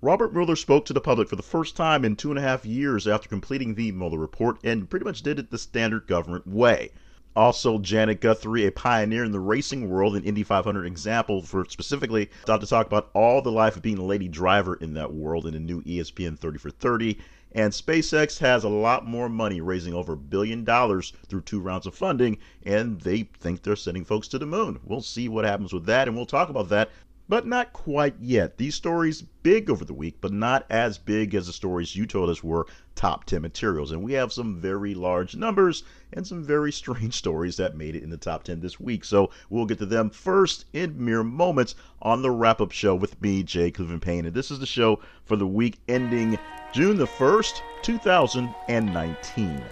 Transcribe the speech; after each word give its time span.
Robert 0.00 0.32
Mueller 0.32 0.54
spoke 0.54 0.84
to 0.84 0.92
the 0.92 1.00
public 1.00 1.28
for 1.28 1.34
the 1.34 1.42
first 1.42 1.74
time 1.74 2.04
in 2.04 2.14
two 2.14 2.30
and 2.30 2.38
a 2.38 2.42
half 2.42 2.64
years 2.64 3.08
after 3.08 3.28
completing 3.28 3.74
the 3.74 3.90
Mueller 3.90 4.16
report 4.16 4.56
and 4.62 4.88
pretty 4.88 5.04
much 5.04 5.22
did 5.22 5.40
it 5.40 5.50
the 5.50 5.58
standard 5.58 6.06
government 6.06 6.46
way. 6.46 6.90
Also, 7.34 7.78
Janet 7.80 8.20
Guthrie, 8.20 8.64
a 8.64 8.70
pioneer 8.70 9.24
in 9.24 9.32
the 9.32 9.40
racing 9.40 9.88
world, 9.88 10.14
an 10.14 10.22
Indy 10.22 10.44
500 10.44 10.86
example 10.86 11.42
for 11.42 11.64
specifically, 11.68 12.30
to 12.46 12.58
talk 12.58 12.86
about 12.86 13.10
all 13.12 13.42
the 13.42 13.50
life 13.50 13.74
of 13.74 13.82
being 13.82 13.98
a 13.98 14.04
lady 14.04 14.28
driver 14.28 14.76
in 14.76 14.94
that 14.94 15.12
world 15.12 15.46
in 15.48 15.54
a 15.56 15.60
new 15.60 15.82
ESPN 15.82 16.38
30 16.38 16.58
for 16.58 16.70
30. 16.70 17.18
And 17.50 17.72
SpaceX 17.72 18.38
has 18.38 18.62
a 18.62 18.68
lot 18.68 19.04
more 19.04 19.28
money, 19.28 19.60
raising 19.60 19.94
over 19.94 20.12
a 20.12 20.16
billion 20.16 20.62
dollars 20.62 21.12
through 21.26 21.40
two 21.40 21.60
rounds 21.60 21.86
of 21.86 21.94
funding, 21.94 22.38
and 22.62 23.00
they 23.00 23.24
think 23.40 23.62
they're 23.62 23.74
sending 23.74 24.04
folks 24.04 24.28
to 24.28 24.38
the 24.38 24.46
moon. 24.46 24.78
We'll 24.84 25.00
see 25.00 25.28
what 25.28 25.44
happens 25.44 25.72
with 25.72 25.86
that, 25.86 26.06
and 26.06 26.16
we'll 26.16 26.26
talk 26.26 26.50
about 26.50 26.68
that 26.68 26.90
but 27.28 27.46
not 27.46 27.72
quite 27.72 28.14
yet. 28.20 28.56
These 28.56 28.74
stories 28.74 29.22
big 29.42 29.68
over 29.68 29.84
the 29.84 29.94
week, 29.94 30.16
but 30.20 30.32
not 30.32 30.64
as 30.70 30.96
big 30.98 31.34
as 31.34 31.46
the 31.46 31.52
stories 31.52 31.94
you 31.94 32.06
told 32.06 32.30
us 32.30 32.42
were 32.42 32.66
top 32.94 33.24
10 33.24 33.42
materials. 33.42 33.92
And 33.92 34.02
we 34.02 34.14
have 34.14 34.32
some 34.32 34.56
very 34.56 34.94
large 34.94 35.36
numbers 35.36 35.84
and 36.12 36.26
some 36.26 36.42
very 36.42 36.72
strange 36.72 37.14
stories 37.18 37.56
that 37.56 37.76
made 37.76 37.94
it 37.94 38.02
in 38.02 38.10
the 38.10 38.16
top 38.16 38.44
10 38.44 38.60
this 38.60 38.80
week. 38.80 39.04
So 39.04 39.30
we'll 39.50 39.66
get 39.66 39.78
to 39.78 39.86
them 39.86 40.10
first 40.10 40.64
in 40.72 41.04
mere 41.04 41.22
moments 41.22 41.74
on 42.00 42.22
the 42.22 42.30
wrap 42.30 42.60
up 42.60 42.72
show 42.72 42.94
with 42.94 43.20
me, 43.20 43.42
Jay 43.42 43.70
Cleveland 43.70 44.02
Payne. 44.02 44.26
And 44.26 44.34
this 44.34 44.50
is 44.50 44.58
the 44.58 44.66
show 44.66 45.00
for 45.24 45.36
the 45.36 45.46
week 45.46 45.78
ending 45.88 46.38
June 46.72 46.96
the 46.96 47.06
1st, 47.06 47.60
2019. 47.82 49.64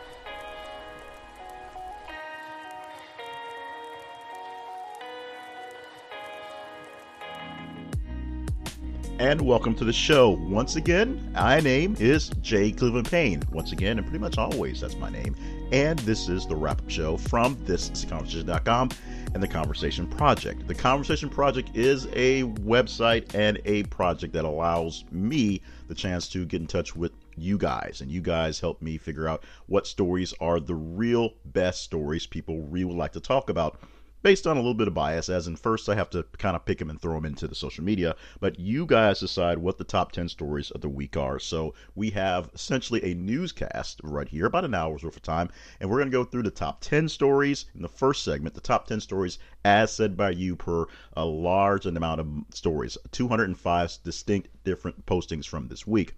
And 9.19 9.41
welcome 9.41 9.75
to 9.75 9.84
the 9.84 9.93
show. 9.93 10.30
Once 10.30 10.77
again, 10.77 11.33
my 11.33 11.59
name 11.59 11.97
is 11.98 12.29
Jay 12.43 12.70
Cleveland 12.70 13.11
Payne. 13.11 13.42
Once 13.51 13.73
again, 13.73 13.97
and 13.97 14.06
pretty 14.06 14.19
much 14.19 14.36
always, 14.36 14.81
that's 14.81 14.97
my 14.97 15.09
name. 15.09 15.34
And 15.72 15.98
this 16.00 16.28
is 16.28 16.47
the 16.47 16.55
wrap 16.55 16.81
up 16.81 16.91
show 16.91 17.17
from 17.17 17.56
thisconversation.com 17.56 18.91
and 19.33 19.42
the 19.42 19.48
Conversation 19.48 20.06
Project. 20.06 20.69
The 20.69 20.75
Conversation 20.75 21.31
Project 21.31 21.75
is 21.75 22.06
a 22.12 22.42
website 22.42 23.34
and 23.34 23.59
a 23.64 23.84
project 23.84 24.34
that 24.34 24.44
allows 24.44 25.05
me 25.11 25.62
the 25.89 25.94
chance 25.94 26.28
to 26.28 26.44
get 26.44 26.61
in 26.61 26.67
touch 26.67 26.94
with 26.94 27.12
you 27.39 27.56
guys, 27.56 28.03
and 28.03 28.11
you 28.11 28.20
guys 28.20 28.61
help 28.61 28.83
me 28.83 28.98
figure 28.98 29.28
out 29.28 29.44
what 29.67 29.87
stories 29.87 30.34
are 30.41 30.61
the 30.61 30.75
real 30.75 31.31
best 31.47 31.83
stories 31.83 32.27
people 32.27 32.61
really 32.62 32.94
like 32.94 33.12
to 33.12 33.20
talk 33.20 33.48
about 33.48 33.81
based 34.27 34.44
on 34.44 34.56
a 34.56 34.60
little 34.60 34.74
bit 34.74 34.88
of 34.88 34.94
bias, 34.94 35.28
as 35.28 35.46
in 35.46 35.55
first 35.55 35.88
I 35.88 35.94
have 35.94 36.10
to 36.10 36.24
kind 36.36 36.56
of 36.56 36.64
pick 36.64 36.80
them 36.80 36.91
and 36.91 37.00
throw 37.00 37.14
them 37.14 37.27
into 37.27 37.46
the 37.46 37.55
social 37.55 37.84
media, 37.84 38.16
but 38.41 38.58
you 38.58 38.84
guys 38.84 39.20
decide 39.20 39.58
what 39.58 39.78
the 39.78 39.84
top 39.84 40.10
10 40.10 40.28
stories 40.28 40.72
of 40.72 40.80
the 40.80 40.88
week 40.88 41.16
are. 41.16 41.38
So 41.38 41.74
we 41.94 42.10
have 42.10 42.50
essentially 42.52 43.04
a 43.04 43.14
newscast 43.14 44.00
right 44.02 44.28
here, 44.28 44.47
about 44.47 44.64
an 44.64 44.74
hour's 44.74 45.04
worth 45.04 45.14
of 45.14 45.22
time, 45.22 45.48
and 45.78 45.88
we're 45.88 45.98
going 45.98 46.10
to 46.10 46.19
go 46.19 46.24
through 46.24 46.42
the 46.42 46.50
top 46.50 46.80
10 46.80 47.08
stories 47.08 47.66
in 47.72 47.82
the 47.82 47.88
first 47.88 48.24
segment, 48.24 48.56
the 48.56 48.60
top 48.60 48.88
10 48.88 49.00
stories 49.00 49.38
as 49.64 49.92
said 49.92 50.16
by 50.16 50.30
you 50.30 50.56
per 50.56 50.86
a 51.16 51.24
large 51.24 51.86
amount 51.86 52.20
of 52.20 52.28
stories, 52.50 52.98
205 53.12 53.98
distinct 54.02 54.48
different 54.64 55.06
postings 55.06 55.47
from 55.47 55.69
this 55.69 55.86
week. 55.86 56.16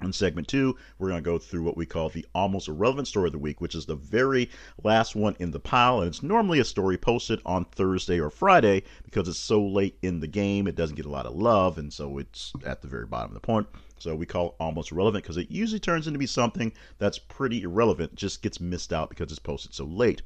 In 0.00 0.12
segment 0.12 0.46
two, 0.46 0.76
we're 0.98 1.08
going 1.08 1.22
to 1.22 1.28
go 1.28 1.38
through 1.38 1.64
what 1.64 1.76
we 1.76 1.84
call 1.84 2.08
the 2.08 2.24
almost 2.32 2.68
irrelevant 2.68 3.08
story 3.08 3.26
of 3.26 3.32
the 3.32 3.38
week, 3.38 3.60
which 3.60 3.74
is 3.74 3.86
the 3.86 3.96
very 3.96 4.48
last 4.84 5.16
one 5.16 5.34
in 5.40 5.50
the 5.50 5.58
pile. 5.58 5.98
And 5.98 6.08
it's 6.08 6.22
normally 6.22 6.60
a 6.60 6.64
story 6.64 6.96
posted 6.96 7.40
on 7.44 7.64
Thursday 7.64 8.20
or 8.20 8.30
Friday 8.30 8.84
because 9.02 9.26
it's 9.26 9.40
so 9.40 9.60
late 9.60 9.98
in 10.02 10.20
the 10.20 10.28
game, 10.28 10.68
it 10.68 10.76
doesn't 10.76 10.94
get 10.94 11.06
a 11.06 11.10
lot 11.10 11.26
of 11.26 11.34
love. 11.34 11.78
And 11.78 11.92
so 11.92 12.18
it's 12.18 12.52
at 12.64 12.80
the 12.80 12.86
very 12.86 13.06
bottom 13.06 13.30
of 13.30 13.34
the 13.34 13.40
point. 13.40 13.66
So 13.98 14.14
we 14.14 14.24
call 14.24 14.50
it 14.50 14.54
almost 14.60 14.92
irrelevant 14.92 15.24
because 15.24 15.36
it 15.36 15.50
usually 15.50 15.80
turns 15.80 16.06
into 16.06 16.20
be 16.20 16.26
something 16.26 16.72
that's 16.98 17.18
pretty 17.18 17.62
irrelevant, 17.62 18.14
just 18.14 18.40
gets 18.40 18.60
missed 18.60 18.92
out 18.92 19.08
because 19.08 19.32
it's 19.32 19.40
posted 19.40 19.74
so 19.74 19.84
late. 19.84 20.22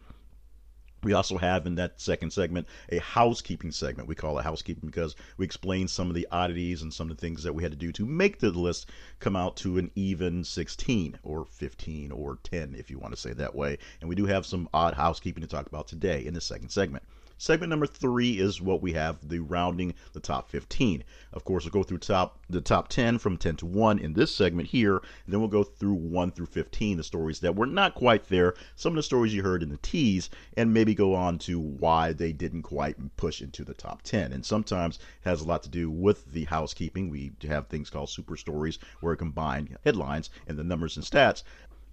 We 1.03 1.15
also 1.15 1.37
have 1.37 1.67
in 1.67 1.75
that 1.77 2.01
second 2.01 2.33
segment 2.33 2.69
a 2.91 2.99
housekeeping 2.99 3.73
segment. 3.73 4.09
We 4.09 4.15
call 4.15 4.39
it 4.39 4.45
housekeeping 4.45 4.89
because 4.89 5.17
we 5.37 5.45
explain 5.45 5.89
some 5.89 6.09
of 6.09 6.15
the 6.15 6.29
oddities 6.31 6.83
and 6.83 6.95
some 6.95 7.11
of 7.11 7.17
the 7.17 7.21
things 7.21 7.43
that 7.43 7.55
we 7.55 7.65
had 7.65 7.73
to 7.73 7.79
do 7.79 7.91
to 7.93 8.07
make 8.07 8.39
the 8.39 8.51
list 8.51 8.89
come 9.19 9.35
out 9.35 9.57
to 9.59 9.79
an 9.79 9.91
even 9.97 10.45
16 10.45 11.19
or 11.25 11.45
15 11.47 12.13
or 12.13 12.39
10, 12.45 12.77
if 12.77 12.91
you 12.91 12.99
want 12.99 13.13
to 13.13 13.21
say 13.21 13.33
that 13.33 13.55
way. 13.55 13.79
And 14.01 14.09
we 14.09 14.15
do 14.15 14.27
have 14.27 14.47
some 14.47 14.69
odd 14.73 14.95
housekeeping 14.95 15.43
to 15.43 15.49
talk 15.49 15.67
about 15.67 15.89
today 15.89 16.25
in 16.25 16.35
the 16.35 16.41
second 16.41 16.69
segment. 16.69 17.05
Segment 17.42 17.70
number 17.70 17.88
three 17.88 18.38
is 18.38 18.62
what 18.62 18.80
we 18.80 18.92
have 18.92 19.28
the 19.28 19.41
rounding 19.41 19.94
the 20.12 20.20
top 20.20 20.48
15. 20.48 21.03
Of 21.32 21.44
course, 21.44 21.64
we'll 21.64 21.72
go 21.72 21.82
through 21.82 21.98
top 21.98 22.38
the 22.48 22.60
top 22.60 22.86
10 22.86 23.19
from 23.19 23.36
10 23.36 23.56
to 23.56 23.66
1 23.66 23.98
in 23.98 24.12
this 24.12 24.32
segment 24.32 24.69
here, 24.69 25.03
then 25.26 25.41
we'll 25.41 25.48
go 25.48 25.64
through 25.64 25.94
1 25.94 26.30
through 26.30 26.47
15, 26.47 26.98
the 26.98 27.03
stories 27.03 27.41
that 27.41 27.56
were 27.56 27.66
not 27.66 27.97
quite 27.97 28.28
there, 28.28 28.54
some 28.76 28.92
of 28.92 28.97
the 28.97 29.03
stories 29.03 29.34
you 29.34 29.42
heard 29.42 29.60
in 29.60 29.70
the 29.70 29.76
tease, 29.78 30.30
and 30.56 30.72
maybe 30.72 30.94
go 30.94 31.16
on 31.16 31.36
to 31.38 31.58
why 31.58 32.12
they 32.12 32.32
didn't 32.32 32.62
quite 32.62 33.16
push 33.16 33.42
into 33.42 33.64
the 33.64 33.74
top 33.74 34.03
10. 34.03 34.30
And 34.32 34.47
sometimes 34.47 35.00
it 35.00 35.28
has 35.28 35.41
a 35.41 35.44
lot 35.44 35.64
to 35.64 35.69
do 35.69 35.91
with 35.91 36.30
the 36.30 36.44
housekeeping. 36.44 37.10
We 37.10 37.32
have 37.48 37.66
things 37.66 37.91
called 37.91 38.10
super 38.10 38.36
stories 38.36 38.78
where 39.00 39.14
we 39.14 39.16
combine 39.16 39.76
headlines 39.84 40.30
and 40.47 40.56
the 40.56 40.62
numbers 40.62 40.97
and 40.97 41.04
stats. 41.04 41.42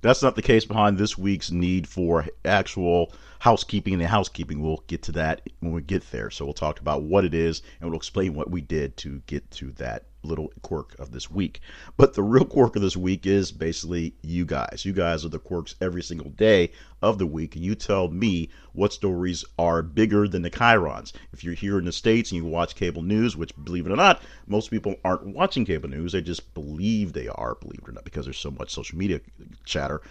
That's 0.02 0.24
not 0.24 0.36
the 0.36 0.42
case 0.42 0.66
behind 0.66 0.98
this 0.98 1.18
week's 1.18 1.52
need 1.52 1.88
for 1.88 2.26
actual 2.46 3.12
housekeeping 3.40 3.94
and 3.94 4.02
the 4.02 4.08
housekeeping. 4.08 4.62
We'll 4.62 4.84
get 4.88 5.04
to 5.04 5.12
that 5.14 5.42
when 5.60 5.74
we 5.74 5.82
get 5.82 6.10
there. 6.12 6.30
So 6.30 6.46
we'll 6.46 6.54
talk 6.54 6.80
about 6.80 7.04
what 7.04 7.26
it 7.26 7.34
is 7.34 7.62
and 7.80 7.90
we'll 7.90 7.98
explain 7.98 8.34
what 8.34 8.50
we 8.50 8.62
did 8.62 8.96
to 8.98 9.22
get 9.28 9.50
to 9.52 9.72
that 9.74 10.06
little 10.24 10.52
quirk 10.62 10.98
of 11.00 11.12
this 11.12 11.32
week. 11.32 11.62
But 11.98 12.14
the 12.14 12.24
real 12.24 12.46
quirk 12.46 12.76
of 12.76 12.82
this 12.82 12.98
week 12.98 13.26
is 13.26 13.52
basically 13.52 14.14
you 14.22 14.46
guys. 14.46 14.84
You 14.86 14.94
guys 14.94 15.24
are 15.24 15.30
the 15.30 15.40
quirks 15.40 15.76
every 15.80 16.04
single 16.04 16.30
day 16.32 16.72
of 17.02 17.18
the 17.18 17.26
week, 17.26 17.56
and 17.56 17.64
you 17.64 17.76
tell 17.76 18.10
me 18.10 18.50
what 18.74 18.94
stories 18.94 19.46
are 19.58 19.82
bigger 19.82 20.28
than 20.28 20.42
the 20.42 20.50
chyrons. 20.50 21.14
If 21.32 21.44
you're 21.44 21.54
here 21.54 21.80
in 21.80 21.86
the 21.86 21.92
States 21.92 22.32
and 22.32 22.38
you 22.38 22.46
watch 22.46 22.76
cable 22.76 23.02
news, 23.02 23.38
which 23.38 23.56
believe 23.64 23.86
it 23.86 23.92
or 23.92 23.96
not, 23.96 24.22
most 24.48 24.70
people 24.70 24.96
aren't 25.06 25.28
watching 25.28 25.66
cable 25.66 25.90
news, 25.90 26.12
they 26.12 26.22
just 26.22 26.54
believe 26.54 27.14
they 27.14 27.28
are, 27.30 27.56
believe 27.56 27.80
it 27.84 27.90
or 27.90 27.94
not, 27.94 28.04
because 28.04 28.26
there's 28.26 28.38
so 28.38 28.52
much 28.52 28.72
social 28.72 28.98
media 28.98 29.22
chatter. 29.64 30.02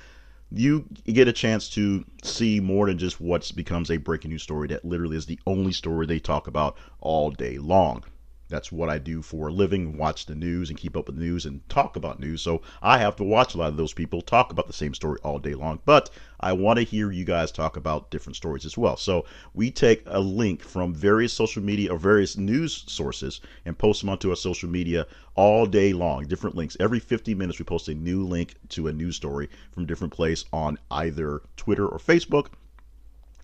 You 0.50 0.86
get 1.04 1.28
a 1.28 1.32
chance 1.34 1.68
to 1.70 2.06
see 2.22 2.58
more 2.58 2.86
than 2.86 2.96
just 2.96 3.20
what 3.20 3.52
becomes 3.54 3.90
a 3.90 3.98
breaking 3.98 4.30
news 4.30 4.42
story 4.42 4.68
that 4.68 4.82
literally 4.82 5.18
is 5.18 5.26
the 5.26 5.38
only 5.46 5.72
story 5.72 6.06
they 6.06 6.18
talk 6.18 6.46
about 6.46 6.78
all 7.00 7.30
day 7.30 7.58
long. 7.58 8.04
That's 8.48 8.72
what 8.72 8.88
I 8.88 8.98
do 8.98 9.20
for 9.22 9.48
a 9.48 9.52
living, 9.52 9.98
watch 9.98 10.26
the 10.26 10.34
news 10.34 10.70
and 10.70 10.78
keep 10.78 10.96
up 10.96 11.06
with 11.06 11.16
the 11.16 11.22
news 11.22 11.44
and 11.44 11.66
talk 11.68 11.96
about 11.96 12.18
news. 12.18 12.40
So 12.40 12.62
I 12.82 12.98
have 12.98 13.16
to 13.16 13.24
watch 13.24 13.54
a 13.54 13.58
lot 13.58 13.68
of 13.68 13.76
those 13.76 13.92
people 13.92 14.22
talk 14.22 14.50
about 14.50 14.66
the 14.66 14.72
same 14.72 14.94
story 14.94 15.18
all 15.22 15.38
day 15.38 15.54
long. 15.54 15.80
But 15.84 16.10
I 16.40 16.52
want 16.52 16.78
to 16.78 16.84
hear 16.84 17.10
you 17.10 17.24
guys 17.24 17.52
talk 17.52 17.76
about 17.76 18.10
different 18.10 18.36
stories 18.36 18.64
as 18.64 18.78
well. 18.78 18.96
So 18.96 19.26
we 19.54 19.70
take 19.70 20.02
a 20.06 20.20
link 20.20 20.62
from 20.62 20.94
various 20.94 21.32
social 21.32 21.62
media 21.62 21.92
or 21.92 21.98
various 21.98 22.36
news 22.36 22.84
sources 22.86 23.40
and 23.64 23.76
post 23.76 24.00
them 24.00 24.10
onto 24.10 24.30
our 24.30 24.36
social 24.36 24.68
media 24.68 25.06
all 25.34 25.66
day 25.66 25.92
long. 25.92 26.26
Different 26.26 26.56
links. 26.56 26.76
Every 26.80 27.00
50 27.00 27.34
minutes, 27.34 27.58
we 27.58 27.64
post 27.64 27.88
a 27.88 27.94
new 27.94 28.24
link 28.24 28.54
to 28.70 28.88
a 28.88 28.92
news 28.92 29.16
story 29.16 29.48
from 29.72 29.86
different 29.86 30.12
place 30.12 30.44
on 30.52 30.78
either 30.90 31.42
Twitter 31.56 31.86
or 31.86 31.98
Facebook 31.98 32.48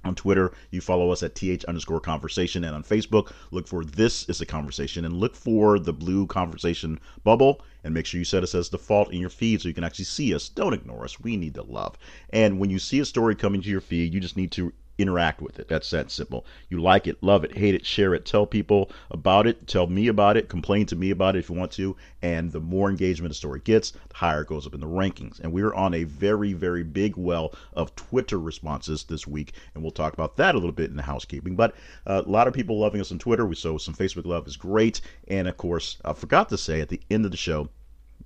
on 0.05 0.15
Twitter, 0.15 0.53
you 0.71 0.81
follow 0.81 1.11
us 1.11 1.23
at 1.23 1.35
th 1.35 1.65
underscore 1.65 2.01
conversation, 2.01 2.65
and 2.65 2.75
on 2.75 2.83
Facebook, 2.83 3.33
look 3.51 3.67
for 3.67 3.85
this 3.85 4.29
is 4.29 4.41
a 4.41 4.47
conversation, 4.47 5.05
and 5.05 5.17
look 5.17 5.35
for 5.35 5.79
the 5.79 5.93
blue 5.93 6.27
conversation 6.27 7.01
bubble, 7.23 7.63
and 7.83 7.95
make 7.95 8.07
sure 8.07 8.19
you 8.19 8.25
set 8.25 8.43
us 8.43 8.55
as 8.55 8.69
default 8.69 9.13
in 9.13 9.21
your 9.21 9.31
feed 9.31 9.61
so 9.61 9.69
you 9.69 9.75
can 9.75 9.85
actually 9.85 10.05
see 10.05 10.35
us. 10.35 10.49
Don't 10.49 10.75
ignore 10.75 11.05
us. 11.05 11.21
We 11.21 11.37
need 11.37 11.55
the 11.55 11.65
love. 11.65 11.97
And 12.31 12.59
when 12.59 12.71
you 12.71 12.79
see 12.79 13.01
a 13.01 13.05
story 13.05 13.35
coming 13.35 13.63
to 13.63 13.69
your 13.69 13.81
feed, 13.81 14.13
you 14.13 14.21
just 14.21 14.37
need 14.37 14.53
to 14.53 14.73
interact 14.99 15.41
with 15.41 15.59
it. 15.59 15.69
That's 15.69 15.91
that 15.91 16.11
simple. 16.11 16.47
You 16.69 16.81
like 16.81 17.07
it, 17.07 17.23
love 17.23 17.45
it, 17.45 17.57
hate 17.57 17.75
it, 17.75 17.85
share 17.85 18.15
it, 18.15 18.25
tell 18.25 18.47
people 18.47 18.91
about 19.11 19.47
it, 19.47 19.67
tell 19.67 19.87
me 19.87 20.09
about 20.09 20.37
it, 20.37 20.49
complain 20.49 20.87
to 20.87 20.97
me 20.97 21.11
about 21.11 21.37
it 21.37 21.41
if 21.41 21.49
you 21.49 21.55
want 21.55 21.73
to. 21.73 21.97
And 22.23 22.53
the 22.53 22.61
more 22.61 22.89
engagement 22.89 23.33
a 23.33 23.35
story 23.35 23.61
gets, 23.61 23.91
the 23.91 24.15
higher 24.15 24.43
it 24.43 24.49
goes 24.49 24.67
up 24.67 24.75
in 24.75 24.81
the 24.81 24.87
rankings. 24.87 25.41
And 25.41 25.53
we're 25.53 25.75
on 25.75 25.95
a 25.95 26.05
very, 26.05 26.53
very 26.53 26.85
big 26.85 27.17
well 27.17 27.55
of 27.73 27.95
Twitter 27.97 28.39
responses 28.39 29.05
this 29.05 29.27
week, 29.27 29.55
and 29.75 29.83
we'll 29.83 29.91
talk 29.91 30.13
about 30.13 30.37
that 30.37 30.55
a 30.55 30.59
little 30.59 30.73
bit 30.73 30.91
in 30.91 30.97
the 30.97 31.03
housekeeping. 31.03 31.57
But 31.57 31.75
uh, 32.07 32.23
a 32.25 32.31
lot 32.31 32.49
of 32.49 32.55
people 32.55 32.79
loving 32.79 33.01
us 33.01 33.13
on 33.13 33.19
Twitter. 33.19 33.47
We 33.47 33.55
saw 33.57 33.79
some 33.79 33.95
Facebook 33.95 34.27
love 34.27 34.47
is 34.47 34.57
great. 34.57 35.01
And 35.29 35.49
of 35.49 35.57
course, 35.57 35.99
I 36.05 36.13
forgot 36.13 36.49
to 36.51 36.59
say 36.59 36.81
at 36.81 36.89
the 36.89 37.01
end 37.11 37.25
of 37.25 37.31
the 37.31 37.37
show, 37.37 37.69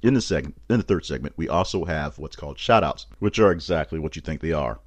in 0.03 0.14
the 0.14 0.21
second 0.21 0.55
in 0.71 0.76
the 0.76 0.85
third 0.85 1.05
segment, 1.05 1.35
we 1.37 1.49
also 1.49 1.85
have 1.85 2.19
what's 2.19 2.37
called 2.37 2.56
shoutouts, 2.56 3.06
which 3.19 3.38
are 3.38 3.50
exactly 3.50 3.99
what 3.99 4.14
you 4.14 4.23
think 4.23 4.41
they 4.41 4.53
are. 4.53 4.79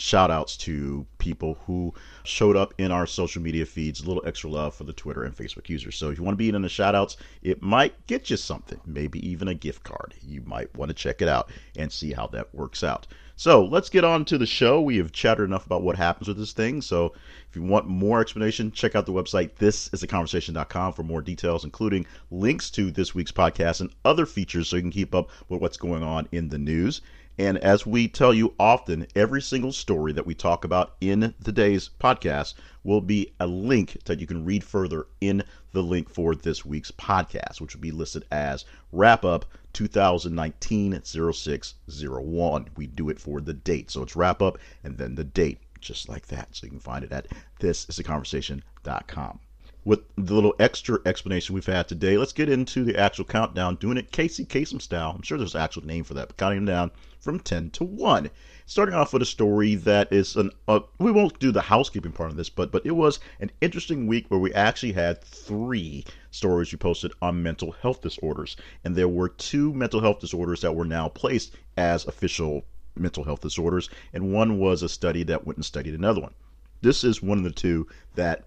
Shoutouts 0.00 0.56
to 0.60 1.06
people 1.18 1.58
who 1.66 1.92
showed 2.24 2.56
up 2.56 2.72
in 2.78 2.90
our 2.90 3.06
social 3.06 3.42
media 3.42 3.66
feeds, 3.66 4.00
a 4.00 4.06
little 4.06 4.26
extra 4.26 4.48
love 4.48 4.74
for 4.74 4.84
the 4.84 4.94
Twitter 4.94 5.24
and 5.24 5.36
Facebook 5.36 5.68
users. 5.68 5.96
So 5.96 6.08
if 6.08 6.16
you 6.16 6.24
want 6.24 6.32
to 6.32 6.38
be 6.38 6.48
in 6.48 6.62
the 6.62 6.70
shout 6.70 6.94
outs, 6.94 7.18
it 7.42 7.60
might 7.60 8.06
get 8.06 8.30
you 8.30 8.38
something, 8.38 8.80
maybe 8.86 9.26
even 9.28 9.48
a 9.48 9.54
gift 9.54 9.82
card. 9.82 10.14
You 10.22 10.42
might 10.46 10.74
want 10.74 10.88
to 10.88 10.94
check 10.94 11.20
it 11.20 11.28
out 11.28 11.50
and 11.76 11.92
see 11.92 12.12
how 12.12 12.28
that 12.28 12.54
works 12.54 12.82
out. 12.82 13.06
So 13.36 13.64
let's 13.64 13.90
get 13.90 14.04
on 14.04 14.24
to 14.26 14.38
the 14.38 14.46
show. 14.46 14.80
We 14.80 14.96
have 14.96 15.12
chatted 15.12 15.44
enough 15.44 15.66
about 15.66 15.82
what 15.82 15.96
happens 15.96 16.28
with 16.28 16.38
this 16.38 16.52
thing. 16.52 16.80
So 16.80 17.14
if 17.48 17.56
you 17.56 17.62
want 17.62 17.86
more 17.86 18.20
explanation, 18.20 18.72
check 18.72 18.94
out 18.94 19.04
the 19.04 19.12
website 19.12 19.54
thisisaconversation.com 19.54 20.92
for 20.94 21.02
more 21.02 21.20
details, 21.22 21.64
including 21.64 22.06
links 22.30 22.70
to 22.70 22.90
this 22.90 23.14
week's 23.14 23.32
podcast 23.32 23.80
and 23.80 23.90
other 24.04 24.24
features 24.26 24.68
so 24.68 24.76
you 24.76 24.82
can 24.82 24.90
keep 24.90 25.14
up 25.14 25.30
with 25.48 25.60
what's 25.60 25.76
going 25.76 26.02
on 26.02 26.26
in 26.32 26.48
the 26.48 26.58
news. 26.58 27.02
And 27.38 27.56
as 27.58 27.86
we 27.86 28.06
tell 28.06 28.34
you 28.34 28.54
often, 28.58 29.06
every 29.14 29.40
single 29.40 29.72
story 29.72 30.12
that 30.12 30.26
we 30.26 30.34
talk 30.34 30.64
about 30.64 30.96
in 31.00 31.34
today's 31.42 31.88
podcast 31.98 32.54
will 32.84 33.00
be 33.00 33.32
a 33.40 33.46
link 33.46 33.96
that 34.04 34.20
you 34.20 34.26
can 34.26 34.44
read 34.44 34.62
further 34.62 35.06
in 35.20 35.42
the 35.72 35.82
link 35.82 36.10
for 36.10 36.34
this 36.34 36.64
week's 36.64 36.90
podcast, 36.90 37.60
which 37.60 37.74
will 37.74 37.80
be 37.80 37.92
listed 37.92 38.26
as 38.30 38.64
Wrap 38.92 39.24
Up 39.24 39.46
2019 39.72 41.00
0601. 41.02 42.66
We 42.76 42.86
do 42.86 43.08
it 43.08 43.18
for 43.18 43.40
the 43.40 43.54
date. 43.54 43.90
So 43.90 44.02
it's 44.02 44.16
Wrap 44.16 44.42
Up 44.42 44.58
and 44.84 44.98
then 44.98 45.14
the 45.14 45.24
date, 45.24 45.60
just 45.80 46.08
like 46.08 46.26
that. 46.26 46.48
So 46.56 46.66
you 46.66 46.70
can 46.70 46.80
find 46.80 47.04
it 47.04 47.12
at 47.12 47.28
thisisaconversation.com 47.60 49.40
with 49.84 50.00
the 50.16 50.34
little 50.34 50.54
extra 50.58 50.98
explanation 51.06 51.54
we've 51.54 51.64
had 51.64 51.88
today, 51.88 52.18
let's 52.18 52.34
get 52.34 52.50
into 52.50 52.84
the 52.84 52.98
actual 52.98 53.24
countdown, 53.24 53.76
doing 53.76 53.96
it 53.96 54.12
Casey 54.12 54.44
Kasem 54.44 54.80
style. 54.80 55.12
I'm 55.16 55.22
sure 55.22 55.38
there's 55.38 55.54
an 55.54 55.62
actual 55.62 55.86
name 55.86 56.04
for 56.04 56.12
that, 56.14 56.28
but 56.28 56.36
counting 56.36 56.58
them 56.58 56.66
down 56.66 56.90
from 57.20 57.38
10 57.38 57.70
to 57.70 57.84
1. 57.84 58.30
Starting 58.66 58.94
off 58.94 59.12
with 59.12 59.20
a 59.22 59.26
story 59.26 59.74
that 59.74 60.12
is 60.12 60.36
an 60.36 60.50
uh, 60.66 60.80
we 60.98 61.12
won't 61.12 61.38
do 61.38 61.52
the 61.52 61.60
housekeeping 61.60 62.12
part 62.12 62.30
of 62.30 62.36
this, 62.36 62.48
but 62.48 62.72
but 62.72 62.84
it 62.86 62.92
was 62.92 63.20
an 63.40 63.50
interesting 63.60 64.06
week 64.06 64.26
where 64.28 64.40
we 64.40 64.52
actually 64.54 64.92
had 64.92 65.22
three 65.22 66.04
stories 66.30 66.72
we 66.72 66.78
posted 66.78 67.12
on 67.20 67.42
mental 67.42 67.72
health 67.72 68.00
disorders, 68.00 68.56
and 68.84 68.96
there 68.96 69.08
were 69.08 69.28
two 69.28 69.72
mental 69.74 70.00
health 70.00 70.20
disorders 70.20 70.60
that 70.62 70.74
were 70.74 70.84
now 70.84 71.08
placed 71.08 71.54
as 71.76 72.06
official 72.06 72.64
mental 72.96 73.24
health 73.24 73.40
disorders, 73.40 73.90
and 74.12 74.32
one 74.32 74.58
was 74.58 74.82
a 74.82 74.88
study 74.88 75.22
that 75.24 75.46
went 75.46 75.56
and 75.56 75.64
studied 75.64 75.94
another 75.94 76.20
one. 76.20 76.34
This 76.80 77.04
is 77.04 77.22
one 77.22 77.38
of 77.38 77.44
the 77.44 77.50
two 77.50 77.86
that 78.14 78.46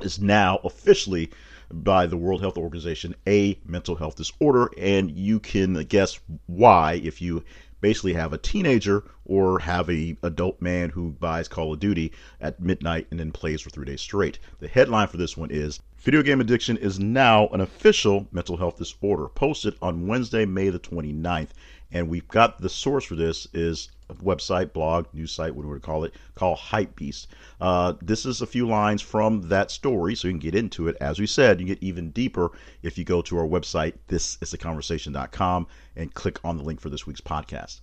is 0.00 0.20
now 0.20 0.58
officially 0.62 1.30
by 1.72 2.06
the 2.06 2.16
World 2.16 2.40
Health 2.40 2.56
Organization 2.56 3.14
a 3.26 3.58
mental 3.64 3.96
health 3.96 4.16
disorder, 4.16 4.70
and 4.78 5.10
you 5.10 5.40
can 5.40 5.74
guess 5.84 6.18
why 6.46 7.00
if 7.02 7.20
you 7.20 7.44
basically 7.80 8.14
have 8.14 8.32
a 8.32 8.38
teenager 8.38 9.04
or 9.24 9.58
have 9.58 9.90
a 9.90 10.16
adult 10.22 10.60
man 10.62 10.90
who 10.90 11.10
buys 11.10 11.48
Call 11.48 11.72
of 11.72 11.80
Duty 11.80 12.12
at 12.40 12.60
midnight 12.60 13.06
and 13.10 13.20
then 13.20 13.32
plays 13.32 13.60
for 13.60 13.70
three 13.70 13.84
days 13.84 14.00
straight. 14.00 14.38
The 14.60 14.68
headline 14.68 15.08
for 15.08 15.16
this 15.16 15.36
one 15.36 15.50
is 15.50 15.80
Video 15.98 16.22
game 16.22 16.40
addiction 16.40 16.76
is 16.76 17.00
now 17.00 17.48
an 17.48 17.60
official 17.60 18.28
mental 18.30 18.56
health 18.56 18.76
disorder, 18.78 19.28
posted 19.28 19.74
on 19.82 20.06
Wednesday, 20.06 20.44
May 20.44 20.68
the 20.68 20.78
29th. 20.78 21.48
And 21.90 22.08
we've 22.08 22.28
got 22.28 22.60
the 22.60 22.68
source 22.68 23.04
for 23.04 23.16
this 23.16 23.48
is 23.52 23.88
website, 24.14 24.72
blog, 24.72 25.06
news 25.12 25.32
site, 25.32 25.54
whatever 25.54 25.74
we 25.74 25.80
call 25.80 26.04
it, 26.04 26.14
called 26.34 26.58
Hypebeast. 26.58 27.26
Uh, 27.60 27.94
this 28.00 28.26
is 28.26 28.40
a 28.40 28.46
few 28.46 28.66
lines 28.66 29.02
from 29.02 29.48
that 29.48 29.70
story, 29.70 30.14
so 30.14 30.28
you 30.28 30.32
can 30.32 30.40
get 30.40 30.54
into 30.54 30.88
it. 30.88 30.96
As 31.00 31.18
we 31.18 31.26
said, 31.26 31.60
you 31.60 31.66
get 31.66 31.82
even 31.82 32.10
deeper 32.10 32.50
if 32.82 32.96
you 32.96 33.04
go 33.04 33.22
to 33.22 33.38
our 33.38 33.46
website, 33.46 33.94
thisisaconversation.com, 34.08 35.66
and 35.96 36.14
click 36.14 36.38
on 36.44 36.56
the 36.56 36.64
link 36.64 36.80
for 36.80 36.90
this 36.90 37.06
week's 37.06 37.20
podcast. 37.20 37.80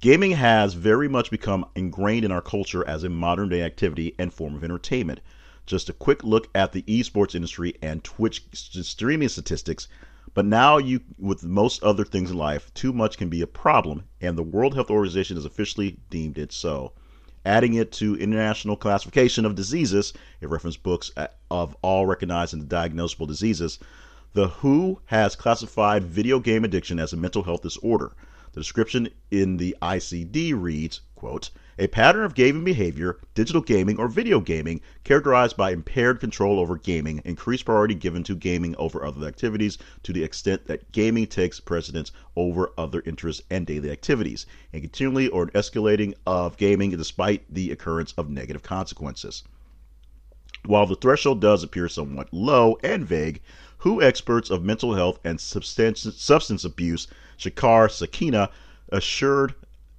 Gaming 0.00 0.32
has 0.32 0.74
very 0.74 1.08
much 1.08 1.30
become 1.30 1.64
ingrained 1.76 2.24
in 2.24 2.32
our 2.32 2.42
culture 2.42 2.84
as 2.88 3.04
a 3.04 3.08
modern 3.08 3.48
day 3.48 3.62
activity 3.62 4.16
and 4.18 4.34
form 4.34 4.56
of 4.56 4.64
entertainment. 4.64 5.20
Just 5.64 5.88
a 5.88 5.92
quick 5.92 6.24
look 6.24 6.48
at 6.56 6.72
the 6.72 6.82
esports 6.82 7.36
industry 7.36 7.74
and 7.80 8.02
Twitch 8.02 8.42
streaming 8.52 9.28
statistics. 9.28 9.86
But 10.34 10.46
now, 10.46 10.78
you, 10.78 11.00
with 11.18 11.44
most 11.44 11.82
other 11.82 12.04
things 12.04 12.30
in 12.30 12.38
life, 12.38 12.72
too 12.72 12.92
much 12.92 13.18
can 13.18 13.28
be 13.28 13.42
a 13.42 13.46
problem, 13.46 14.04
and 14.20 14.36
the 14.36 14.42
World 14.42 14.74
Health 14.74 14.90
Organization 14.90 15.36
has 15.36 15.44
officially 15.44 15.98
deemed 16.08 16.38
it 16.38 16.52
so. 16.52 16.92
Adding 17.44 17.74
it 17.74 17.92
to 17.92 18.16
International 18.16 18.76
Classification 18.76 19.44
of 19.44 19.54
Diseases, 19.54 20.14
a 20.40 20.48
reference 20.48 20.78
books 20.78 21.10
uh, 21.18 21.26
of 21.50 21.76
all 21.82 22.06
recognized 22.06 22.54
and 22.54 22.66
diagnosable 22.68 23.26
diseases, 23.26 23.78
the 24.32 24.48
WHO 24.48 25.00
has 25.06 25.36
classified 25.36 26.04
video 26.04 26.40
game 26.40 26.64
addiction 26.64 26.98
as 26.98 27.12
a 27.12 27.18
mental 27.18 27.42
health 27.42 27.60
disorder. 27.60 28.12
The 28.52 28.60
description 28.60 29.10
in 29.30 29.58
the 29.58 29.76
ICD 29.82 30.54
reads, 30.58 31.02
a 31.78 31.86
pattern 31.86 32.24
of 32.24 32.34
gaming 32.34 32.64
behavior, 32.64 33.18
digital 33.34 33.62
gaming, 33.62 33.96
or 33.96 34.08
video 34.08 34.40
gaming 34.40 34.80
characterized 35.04 35.56
by 35.56 35.70
impaired 35.70 36.18
control 36.18 36.58
over 36.58 36.76
gaming, 36.76 37.22
increased 37.24 37.64
priority 37.64 37.94
given 37.94 38.24
to 38.24 38.34
gaming 38.34 38.74
over 38.76 39.04
other 39.04 39.26
activities 39.28 39.78
to 40.02 40.12
the 40.12 40.24
extent 40.24 40.66
that 40.66 40.90
gaming 40.90 41.26
takes 41.28 41.60
precedence 41.60 42.10
over 42.34 42.72
other 42.76 43.04
interests 43.06 43.40
and 43.50 43.66
daily 43.68 43.90
activities, 43.90 44.46
and 44.72 44.82
continually 44.82 45.28
or 45.28 45.44
an 45.44 45.50
escalating 45.50 46.12
of 46.26 46.56
gaming 46.56 46.90
despite 46.90 47.44
the 47.48 47.70
occurrence 47.70 48.12
of 48.18 48.28
negative 48.28 48.64
consequences. 48.64 49.44
While 50.64 50.86
the 50.86 50.96
threshold 50.96 51.40
does 51.40 51.62
appear 51.62 51.88
somewhat 51.88 52.32
low 52.32 52.78
and 52.82 53.06
vague, 53.06 53.40
WHO 53.78 54.02
experts 54.02 54.50
of 54.50 54.64
mental 54.64 54.94
health 54.94 55.20
and 55.24 55.40
substance 55.40 56.64
abuse, 56.64 57.06
Shekhar 57.38 57.88
Saxena, 57.88 58.48
assured 58.88 59.54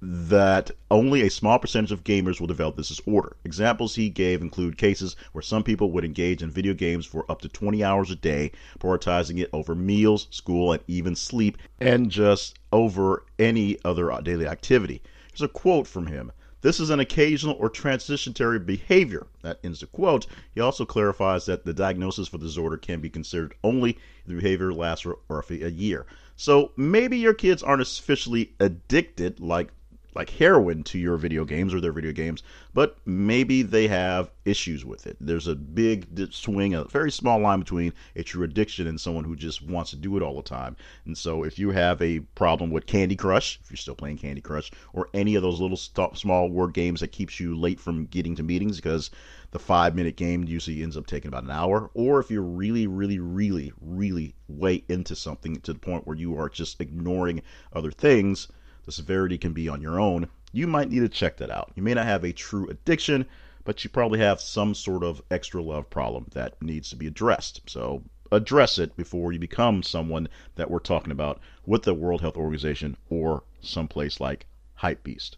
that 0.06 0.70
only 0.90 1.22
a 1.22 1.30
small 1.30 1.58
percentage 1.58 1.90
of 1.90 2.04
gamers 2.04 2.38
will 2.38 2.46
develop 2.46 2.76
this 2.76 2.88
disorder. 2.88 3.36
Examples 3.44 3.94
he 3.94 4.10
gave 4.10 4.42
include 4.42 4.76
cases 4.76 5.16
where 5.32 5.40
some 5.40 5.62
people 5.62 5.90
would 5.92 6.04
engage 6.04 6.42
in 6.42 6.50
video 6.50 6.74
games 6.74 7.06
for 7.06 7.24
up 7.30 7.40
to 7.40 7.48
20 7.48 7.82
hours 7.82 8.10
a 8.10 8.16
day, 8.16 8.52
prioritizing 8.78 9.40
it 9.40 9.48
over 9.54 9.74
meals, 9.74 10.28
school, 10.30 10.72
and 10.72 10.82
even 10.88 11.16
sleep, 11.16 11.56
and 11.80 12.10
just 12.10 12.58
over 12.70 13.24
any 13.38 13.78
other 13.82 14.12
uh, 14.12 14.20
daily 14.20 14.46
activity. 14.46 15.00
Here's 15.32 15.40
a 15.40 15.48
quote 15.48 15.86
from 15.86 16.06
him. 16.06 16.32
This 16.60 16.80
is 16.80 16.90
an 16.90 17.00
occasional 17.00 17.56
or 17.58 17.70
transitionary 17.70 18.64
behavior. 18.64 19.26
That 19.42 19.58
ends 19.64 19.80
the 19.80 19.86
quote. 19.86 20.26
He 20.54 20.60
also 20.60 20.84
clarifies 20.84 21.46
that 21.46 21.64
the 21.64 21.72
diagnosis 21.72 22.28
for 22.28 22.36
the 22.36 22.46
disorder 22.46 22.76
can 22.76 23.00
be 23.00 23.08
considered 23.08 23.54
only 23.64 23.92
if 23.92 24.26
the 24.26 24.34
behavior 24.34 24.72
lasts 24.72 25.02
for 25.02 25.18
roughly 25.28 25.62
a 25.62 25.68
year. 25.68 26.04
So 26.36 26.72
maybe 26.76 27.16
your 27.16 27.34
kids 27.34 27.62
aren't 27.62 27.82
officially 27.82 28.52
addicted 28.60 29.40
like 29.40 29.70
like 30.14 30.30
heroin 30.30 30.82
to 30.84 30.98
your 30.98 31.16
video 31.16 31.44
games 31.44 31.74
or 31.74 31.80
their 31.80 31.92
video 31.92 32.12
games, 32.12 32.42
but 32.72 32.96
maybe 33.04 33.62
they 33.62 33.88
have 33.88 34.30
issues 34.44 34.84
with 34.84 35.06
it. 35.06 35.16
There's 35.20 35.48
a 35.48 35.56
big 35.56 36.06
swing, 36.32 36.74
a 36.74 36.84
very 36.84 37.10
small 37.10 37.40
line 37.40 37.58
between 37.58 37.92
a 38.14 38.22
true 38.22 38.44
addiction 38.44 38.86
and 38.86 39.00
someone 39.00 39.24
who 39.24 39.36
just 39.36 39.62
wants 39.62 39.90
to 39.90 39.96
do 39.96 40.16
it 40.16 40.22
all 40.22 40.36
the 40.36 40.42
time. 40.42 40.76
And 41.04 41.16
so, 41.16 41.42
if 41.42 41.58
you 41.58 41.70
have 41.70 42.00
a 42.00 42.20
problem 42.20 42.70
with 42.70 42.86
Candy 42.86 43.16
Crush, 43.16 43.58
if 43.62 43.70
you're 43.70 43.76
still 43.76 43.94
playing 43.94 44.18
Candy 44.18 44.40
Crush, 44.40 44.70
or 44.92 45.08
any 45.14 45.34
of 45.34 45.42
those 45.42 45.60
little 45.60 45.76
st- 45.76 46.16
small 46.16 46.48
word 46.48 46.74
games 46.74 47.00
that 47.00 47.12
keeps 47.12 47.40
you 47.40 47.56
late 47.56 47.80
from 47.80 48.06
getting 48.06 48.36
to 48.36 48.42
meetings 48.42 48.76
because 48.76 49.10
the 49.50 49.58
five 49.58 49.94
minute 49.94 50.16
game 50.16 50.44
usually 50.44 50.82
ends 50.82 50.96
up 50.96 51.06
taking 51.06 51.28
about 51.28 51.44
an 51.44 51.50
hour, 51.50 51.90
or 51.94 52.20
if 52.20 52.30
you're 52.30 52.42
really, 52.42 52.86
really, 52.86 53.18
really, 53.18 53.72
really 53.80 54.34
way 54.48 54.82
into 54.88 55.16
something 55.16 55.60
to 55.60 55.72
the 55.72 55.78
point 55.78 56.06
where 56.06 56.16
you 56.16 56.38
are 56.38 56.48
just 56.48 56.80
ignoring 56.80 57.42
other 57.72 57.90
things 57.90 58.48
the 58.84 58.92
severity 58.92 59.38
can 59.38 59.52
be 59.52 59.68
on 59.68 59.80
your 59.80 60.00
own, 60.00 60.28
you 60.52 60.66
might 60.66 60.90
need 60.90 61.00
to 61.00 61.08
check 61.08 61.36
that 61.38 61.50
out. 61.50 61.72
You 61.74 61.82
may 61.82 61.94
not 61.94 62.06
have 62.06 62.24
a 62.24 62.32
true 62.32 62.68
addiction, 62.68 63.26
but 63.64 63.82
you 63.82 63.90
probably 63.90 64.18
have 64.18 64.40
some 64.40 64.74
sort 64.74 65.02
of 65.02 65.22
extra 65.30 65.62
love 65.62 65.88
problem 65.90 66.26
that 66.32 66.60
needs 66.62 66.90
to 66.90 66.96
be 66.96 67.06
addressed. 67.06 67.62
So 67.66 68.02
address 68.30 68.78
it 68.78 68.96
before 68.96 69.32
you 69.32 69.38
become 69.38 69.82
someone 69.82 70.28
that 70.56 70.70
we're 70.70 70.78
talking 70.78 71.12
about 71.12 71.40
with 71.66 71.82
the 71.82 71.94
World 71.94 72.20
Health 72.20 72.36
Organization 72.36 72.96
or 73.08 73.42
someplace 73.60 74.20
like 74.20 74.46
Hypebeast. 74.80 75.36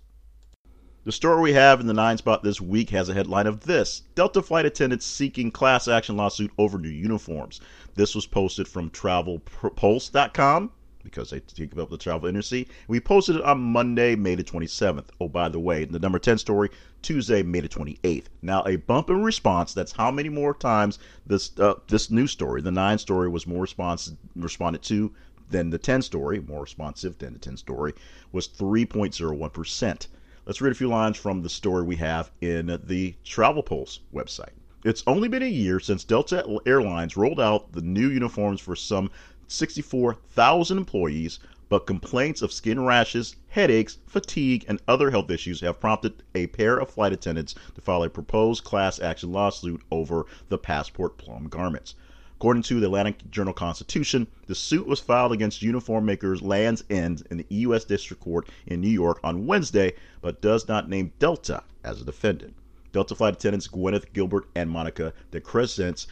The 1.05 1.13
story 1.13 1.41
we 1.41 1.53
have 1.53 1.79
in 1.79 1.87
the 1.87 1.95
nine 1.95 2.19
spot 2.19 2.43
this 2.43 2.61
week 2.61 2.91
has 2.91 3.09
a 3.09 3.15
headline 3.15 3.47
of 3.47 3.61
this 3.61 4.03
Delta 4.17 4.43
flight 4.43 4.67
attendants 4.67 5.07
seeking 5.07 5.53
class 5.53 5.87
action 5.87 6.17
lawsuit 6.17 6.51
over 6.59 6.79
new 6.79 6.89
uniforms. 6.89 7.61
This 7.95 8.15
was 8.15 8.27
posted 8.27 8.67
from 8.67 8.91
travelpulse.com 8.91 10.73
because 11.07 11.31
they 11.31 11.41
take 11.41 11.77
up 11.79 11.89
the 11.89 11.97
travel 11.97 12.29
industry. 12.29 12.69
We 12.89 13.01
posted 13.01 13.37
it 13.37 13.43
on 13.43 13.61
Monday, 13.61 14.15
May 14.17 14.35
the 14.35 14.45
27th. 14.45 15.07
Oh, 15.21 15.29
by 15.29 15.49
the 15.49 15.59
way, 15.59 15.85
the 15.85 15.99
number 15.99 16.19
10 16.19 16.37
story, 16.37 16.71
Tuesday, 17.01 17.43
May 17.43 17.61
the 17.61 17.69
28th. 17.69 18.27
Now, 18.43 18.63
a 18.67 18.77
bump 18.77 19.09
in 19.09 19.23
response. 19.23 19.73
That's 19.73 19.93
how 19.93 20.11
many 20.11 20.29
more 20.29 20.53
times 20.53 20.99
this 21.25 21.59
uh, 21.59 21.75
this 21.89 22.11
news 22.11 22.33
story, 22.33 22.61
the 22.61 22.71
9 22.71 22.99
story, 22.99 23.29
was 23.29 23.47
more 23.47 23.63
response 23.63 24.13
responded 24.35 24.83
to 24.83 25.13
than 25.49 25.71
the 25.71 25.79
10 25.79 26.03
story, 26.03 26.41
more 26.41 26.63
responsive 26.63 27.17
than 27.19 27.33
the 27.33 27.39
10 27.39 27.57
story, 27.57 27.95
was 28.33 28.49
3.01%. 28.49 30.07
Let's 30.45 30.61
read 30.61 30.73
a 30.73 30.77
few 30.77 30.89
lines 30.89 31.17
from 31.17 31.43
the 31.43 31.49
story 31.49 31.83
we 31.83 31.97
have 31.97 32.31
in 32.41 32.81
the 32.85 33.15
Travel 33.25 33.63
Pulse 33.63 34.01
website. 34.13 34.53
It's 34.85 35.03
only 35.09 35.27
been 35.27 35.43
a 35.43 35.47
year 35.47 35.81
since 35.81 36.05
Delta 36.05 36.47
Airlines 36.65 37.17
rolled 37.17 37.41
out 37.41 37.73
the 37.73 37.83
new 37.83 38.09
uniforms 38.09 38.61
for 38.61 38.77
some 38.77 39.11
64,000 39.49 40.79
employees, 40.79 41.39
but 41.69 41.87
complaints 41.87 42.43
of 42.43 42.53
skin 42.53 42.85
rashes, 42.85 43.37
headaches, 43.49 43.99
fatigue, 44.07 44.65
and 44.69 44.81
other 44.87 45.11
health 45.11 45.31
issues 45.31 45.61
have 45.61 45.81
prompted 45.81 46.23
a 46.35 46.47
pair 46.49 46.77
of 46.77 46.91
flight 46.91 47.13
attendants 47.13 47.55
to 47.75 47.81
file 47.81 48.03
a 48.03 48.11
proposed 48.11 48.65
class 48.65 49.01
action 49.01 49.33
lawsuit 49.33 49.83
over 49.91 50.27
the 50.49 50.59
passport 50.59 51.17
plum 51.19 51.49
garments. 51.49 51.95
According 52.37 52.65
to 52.65 52.81
the 52.81 52.87
Atlantic 52.87 53.31
Journal 53.31 53.55
Constitution, 53.55 54.27
the 54.47 54.55
suit 54.55 54.87
was 54.87 55.01
filed 55.01 55.33
against 55.33 55.63
uniform 55.63 56.05
makers 56.05 56.43
Lands' 56.43 56.85
End 56.91 57.27
in 57.31 57.39
the 57.39 57.47
U.S. 57.49 57.85
District 57.85 58.23
Court 58.23 58.49
in 58.67 58.81
New 58.83 58.91
York 58.91 59.19
on 59.25 59.47
Wednesday, 59.47 59.95
but 60.21 60.43
does 60.43 60.69
not 60.69 60.89
name 60.89 61.13
Delta 61.19 61.63
as 61.83 62.01
a 62.01 62.05
defendant. 62.05 62.55
Delta 62.93 63.15
flight 63.15 63.35
attendants 63.35 63.69
Gwyneth 63.69 64.13
Gilbert 64.13 64.49
and 64.55 64.71
Monica 64.71 65.15
DeCrescents 65.33 66.07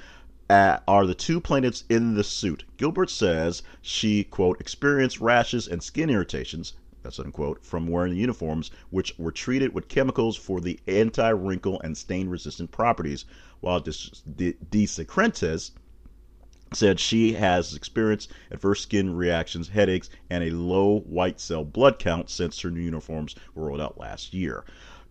uh, 0.50 0.78
are 0.86 1.06
the 1.06 1.14
two 1.14 1.40
plaintiffs 1.40 1.84
in 1.88 2.14
the 2.14 2.24
suit. 2.24 2.64
Gilbert 2.76 3.10
says 3.10 3.62
she, 3.80 4.24
quote, 4.24 4.60
experienced 4.60 5.20
rashes 5.20 5.66
and 5.66 5.82
skin 5.82 6.10
irritations, 6.10 6.74
that's 7.02 7.18
unquote, 7.18 7.64
from 7.64 7.86
wearing 7.86 8.12
the 8.12 8.20
uniforms, 8.20 8.70
which 8.90 9.14
were 9.18 9.32
treated 9.32 9.74
with 9.74 9.88
chemicals 9.88 10.36
for 10.36 10.60
the 10.60 10.80
anti 10.86 11.28
wrinkle 11.30 11.80
and 11.82 11.96
stain 11.96 12.28
resistant 12.28 12.70
properties, 12.70 13.24
while 13.60 13.80
DeCrescents 13.80 15.70
said 16.72 16.98
she 16.98 17.34
has 17.34 17.74
experienced 17.74 18.32
adverse 18.50 18.80
skin 18.80 19.14
reactions, 19.14 19.68
headaches, 19.68 20.10
and 20.28 20.42
a 20.42 20.50
low 20.50 21.00
white 21.00 21.40
cell 21.40 21.64
blood 21.64 21.98
count 21.98 22.28
since 22.28 22.60
her 22.60 22.70
new 22.70 22.80
uniforms 22.80 23.34
were 23.54 23.66
rolled 23.66 23.80
out 23.80 23.98
last 23.98 24.34
year. 24.34 24.64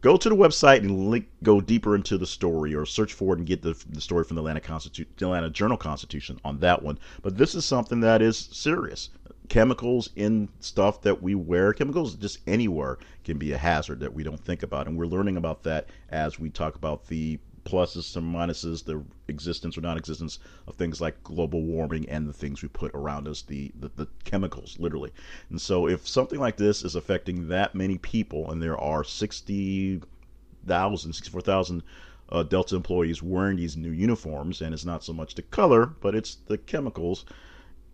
Go 0.03 0.17
to 0.17 0.27
the 0.27 0.35
website 0.35 0.79
and 0.79 1.09
link, 1.09 1.29
go 1.43 1.61
deeper 1.61 1.95
into 1.95 2.17
the 2.17 2.27
story, 2.27 2.75
or 2.75 2.85
search 2.85 3.13
for 3.13 3.33
it 3.33 3.37
and 3.37 3.47
get 3.47 3.61
the, 3.61 3.73
the 3.89 4.01
story 4.01 4.25
from 4.25 4.35
the 4.35 4.41
Atlanta, 4.41 4.59
Constitu- 4.59 5.05
Atlanta 5.21 5.49
Journal 5.49 5.77
Constitution 5.77 6.41
on 6.43 6.59
that 6.59 6.83
one. 6.83 6.99
But 7.21 7.37
this 7.37 7.55
is 7.55 7.63
something 7.63 8.01
that 8.01 8.21
is 8.21 8.37
serious. 8.37 9.11
Chemicals 9.47 10.09
in 10.17 10.49
stuff 10.59 11.01
that 11.03 11.23
we 11.23 11.35
wear, 11.35 11.71
chemicals 11.71 12.15
just 12.15 12.39
anywhere, 12.47 12.97
can 13.23 13.37
be 13.37 13.53
a 13.53 13.57
hazard 13.57 14.01
that 14.01 14.13
we 14.13 14.23
don't 14.23 14.43
think 14.43 14.61
about, 14.61 14.87
and 14.87 14.97
we're 14.97 15.05
learning 15.05 15.37
about 15.37 15.63
that 15.63 15.87
as 16.09 16.37
we 16.37 16.49
talk 16.49 16.75
about 16.75 17.07
the 17.07 17.39
pluses 17.65 18.15
and 18.15 18.33
minuses, 18.33 18.83
the 18.83 19.03
existence 19.27 19.77
or 19.77 19.81
non-existence 19.81 20.39
of 20.67 20.75
things 20.75 21.01
like 21.01 21.23
global 21.23 21.61
warming 21.61 22.07
and 22.09 22.27
the 22.27 22.33
things 22.33 22.61
we 22.61 22.67
put 22.67 22.91
around 22.93 23.27
us, 23.27 23.41
the, 23.41 23.71
the, 23.79 23.91
the 23.95 24.07
chemicals, 24.23 24.77
literally. 24.79 25.11
And 25.49 25.61
so 25.61 25.87
if 25.87 26.07
something 26.07 26.39
like 26.39 26.57
this 26.57 26.83
is 26.83 26.95
affecting 26.95 27.47
that 27.47 27.75
many 27.75 27.97
people, 27.97 28.51
and 28.51 28.61
there 28.61 28.77
are 28.77 29.03
60,000, 29.03 31.13
64,000 31.13 31.83
uh, 32.29 32.43
Delta 32.43 32.75
employees 32.75 33.21
wearing 33.21 33.57
these 33.57 33.77
new 33.77 33.91
uniforms, 33.91 34.61
and 34.61 34.73
it's 34.73 34.85
not 34.85 35.03
so 35.03 35.13
much 35.13 35.35
the 35.35 35.41
color, 35.43 35.85
but 35.85 36.15
it's 36.15 36.35
the 36.47 36.57
chemicals, 36.57 37.25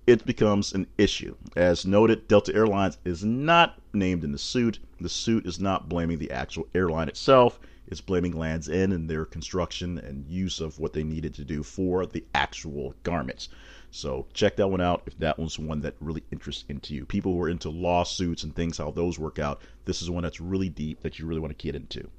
it 0.07 0.25
becomes 0.25 0.73
an 0.73 0.87
issue. 0.97 1.35
As 1.55 1.85
noted, 1.85 2.27
Delta 2.27 2.53
Airlines 2.55 2.97
is 3.05 3.23
not 3.23 3.79
named 3.93 4.23
in 4.23 4.31
the 4.31 4.37
suit. 4.37 4.79
The 4.99 5.09
suit 5.09 5.45
is 5.45 5.59
not 5.59 5.89
blaming 5.89 6.17
the 6.17 6.31
actual 6.31 6.67
airline 6.73 7.09
itself 7.09 7.59
is 7.89 8.01
blaming 8.01 8.37
Lands' 8.37 8.69
End 8.69 8.93
and 8.93 9.09
their 9.09 9.25
construction 9.25 9.97
and 9.97 10.27
use 10.27 10.59
of 10.59 10.79
what 10.79 10.93
they 10.93 11.03
needed 11.03 11.33
to 11.35 11.43
do 11.43 11.63
for 11.63 12.05
the 12.05 12.23
actual 12.33 12.93
garments. 13.03 13.49
So 13.91 14.27
check 14.33 14.55
that 14.57 14.67
one 14.69 14.81
out 14.81 15.03
if 15.07 15.17
that 15.17 15.39
one's 15.39 15.57
one 15.57 15.81
that 15.81 15.95
really 15.99 16.23
interests 16.31 16.63
into 16.69 16.93
you. 16.93 17.05
People 17.05 17.33
who 17.33 17.41
are 17.41 17.49
into 17.49 17.69
lawsuits 17.69 18.43
and 18.43 18.55
things, 18.55 18.77
how 18.77 18.91
those 18.91 19.17
work 19.17 19.39
out, 19.39 19.61
this 19.85 20.01
is 20.01 20.09
one 20.09 20.23
that's 20.23 20.39
really 20.39 20.69
deep 20.69 21.01
that 21.01 21.17
you 21.17 21.25
really 21.25 21.41
want 21.41 21.57
to 21.57 21.63
get 21.63 21.75
into. 21.75 22.09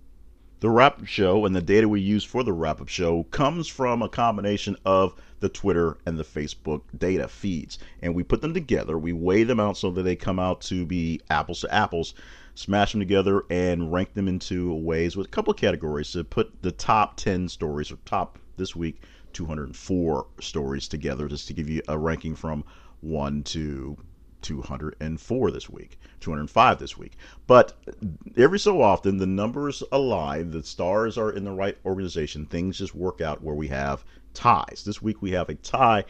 The 0.60 0.68
wrap 0.68 1.00
up 1.00 1.06
show 1.06 1.46
and 1.46 1.56
the 1.56 1.62
data 1.62 1.88
we 1.88 2.00
use 2.00 2.22
for 2.22 2.42
the 2.42 2.52
wrap 2.52 2.82
up 2.82 2.88
show 2.88 3.22
comes 3.30 3.66
from 3.66 4.02
a 4.02 4.10
combination 4.10 4.76
of 4.84 5.14
the 5.38 5.48
Twitter 5.48 5.96
and 6.04 6.18
the 6.18 6.24
Facebook 6.24 6.82
data 6.98 7.28
feeds. 7.28 7.78
And 8.02 8.14
we 8.14 8.24
put 8.24 8.42
them 8.42 8.52
together, 8.52 8.98
we 8.98 9.14
weigh 9.14 9.44
them 9.44 9.58
out 9.58 9.78
so 9.78 9.90
that 9.92 10.02
they 10.02 10.16
come 10.16 10.38
out 10.38 10.60
to 10.62 10.84
be 10.84 11.20
apples 11.30 11.60
to 11.60 11.74
apples 11.74 12.12
smash 12.54 12.92
them 12.92 13.00
together 13.00 13.44
and 13.50 13.92
rank 13.92 14.14
them 14.14 14.28
into 14.28 14.74
ways 14.74 15.16
with 15.16 15.26
a 15.26 15.30
couple 15.30 15.52
of 15.52 15.56
categories 15.56 16.12
to 16.12 16.24
put 16.24 16.62
the 16.62 16.72
top 16.72 17.16
10 17.16 17.48
stories 17.48 17.90
or 17.90 17.96
top 18.04 18.38
this 18.56 18.76
week 18.76 19.02
204 19.32 20.26
stories 20.40 20.88
together 20.88 21.28
just 21.28 21.46
to 21.48 21.54
give 21.54 21.68
you 21.68 21.82
a 21.88 21.98
ranking 21.98 22.34
from 22.34 22.64
1 23.00 23.42
to 23.44 23.96
204 24.42 25.50
this 25.50 25.68
week, 25.68 25.98
205 26.20 26.78
this 26.78 26.96
week. 26.96 27.16
But 27.46 27.74
every 28.36 28.58
so 28.58 28.80
often, 28.80 29.18
the 29.18 29.26
numbers 29.26 29.82
align, 29.92 30.50
the 30.50 30.62
stars 30.62 31.18
are 31.18 31.30
in 31.30 31.44
the 31.44 31.52
right 31.52 31.76
organization, 31.84 32.46
things 32.46 32.78
just 32.78 32.94
work 32.94 33.20
out 33.20 33.42
where 33.42 33.54
we 33.54 33.68
have 33.68 34.04
ties. 34.34 34.82
This 34.84 35.02
week 35.02 35.20
we 35.20 35.32
have 35.32 35.48
a 35.48 35.54
tie, 35.56 36.04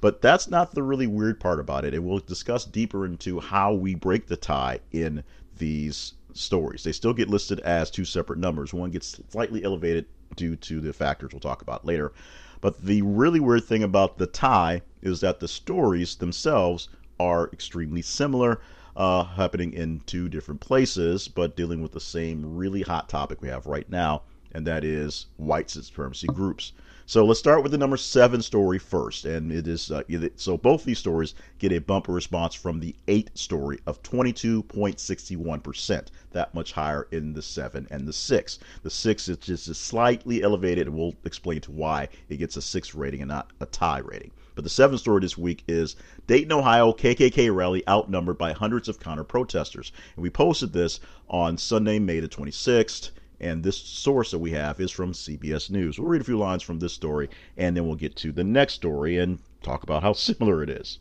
but 0.00 0.20
that's 0.20 0.48
not 0.48 0.74
the 0.74 0.82
really 0.82 1.06
weird 1.06 1.40
part 1.40 1.60
about 1.60 1.84
it. 1.84 1.94
And 1.94 2.04
we'll 2.04 2.18
discuss 2.18 2.64
deeper 2.64 3.06
into 3.06 3.40
how 3.40 3.72
we 3.72 3.94
break 3.94 4.26
the 4.26 4.36
tie 4.36 4.80
in 4.92 5.22
these 5.58 6.14
stories. 6.32 6.84
They 6.84 6.92
still 6.92 7.14
get 7.14 7.30
listed 7.30 7.60
as 7.60 7.90
two 7.90 8.04
separate 8.04 8.38
numbers. 8.38 8.74
One 8.74 8.90
gets 8.90 9.20
slightly 9.30 9.64
elevated 9.64 10.06
due 10.34 10.56
to 10.56 10.80
the 10.80 10.92
factors 10.92 11.32
we'll 11.32 11.40
talk 11.40 11.62
about 11.62 11.84
later. 11.86 12.12
But 12.60 12.82
the 12.82 13.02
really 13.02 13.40
weird 13.40 13.64
thing 13.64 13.82
about 13.82 14.18
the 14.18 14.26
tie 14.26 14.82
is 15.02 15.20
that 15.20 15.40
the 15.40 15.48
stories 15.48 16.16
themselves 16.16 16.88
are 17.18 17.48
extremely 17.52 18.02
similar, 18.02 18.60
uh, 18.96 19.24
happening 19.24 19.72
in 19.72 20.00
two 20.06 20.28
different 20.28 20.60
places, 20.60 21.28
but 21.28 21.56
dealing 21.56 21.82
with 21.82 21.92
the 21.92 22.00
same 22.00 22.56
really 22.56 22.82
hot 22.82 23.08
topic 23.08 23.40
we 23.42 23.48
have 23.48 23.66
right 23.66 23.88
now, 23.90 24.22
and 24.52 24.66
that 24.66 24.84
is 24.84 25.26
white 25.36 25.70
supremacy 25.70 26.26
groups. 26.26 26.72
So 27.08 27.24
let's 27.24 27.38
start 27.38 27.62
with 27.62 27.70
the 27.70 27.78
number 27.78 27.96
seven 27.96 28.42
story 28.42 28.80
first, 28.80 29.24
and 29.26 29.52
it 29.52 29.68
is 29.68 29.92
uh, 29.92 30.02
so 30.34 30.56
both 30.56 30.82
these 30.82 30.98
stories 30.98 31.36
get 31.60 31.70
a 31.70 31.78
bumper 31.78 32.12
response 32.12 32.52
from 32.52 32.80
the 32.80 32.96
eight 33.06 33.30
story 33.38 33.78
of 33.86 34.02
22.61 34.02 35.62
percent, 35.62 36.10
that 36.32 36.52
much 36.52 36.72
higher 36.72 37.06
in 37.12 37.32
the 37.32 37.42
seven 37.42 37.86
and 37.92 38.08
the 38.08 38.12
six. 38.12 38.58
The 38.82 38.90
six 38.90 39.28
is 39.28 39.36
just 39.36 39.72
slightly 39.76 40.42
elevated, 40.42 40.88
and 40.88 40.96
we'll 40.96 41.14
explain 41.24 41.60
to 41.60 41.70
why 41.70 42.08
it 42.28 42.38
gets 42.38 42.56
a 42.56 42.62
six 42.62 42.92
rating 42.92 43.22
and 43.22 43.28
not 43.28 43.52
a 43.60 43.66
tie 43.66 44.00
rating. 44.00 44.32
But 44.56 44.64
the 44.64 44.70
seventh 44.70 45.00
story 45.00 45.20
this 45.20 45.38
week 45.38 45.62
is 45.68 45.94
Dayton, 46.26 46.50
Ohio 46.50 46.92
KKK 46.92 47.54
rally 47.54 47.88
outnumbered 47.88 48.36
by 48.36 48.50
hundreds 48.50 48.88
of 48.88 48.98
counter 48.98 49.22
protesters. 49.22 49.92
And 50.16 50.24
we 50.24 50.30
posted 50.30 50.72
this 50.72 50.98
on 51.28 51.56
Sunday, 51.56 52.00
May 52.00 52.18
the 52.18 52.28
26th. 52.28 53.12
And 53.40 53.62
this 53.62 53.76
source 53.76 54.30
that 54.30 54.38
we 54.38 54.52
have 54.52 54.80
is 54.80 54.90
from 54.90 55.12
CBS 55.12 55.70
News. 55.70 55.98
We'll 55.98 56.08
read 56.08 56.22
a 56.22 56.24
few 56.24 56.38
lines 56.38 56.62
from 56.62 56.78
this 56.78 56.92
story, 56.92 57.28
and 57.56 57.76
then 57.76 57.86
we'll 57.86 57.96
get 57.96 58.16
to 58.16 58.32
the 58.32 58.44
next 58.44 58.74
story 58.74 59.18
and 59.18 59.38
talk 59.62 59.82
about 59.82 60.02
how 60.02 60.12
similar 60.14 60.62
it 60.62 60.70
is. 60.70 60.98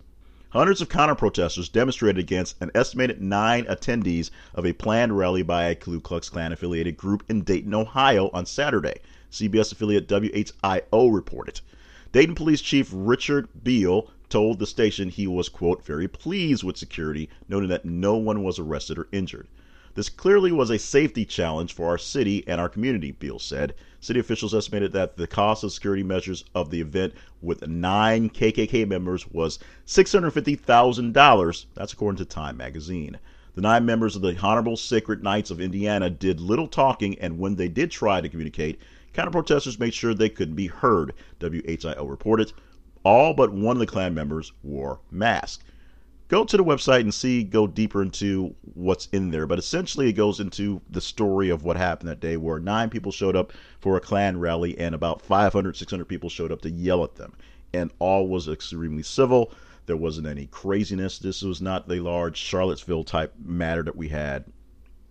Hundreds 0.50 0.80
of 0.80 0.88
counter 0.88 1.16
protesters 1.16 1.68
demonstrated 1.68 2.18
against 2.18 2.56
an 2.62 2.72
estimated 2.74 3.22
nine 3.22 3.66
attendees 3.66 4.32
of 4.54 4.66
a 4.66 4.72
planned 4.72 5.18
rally 5.18 5.44
by 5.44 5.66
a 5.66 5.76
Ku 5.76 6.00
Klux 6.00 6.30
Klan 6.30 6.54
affiliated 6.54 6.96
group 6.96 7.24
in 7.28 7.42
Dayton, 7.44 7.74
Ohio 7.74 8.30
on 8.34 8.46
Saturday, 8.46 9.00
CBS 9.32 9.74
affiliate 9.74 10.08
WHIO 10.08 11.14
reported. 11.14 11.60
Dayton 12.14 12.36
Police 12.36 12.62
Chief 12.62 12.90
Richard 12.94 13.50
Biehl 13.64 14.10
told 14.30 14.60
the 14.60 14.66
station 14.66 15.10
he 15.10 15.28
was, 15.28 15.50
quote, 15.50 15.86
very 15.86 16.08
pleased 16.08 16.64
with 16.64 16.78
security, 16.78 17.30
noting 17.50 17.68
that 17.68 17.84
no 17.84 18.16
one 18.16 18.42
was 18.42 18.58
arrested 18.58 18.98
or 18.98 19.10
injured. 19.12 19.48
This 19.96 20.10
clearly 20.10 20.52
was 20.52 20.70
a 20.70 20.78
safety 20.78 21.24
challenge 21.24 21.72
for 21.72 21.88
our 21.88 21.98
city 21.98 22.44
and 22.48 22.60
our 22.60 22.68
community, 22.68 23.14
Biehl 23.14 23.40
said. 23.40 23.74
City 24.02 24.20
officials 24.20 24.54
estimated 24.54 24.92
that 24.92 25.16
the 25.16 25.26
cost 25.26 25.64
of 25.64 25.72
security 25.72 26.04
measures 26.04 26.44
of 26.54 26.70
the 26.70 26.82
event 26.82 27.14
with 27.42 27.66
nine 27.66 28.30
KKK 28.30 28.86
members 28.90 29.26
was 29.32 29.58
$650,000. 29.88 31.66
That's 31.76 31.94
according 31.94 32.18
to 32.18 32.26
Time 32.26 32.58
magazine. 32.58 33.18
The 33.54 33.62
nine 33.62 33.86
members 33.86 34.18
of 34.18 34.22
the 34.22 34.38
Honorable 34.38 34.76
Sacred 34.76 35.24
Knights 35.24 35.50
of 35.50 35.62
Indiana 35.62 36.10
did 36.10 36.42
little 36.42 36.68
talking, 36.68 37.18
and 37.20 37.40
when 37.40 37.56
they 37.56 37.70
did 37.70 37.90
try 37.90 38.20
to 38.20 38.28
communicate, 38.28 38.82
counter 39.14 39.32
protesters 39.32 39.80
made 39.80 39.94
sure 39.94 40.14
they 40.14 40.28
couldn't 40.28 40.56
be 40.56 40.68
heard, 40.68 41.14
WHIO 41.40 42.10
reported. 42.10 42.52
All 43.06 43.34
but 43.34 43.54
one 43.54 43.78
of 43.78 43.80
the 43.80 43.86
Klan 43.86 44.14
members 44.14 44.52
wore 44.62 45.00
masks 45.10 45.64
go 46.28 46.44
to 46.44 46.58
the 46.58 46.64
website 46.64 47.02
and 47.02 47.14
see, 47.14 47.44
go 47.44 47.68
deeper 47.68 48.02
into 48.02 48.56
what's 48.74 49.08
in 49.12 49.32
there. 49.32 49.46
But 49.46 49.60
essentially, 49.60 50.10
it 50.10 50.14
goes 50.14 50.40
into 50.40 50.82
the 50.90 51.02
story 51.02 51.50
of 51.50 51.64
what 51.64 51.78
happened 51.78 52.10
that 52.10 52.20
day, 52.20 52.38
where 52.38 52.60
nine 52.60 52.90
people 52.90 53.12
showed 53.12 53.36
up 53.36 53.54
for 53.80 53.98
a 53.98 54.02
Klan 54.02 54.40
rally 54.40 54.78
and 54.78 54.96
about 54.96 55.22
500, 55.22 55.78
600 55.78 56.06
people 56.06 56.30
showed 56.30 56.52
up 56.52 56.62
to 56.62 56.70
yell 56.70 57.04
at 57.04 57.16
them. 57.16 57.34
And 57.74 57.92
all 58.00 58.28
was 58.28 58.48
extremely 58.48 59.04
civil. 59.04 59.52
There 59.86 59.98
wasn't 59.98 60.28
any 60.28 60.48
craziness. 60.48 61.20
This 61.20 61.44
was 61.44 61.62
not 61.62 61.88
the 61.88 62.00
large 62.00 62.38
Charlottesville 62.38 63.04
type 63.04 63.34
matter 63.44 63.84
that 63.84 63.96
we 63.96 64.08
had, 64.08 64.46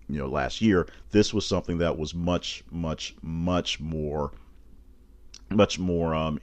you 0.09 0.19
know, 0.19 0.27
last 0.27 0.61
year. 0.61 0.89
This 1.11 1.33
was 1.33 1.47
something 1.47 1.79
that 1.79 1.97
was 1.97 2.15
much, 2.15 2.65
much, 2.73 3.15
much 3.23 3.79
more, 3.79 4.33
much 5.51 5.79
more 5.79 6.15
um, 6.15 6.41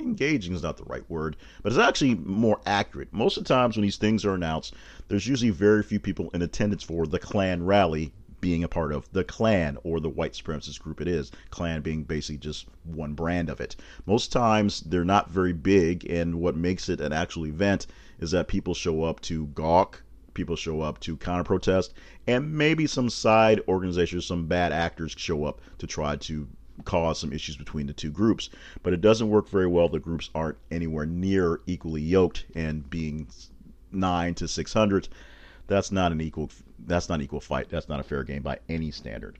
engaging 0.00 0.54
is 0.54 0.62
not 0.62 0.76
the 0.76 0.84
right 0.84 1.08
word, 1.10 1.36
but 1.62 1.72
it's 1.72 1.80
actually 1.80 2.14
more 2.14 2.60
accurate. 2.66 3.12
Most 3.12 3.36
of 3.36 3.44
the 3.44 3.48
times 3.48 3.76
when 3.76 3.82
these 3.82 3.96
things 3.96 4.24
are 4.24 4.34
announced, 4.34 4.74
there's 5.08 5.26
usually 5.26 5.50
very 5.50 5.82
few 5.82 6.00
people 6.00 6.30
in 6.34 6.42
attendance 6.42 6.82
for 6.82 7.06
the 7.06 7.18
Klan 7.18 7.64
rally 7.64 8.12
being 8.40 8.62
a 8.62 8.68
part 8.68 8.92
of 8.92 9.10
the 9.12 9.24
Klan 9.24 9.78
or 9.82 9.98
the 9.98 10.08
white 10.08 10.32
supremacist 10.32 10.80
group 10.80 11.00
it 11.00 11.08
is. 11.08 11.32
Klan 11.50 11.80
being 11.80 12.04
basically 12.04 12.38
just 12.38 12.66
one 12.84 13.14
brand 13.14 13.50
of 13.50 13.60
it. 13.60 13.74
Most 14.06 14.30
times 14.30 14.80
they're 14.82 15.04
not 15.04 15.30
very 15.30 15.52
big, 15.52 16.08
and 16.08 16.36
what 16.36 16.56
makes 16.56 16.88
it 16.88 17.00
an 17.00 17.12
actual 17.12 17.46
event 17.46 17.86
is 18.20 18.30
that 18.30 18.48
people 18.48 18.74
show 18.74 19.02
up 19.02 19.20
to 19.22 19.46
gawk, 19.46 20.02
people 20.34 20.54
show 20.54 20.80
up 20.80 21.00
to 21.00 21.16
counter 21.16 21.42
protest, 21.42 21.94
and 22.26 22.52
maybe 22.52 22.86
some 22.86 23.10
side 23.10 23.60
organizations, 23.66 24.26
some 24.26 24.46
bad 24.46 24.72
actors 24.72 25.14
show 25.16 25.44
up 25.44 25.60
to 25.78 25.86
try 25.86 26.14
to 26.14 26.46
cause 26.84 27.18
some 27.18 27.32
issues 27.32 27.56
between 27.56 27.86
the 27.86 27.92
two 27.92 28.10
groups. 28.10 28.50
But 28.82 28.92
it 28.92 29.00
doesn't 29.00 29.28
work 29.28 29.48
very 29.48 29.66
well. 29.66 29.88
The 29.88 29.98
groups 29.98 30.30
aren't 30.34 30.58
anywhere 30.70 31.06
near 31.06 31.60
equally 31.66 32.02
yoked, 32.02 32.46
and 32.54 32.88
being 32.88 33.28
nine 33.92 34.34
to 34.36 34.48
six 34.48 34.72
hundred, 34.72 35.08
that's 35.66 35.90
not 35.92 36.12
an 36.12 36.20
equal. 36.20 36.50
That's 36.78 37.08
not 37.08 37.16
an 37.16 37.22
equal 37.22 37.40
fight. 37.40 37.68
That's 37.68 37.88
not 37.88 38.00
a 38.00 38.04
fair 38.04 38.24
game 38.24 38.42
by 38.42 38.58
any 38.68 38.90
standard 38.90 39.38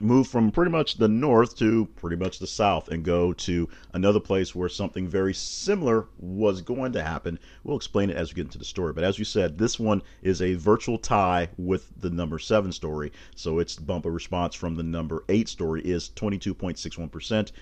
move 0.00 0.28
from 0.28 0.50
pretty 0.50 0.70
much 0.70 0.96
the 0.96 1.08
north 1.08 1.56
to 1.56 1.86
pretty 1.96 2.16
much 2.16 2.38
the 2.38 2.46
south 2.46 2.88
and 2.88 3.04
go 3.04 3.32
to 3.32 3.68
another 3.92 4.20
place 4.20 4.54
where 4.54 4.68
something 4.68 5.08
very 5.08 5.34
similar 5.34 6.06
was 6.18 6.60
going 6.60 6.92
to 6.92 7.02
happen. 7.02 7.38
We'll 7.64 7.76
explain 7.76 8.10
it 8.10 8.16
as 8.16 8.30
we 8.30 8.36
get 8.36 8.46
into 8.46 8.58
the 8.58 8.64
story. 8.64 8.92
But 8.92 9.04
as 9.04 9.18
you 9.18 9.24
said, 9.24 9.58
this 9.58 9.78
one 9.78 10.02
is 10.22 10.40
a 10.40 10.54
virtual 10.54 10.98
tie 10.98 11.48
with 11.56 11.90
the 12.00 12.10
number 12.10 12.38
seven 12.38 12.72
story. 12.72 13.12
So 13.34 13.58
its 13.58 13.76
bumper 13.76 14.10
response 14.10 14.54
from 14.54 14.76
the 14.76 14.82
number 14.82 15.24
eight 15.28 15.48
story 15.48 15.82
is 15.82 16.10
22.61%. 16.10 17.52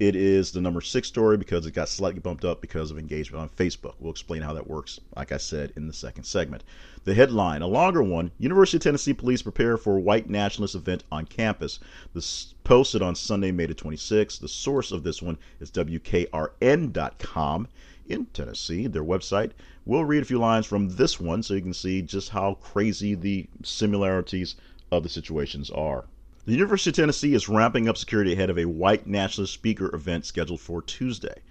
It 0.00 0.16
is 0.16 0.50
the 0.52 0.62
number 0.62 0.80
six 0.80 1.08
story 1.08 1.36
because 1.36 1.66
it 1.66 1.74
got 1.74 1.90
slightly 1.90 2.20
bumped 2.20 2.42
up 2.42 2.62
because 2.62 2.90
of 2.90 2.98
engagement 2.98 3.42
on 3.42 3.50
Facebook. 3.50 3.96
We'll 3.98 4.12
explain 4.12 4.40
how 4.40 4.54
that 4.54 4.66
works, 4.66 4.98
like 5.14 5.30
I 5.30 5.36
said, 5.36 5.74
in 5.76 5.88
the 5.88 5.92
second 5.92 6.24
segment. 6.24 6.64
The 7.04 7.12
headline, 7.12 7.60
a 7.60 7.66
longer 7.66 8.02
one 8.02 8.30
University 8.38 8.78
of 8.78 8.82
Tennessee 8.82 9.12
police 9.12 9.42
prepare 9.42 9.76
for 9.76 10.00
white 10.00 10.30
nationalist 10.30 10.74
event 10.74 11.04
on 11.12 11.26
campus. 11.26 11.80
This 12.14 12.54
posted 12.64 13.02
on 13.02 13.14
Sunday, 13.14 13.52
May 13.52 13.66
the 13.66 13.74
26th. 13.74 14.40
The 14.40 14.48
source 14.48 14.90
of 14.90 15.02
this 15.02 15.20
one 15.20 15.36
is 15.60 15.70
WKRN.com 15.70 17.68
in 18.08 18.24
Tennessee, 18.32 18.86
their 18.86 19.04
website. 19.04 19.50
We'll 19.84 20.06
read 20.06 20.22
a 20.22 20.24
few 20.24 20.38
lines 20.38 20.64
from 20.64 20.96
this 20.96 21.20
one 21.20 21.42
so 21.42 21.52
you 21.52 21.60
can 21.60 21.74
see 21.74 22.00
just 22.00 22.30
how 22.30 22.54
crazy 22.54 23.14
the 23.14 23.50
similarities 23.62 24.56
of 24.90 25.02
the 25.02 25.10
situations 25.10 25.68
are. 25.68 26.06
The 26.46 26.52
University 26.52 26.88
of 26.88 26.96
Tennessee 26.96 27.34
is 27.34 27.50
ramping 27.50 27.86
up 27.86 27.98
security 27.98 28.32
ahead 28.32 28.48
of 28.48 28.56
a 28.56 28.64
white 28.64 29.06
nationalist 29.06 29.52
speaker 29.52 29.94
event 29.94 30.24
scheduled 30.24 30.62
for 30.62 30.80
Tuesday. 30.80 31.42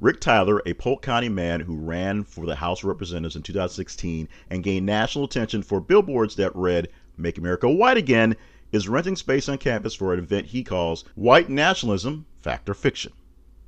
Rick 0.00 0.20
Tyler, 0.20 0.62
a 0.64 0.72
Polk 0.72 1.02
County 1.02 1.28
man 1.28 1.60
who 1.60 1.76
ran 1.76 2.24
for 2.24 2.46
the 2.46 2.54
House 2.54 2.78
of 2.78 2.86
Representatives 2.86 3.36
in 3.36 3.42
2016 3.42 4.30
and 4.48 4.62
gained 4.62 4.86
national 4.86 5.26
attention 5.26 5.62
for 5.62 5.82
billboards 5.82 6.36
that 6.36 6.56
read, 6.56 6.88
Make 7.18 7.36
America 7.36 7.68
White 7.68 7.98
Again, 7.98 8.34
is 8.72 8.88
renting 8.88 9.16
space 9.16 9.50
on 9.50 9.58
campus 9.58 9.92
for 9.92 10.14
an 10.14 10.18
event 10.18 10.46
he 10.46 10.64
calls 10.64 11.04
White 11.14 11.50
Nationalism 11.50 12.24
Fact 12.40 12.70
or 12.70 12.74
Fiction. 12.74 13.12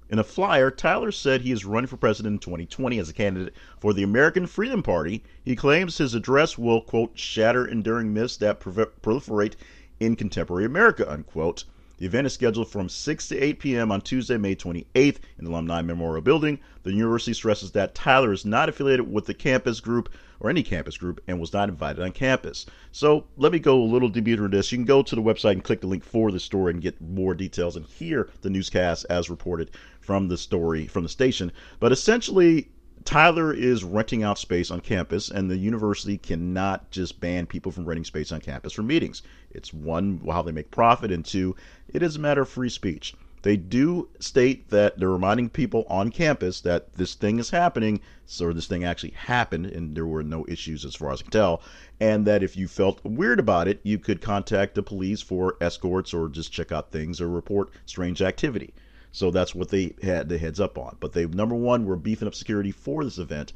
In 0.08 0.18
a 0.18 0.24
flyer, 0.24 0.70
Tyler 0.70 1.12
said 1.12 1.42
he 1.42 1.52
is 1.52 1.66
running 1.66 1.88
for 1.88 1.98
president 1.98 2.32
in 2.32 2.38
2020 2.38 2.98
as 2.98 3.10
a 3.10 3.12
candidate 3.12 3.52
for 3.80 3.92
the 3.92 4.02
American 4.02 4.46
Freedom 4.46 4.82
Party. 4.82 5.22
He 5.44 5.56
claims 5.56 5.98
his 5.98 6.14
address 6.14 6.56
will, 6.56 6.80
quote, 6.80 7.18
shatter 7.18 7.66
enduring 7.66 8.14
myths 8.14 8.38
that 8.38 8.60
proliferate 8.60 9.56
in 10.04 10.16
contemporary 10.16 10.64
America, 10.64 11.10
unquote. 11.10 11.64
The 11.98 12.06
event 12.06 12.26
is 12.26 12.32
scheduled 12.32 12.68
from 12.68 12.88
6 12.88 13.28
to 13.28 13.38
8 13.38 13.60
p.m. 13.60 13.92
on 13.92 14.00
Tuesday, 14.00 14.36
May 14.36 14.56
28th 14.56 15.18
in 15.38 15.44
the 15.44 15.50
Alumni 15.50 15.80
Memorial 15.80 16.22
Building. 16.22 16.58
The 16.82 16.92
university 16.92 17.32
stresses 17.32 17.70
that 17.70 17.94
Tyler 17.94 18.32
is 18.32 18.44
not 18.44 18.68
affiliated 18.68 19.12
with 19.12 19.26
the 19.26 19.34
campus 19.34 19.78
group 19.78 20.12
or 20.40 20.50
any 20.50 20.64
campus 20.64 20.98
group 20.98 21.22
and 21.28 21.40
was 21.40 21.52
not 21.52 21.68
invited 21.68 22.02
on 22.02 22.10
campus. 22.10 22.66
So 22.90 23.26
let 23.36 23.52
me 23.52 23.60
go 23.60 23.80
a 23.80 23.84
little 23.84 24.08
deeper 24.08 24.30
into 24.30 24.48
this. 24.48 24.72
You 24.72 24.78
can 24.78 24.84
go 24.84 25.02
to 25.02 25.14
the 25.14 25.22
website 25.22 25.52
and 25.52 25.62
click 25.62 25.80
the 25.82 25.86
link 25.86 26.02
for 26.02 26.32
the 26.32 26.40
story 26.40 26.72
and 26.72 26.82
get 26.82 27.00
more 27.00 27.32
details 27.32 27.76
and 27.76 27.86
hear 27.86 28.28
the 28.42 28.50
newscast 28.50 29.06
as 29.08 29.30
reported 29.30 29.70
from 30.00 30.26
the 30.26 30.36
story 30.36 30.86
from 30.86 31.04
the 31.04 31.08
station. 31.08 31.52
But 31.78 31.92
essentially, 31.92 32.68
Tyler 33.04 33.52
is 33.52 33.84
renting 33.84 34.22
out 34.22 34.38
space 34.38 34.70
on 34.70 34.80
campus, 34.80 35.30
and 35.30 35.50
the 35.50 35.58
university 35.58 36.16
cannot 36.16 36.90
just 36.90 37.20
ban 37.20 37.46
people 37.46 37.70
from 37.70 37.84
renting 37.84 38.04
space 38.04 38.32
on 38.32 38.40
campus 38.40 38.72
for 38.72 38.82
meetings. 38.82 39.22
It's 39.50 39.74
one, 39.74 40.22
how 40.26 40.42
they 40.42 40.52
make 40.52 40.70
profit, 40.70 41.12
and 41.12 41.24
two, 41.24 41.54
it 41.88 42.02
is 42.02 42.16
a 42.16 42.20
matter 42.20 42.42
of 42.42 42.48
free 42.48 42.70
speech. 42.70 43.14
They 43.42 43.58
do 43.58 44.08
state 44.20 44.70
that 44.70 44.98
they're 44.98 45.10
reminding 45.10 45.50
people 45.50 45.84
on 45.90 46.10
campus 46.10 46.62
that 46.62 46.94
this 46.94 47.12
thing 47.12 47.38
is 47.38 47.50
happening, 47.50 48.00
so 48.24 48.50
this 48.54 48.66
thing 48.66 48.84
actually 48.84 49.10
happened, 49.10 49.66
and 49.66 49.94
there 49.94 50.06
were 50.06 50.22
no 50.22 50.46
issues 50.48 50.82
as 50.86 50.94
far 50.94 51.12
as 51.12 51.20
I 51.20 51.24
can 51.24 51.30
tell, 51.30 51.62
and 52.00 52.26
that 52.26 52.42
if 52.42 52.56
you 52.56 52.66
felt 52.68 53.04
weird 53.04 53.38
about 53.38 53.68
it, 53.68 53.80
you 53.82 53.98
could 53.98 54.22
contact 54.22 54.74
the 54.74 54.82
police 54.82 55.20
for 55.20 55.58
escorts 55.60 56.14
or 56.14 56.30
just 56.30 56.52
check 56.52 56.72
out 56.72 56.90
things 56.90 57.20
or 57.20 57.28
report 57.28 57.68
strange 57.84 58.22
activity. 58.22 58.72
So 59.14 59.30
that's 59.30 59.54
what 59.54 59.68
they 59.68 59.94
had 60.02 60.28
the 60.28 60.38
heads 60.38 60.58
up 60.58 60.76
on. 60.76 60.96
But 60.98 61.12
they 61.12 61.24
number 61.24 61.54
one 61.54 61.84
were 61.84 61.94
beefing 61.94 62.26
up 62.26 62.34
security 62.34 62.72
for 62.72 63.04
this 63.04 63.18
event. 63.18 63.52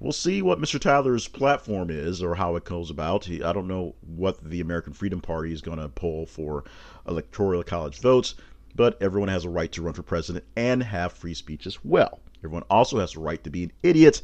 We'll 0.00 0.10
see 0.10 0.42
what 0.42 0.60
Mr. 0.60 0.80
Tyler's 0.80 1.28
platform 1.28 1.90
is 1.90 2.24
or 2.24 2.34
how 2.34 2.56
it 2.56 2.64
goes 2.64 2.90
about. 2.90 3.24
He, 3.24 3.40
I 3.40 3.52
don't 3.52 3.68
know 3.68 3.94
what 4.00 4.42
the 4.42 4.60
American 4.60 4.92
Freedom 4.92 5.20
Party 5.20 5.52
is 5.52 5.62
going 5.62 5.78
to 5.78 5.88
pull 5.88 6.26
for 6.26 6.64
electoral 7.06 7.62
college 7.62 8.00
votes, 8.00 8.34
but 8.74 9.00
everyone 9.00 9.28
has 9.28 9.44
a 9.44 9.48
right 9.48 9.70
to 9.72 9.82
run 9.82 9.94
for 9.94 10.02
president 10.02 10.44
and 10.56 10.82
have 10.82 11.12
free 11.12 11.34
speech 11.34 11.68
as 11.68 11.84
well. 11.84 12.18
Everyone 12.38 12.64
also 12.68 12.98
has 12.98 13.14
a 13.14 13.20
right 13.20 13.42
to 13.44 13.50
be 13.50 13.62
an 13.62 13.72
idiot. 13.84 14.22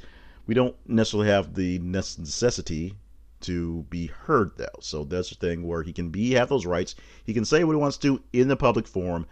We 0.49 0.55
don't 0.55 0.75
necessarily 0.89 1.29
have 1.29 1.55
the 1.55 1.79
necessity 1.79 2.95
to 3.43 3.87
be 3.89 4.09
heard 4.09 4.51
though. 4.57 4.81
So 4.81 5.05
that's 5.05 5.31
the 5.31 5.37
thing 5.37 5.63
where 5.63 5.85
he 5.85 5.93
can 5.93 6.11
be 6.11 6.33
have 6.33 6.49
those 6.49 6.67
rights. 6.67 6.97
He 7.25 7.33
can 7.33 7.45
say 7.45 7.63
what 7.63 7.75
he 7.75 7.79
wants 7.79 7.99
to 7.99 8.21
in 8.33 8.49
the 8.49 8.57
public 8.57 8.89
forum 8.89 9.27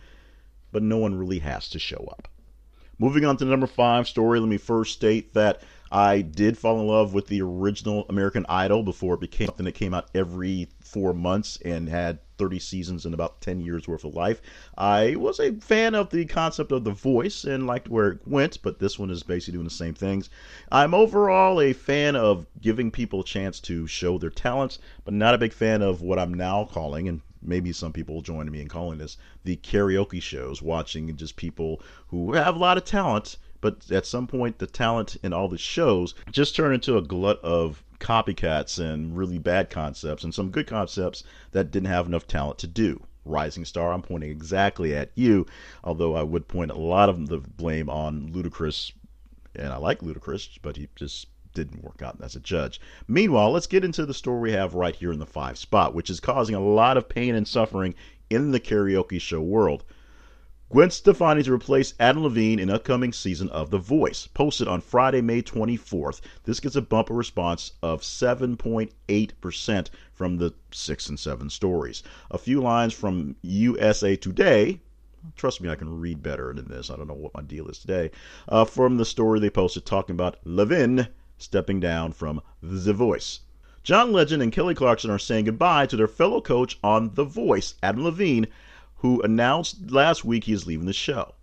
but 0.72 0.82
no 0.82 0.98
one 0.98 1.14
really 1.14 1.40
has 1.40 1.68
to 1.70 1.78
show 1.78 2.08
up. 2.10 2.28
Moving 2.98 3.24
on 3.24 3.38
to 3.38 3.46
number 3.46 3.66
five 3.66 4.06
story, 4.06 4.40
let 4.40 4.48
me 4.48 4.58
first 4.58 4.92
state 4.92 5.32
that 5.32 5.62
I 5.90 6.20
did 6.20 6.58
fall 6.58 6.80
in 6.80 6.86
love 6.86 7.14
with 7.14 7.26
the 7.26 7.40
original 7.42 8.04
American 8.08 8.46
Idol 8.48 8.82
before 8.82 9.14
it 9.14 9.20
became 9.20 9.46
something 9.46 9.64
that 9.64 9.72
came 9.72 9.94
out 9.94 10.10
every 10.14 10.68
four 10.80 11.14
months 11.14 11.58
and 11.64 11.88
had 11.88 12.20
30 12.36 12.58
seasons 12.58 13.04
and 13.06 13.14
about 13.14 13.40
10 13.40 13.60
years 13.60 13.88
worth 13.88 14.04
of 14.04 14.14
life. 14.14 14.40
I 14.78 15.16
was 15.16 15.40
a 15.40 15.52
fan 15.54 15.94
of 15.94 16.10
the 16.10 16.26
concept 16.26 16.72
of 16.72 16.84
The 16.84 16.92
Voice 16.92 17.44
and 17.44 17.66
liked 17.66 17.88
where 17.88 18.08
it 18.08 18.28
went, 18.28 18.62
but 18.62 18.78
this 18.78 18.98
one 18.98 19.10
is 19.10 19.22
basically 19.22 19.54
doing 19.54 19.64
the 19.64 19.70
same 19.70 19.94
things. 19.94 20.30
I'm 20.70 20.94
overall 20.94 21.60
a 21.60 21.72
fan 21.72 22.16
of 22.16 22.46
giving 22.60 22.90
people 22.90 23.20
a 23.20 23.24
chance 23.24 23.60
to 23.60 23.86
show 23.86 24.18
their 24.18 24.30
talents, 24.30 24.78
but 25.04 25.14
not 25.14 25.34
a 25.34 25.38
big 25.38 25.52
fan 25.52 25.82
of 25.82 26.02
what 26.02 26.18
I'm 26.18 26.34
now 26.34 26.64
calling, 26.64 27.08
and 27.08 27.22
maybe 27.42 27.72
some 27.72 27.92
people 27.92 28.14
will 28.14 28.22
join 28.22 28.50
me 28.50 28.60
in 28.60 28.68
calling 28.68 28.98
this 28.98 29.16
the 29.44 29.56
karaoke 29.56 30.20
shows, 30.20 30.62
watching 30.62 31.14
just 31.16 31.36
people 31.36 31.80
who 32.08 32.32
have 32.32 32.56
a 32.56 32.58
lot 32.58 32.76
of 32.76 32.84
talent, 32.84 33.36
but 33.60 33.90
at 33.90 34.06
some 34.06 34.26
point 34.26 34.58
the 34.58 34.66
talent 34.66 35.16
in 35.22 35.32
all 35.32 35.48
the 35.48 35.58
shows 35.58 36.14
just 36.30 36.54
turn 36.56 36.74
into 36.74 36.96
a 36.96 37.02
glut 37.02 37.38
of 37.42 37.84
copycats 37.98 38.78
and 38.78 39.16
really 39.16 39.38
bad 39.38 39.70
concepts 39.70 40.24
and 40.24 40.34
some 40.34 40.50
good 40.50 40.66
concepts 40.66 41.22
that 41.52 41.70
didn't 41.70 41.88
have 41.88 42.06
enough 42.06 42.26
talent 42.26 42.58
to 42.58 42.66
do. 42.66 43.02
Rising 43.24 43.66
Star, 43.66 43.92
I'm 43.92 44.02
pointing 44.02 44.30
exactly 44.30 44.94
at 44.94 45.10
you, 45.14 45.46
although 45.84 46.16
I 46.16 46.22
would 46.22 46.48
point 46.48 46.70
a 46.70 46.78
lot 46.78 47.08
of 47.08 47.28
the 47.28 47.38
blame 47.38 47.90
on 47.90 48.30
Ludacris, 48.32 48.92
and 49.54 49.72
I 49.72 49.76
like 49.76 50.00
Ludacris, 50.00 50.58
but 50.62 50.76
he 50.76 50.88
just 50.96 51.26
didn't 51.54 51.82
work 51.82 52.02
out 52.02 52.18
as 52.22 52.36
a 52.36 52.40
judge. 52.40 52.80
Meanwhile, 53.08 53.52
let's 53.52 53.66
get 53.66 53.84
into 53.84 54.06
the 54.06 54.14
story 54.14 54.40
we 54.40 54.52
have 54.52 54.74
right 54.74 54.94
here 54.94 55.12
in 55.12 55.18
the 55.18 55.26
five 55.26 55.58
spot, 55.58 55.94
which 55.94 56.10
is 56.10 56.20
causing 56.20 56.54
a 56.54 56.60
lot 56.60 56.96
of 56.96 57.08
pain 57.08 57.34
and 57.34 57.46
suffering 57.46 57.94
in 58.28 58.50
the 58.50 58.60
karaoke 58.60 59.20
show 59.20 59.40
world. 59.40 59.84
Gwen 60.70 60.90
Stefani 60.90 61.42
to 61.42 61.52
replace 61.52 61.94
Adam 61.98 62.22
Levine 62.22 62.60
in 62.60 62.70
upcoming 62.70 63.12
season 63.12 63.48
of 63.48 63.70
The 63.70 63.78
Voice. 63.78 64.28
Posted 64.28 64.68
on 64.68 64.80
Friday, 64.80 65.20
May 65.20 65.42
24th. 65.42 66.20
This 66.44 66.60
gets 66.60 66.76
a 66.76 66.82
bumper 66.82 67.14
response 67.14 67.72
of 67.82 68.02
7.8% 68.02 69.90
from 70.12 70.36
the 70.36 70.54
6 70.70 71.08
and 71.08 71.18
7 71.18 71.50
stories. 71.50 72.04
A 72.30 72.38
few 72.38 72.60
lines 72.60 72.94
from 72.94 73.34
USA 73.42 74.14
Today, 74.14 74.80
Trust 75.36 75.60
me, 75.60 75.68
I 75.68 75.74
can 75.74 76.00
read 76.00 76.22
better 76.22 76.52
than 76.54 76.68
this. 76.68 76.88
I 76.88 76.96
don't 76.96 77.08
know 77.08 77.12
what 77.14 77.34
my 77.34 77.42
deal 77.42 77.68
is 77.68 77.78
today. 77.78 78.10
Uh, 78.48 78.64
from 78.64 78.96
the 78.96 79.04
story 79.04 79.38
they 79.38 79.50
posted 79.50 79.84
talking 79.84 80.14
about 80.14 80.38
Levin 80.44 81.08
stepping 81.42 81.80
down 81.80 82.12
from 82.12 82.42
The 82.62 82.92
Voice. 82.92 83.40
John 83.82 84.12
Legend 84.12 84.42
and 84.42 84.52
Kelly 84.52 84.74
Clarkson 84.74 85.10
are 85.10 85.18
saying 85.18 85.46
goodbye 85.46 85.86
to 85.86 85.96
their 85.96 86.06
fellow 86.06 86.40
coach 86.40 86.78
on 86.84 87.14
The 87.14 87.24
Voice, 87.24 87.74
Adam 87.82 88.04
Levine, 88.04 88.46
who 88.96 89.22
announced 89.22 89.90
last 89.90 90.24
week 90.24 90.44
he 90.44 90.52
is 90.52 90.66
leaving 90.66 90.86
the 90.86 90.92
show. 90.92 91.34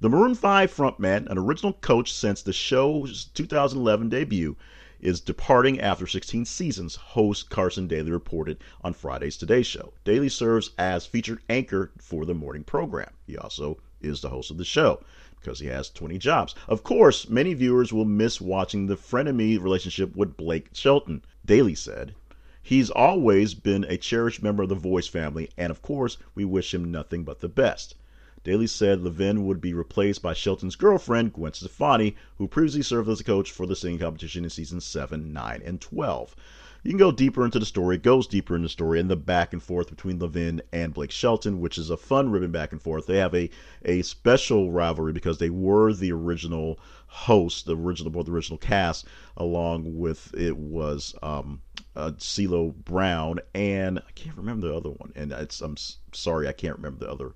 The 0.00 0.08
Maroon 0.08 0.34
5 0.34 0.74
frontman, 0.74 1.30
an 1.30 1.38
original 1.38 1.74
coach 1.74 2.12
since 2.12 2.42
the 2.42 2.52
show's 2.52 3.26
2011 3.34 4.08
debut, 4.08 4.56
is 5.00 5.20
departing 5.20 5.80
after 5.80 6.06
16 6.06 6.44
seasons, 6.46 6.94
host 6.94 7.50
Carson 7.50 7.86
Daly 7.86 8.10
reported 8.10 8.58
on 8.82 8.94
Friday's 8.94 9.36
Today 9.36 9.62
Show. 9.62 9.92
Daly 10.04 10.28
serves 10.28 10.70
as 10.78 11.04
featured 11.04 11.42
anchor 11.50 11.90
for 11.98 12.24
the 12.24 12.34
morning 12.34 12.64
program. 12.64 13.12
He 13.26 13.36
also 13.36 13.78
is 14.00 14.22
the 14.22 14.30
host 14.30 14.50
of 14.50 14.56
the 14.56 14.64
show 14.64 15.02
because 15.42 15.58
he 15.58 15.66
has 15.66 15.90
20 15.90 16.18
jobs. 16.18 16.54
Of 16.68 16.84
course, 16.84 17.28
many 17.28 17.52
viewers 17.52 17.92
will 17.92 18.04
miss 18.04 18.40
watching 18.40 18.86
the 18.86 18.96
frenemy 18.96 19.60
relationship 19.60 20.14
with 20.14 20.36
Blake 20.36 20.68
Shelton, 20.72 21.24
Daly 21.44 21.74
said. 21.74 22.14
He's 22.62 22.90
always 22.90 23.54
been 23.54 23.84
a 23.88 23.96
cherished 23.96 24.40
member 24.40 24.62
of 24.62 24.68
the 24.68 24.76
Voice 24.76 25.08
family, 25.08 25.50
and 25.58 25.72
of 25.72 25.82
course, 25.82 26.16
we 26.36 26.44
wish 26.44 26.72
him 26.72 26.92
nothing 26.92 27.24
but 27.24 27.40
the 27.40 27.48
best. 27.48 27.96
Daly 28.44 28.68
said 28.68 29.02
Levin 29.02 29.44
would 29.44 29.60
be 29.60 29.74
replaced 29.74 30.22
by 30.22 30.32
Shelton's 30.32 30.76
girlfriend, 30.76 31.32
Gwen 31.32 31.52
Stefani, 31.54 32.16
who 32.38 32.46
previously 32.46 32.82
served 32.82 33.08
as 33.08 33.20
a 33.20 33.24
coach 33.24 33.50
for 33.50 33.66
the 33.66 33.74
singing 33.74 33.98
competition 33.98 34.44
in 34.44 34.50
seasons 34.50 34.84
7, 34.84 35.32
9, 35.32 35.62
and 35.64 35.80
12. 35.80 36.36
You 36.84 36.90
can 36.90 36.98
go 36.98 37.12
deeper 37.12 37.44
into 37.44 37.60
the 37.60 37.66
story. 37.66 37.94
It 37.94 38.02
goes 38.02 38.26
deeper 38.26 38.56
in 38.56 38.62
the 38.62 38.68
story 38.68 38.98
and 38.98 39.08
the 39.08 39.14
back 39.14 39.52
and 39.52 39.62
forth 39.62 39.88
between 39.88 40.18
Levin 40.18 40.60
and 40.72 40.92
Blake 40.92 41.12
Shelton, 41.12 41.60
which 41.60 41.78
is 41.78 41.90
a 41.90 41.96
fun 41.96 42.30
ribbon 42.30 42.50
back 42.50 42.72
and 42.72 42.82
forth. 42.82 43.06
They 43.06 43.18
have 43.18 43.34
a, 43.36 43.50
a 43.84 44.02
special 44.02 44.72
rivalry 44.72 45.12
because 45.12 45.38
they 45.38 45.50
were 45.50 45.92
the 45.92 46.10
original 46.10 46.80
host, 47.06 47.66
the 47.66 47.76
original 47.76 48.10
both 48.10 48.26
the 48.26 48.32
original 48.32 48.58
cast, 48.58 49.06
along 49.36 49.96
with 49.96 50.34
it 50.34 50.56
was 50.56 51.14
um, 51.22 51.62
uh, 51.94 52.10
CeeLo 52.18 52.74
Brown 52.74 53.38
and 53.54 54.00
I 54.00 54.10
can't 54.16 54.36
remember 54.36 54.66
the 54.66 54.76
other 54.76 54.90
one. 54.90 55.12
And 55.14 55.30
it's 55.30 55.60
I'm 55.60 55.76
sorry 56.12 56.48
I 56.48 56.52
can't 56.52 56.76
remember 56.76 57.04
the 57.04 57.12
other 57.12 57.32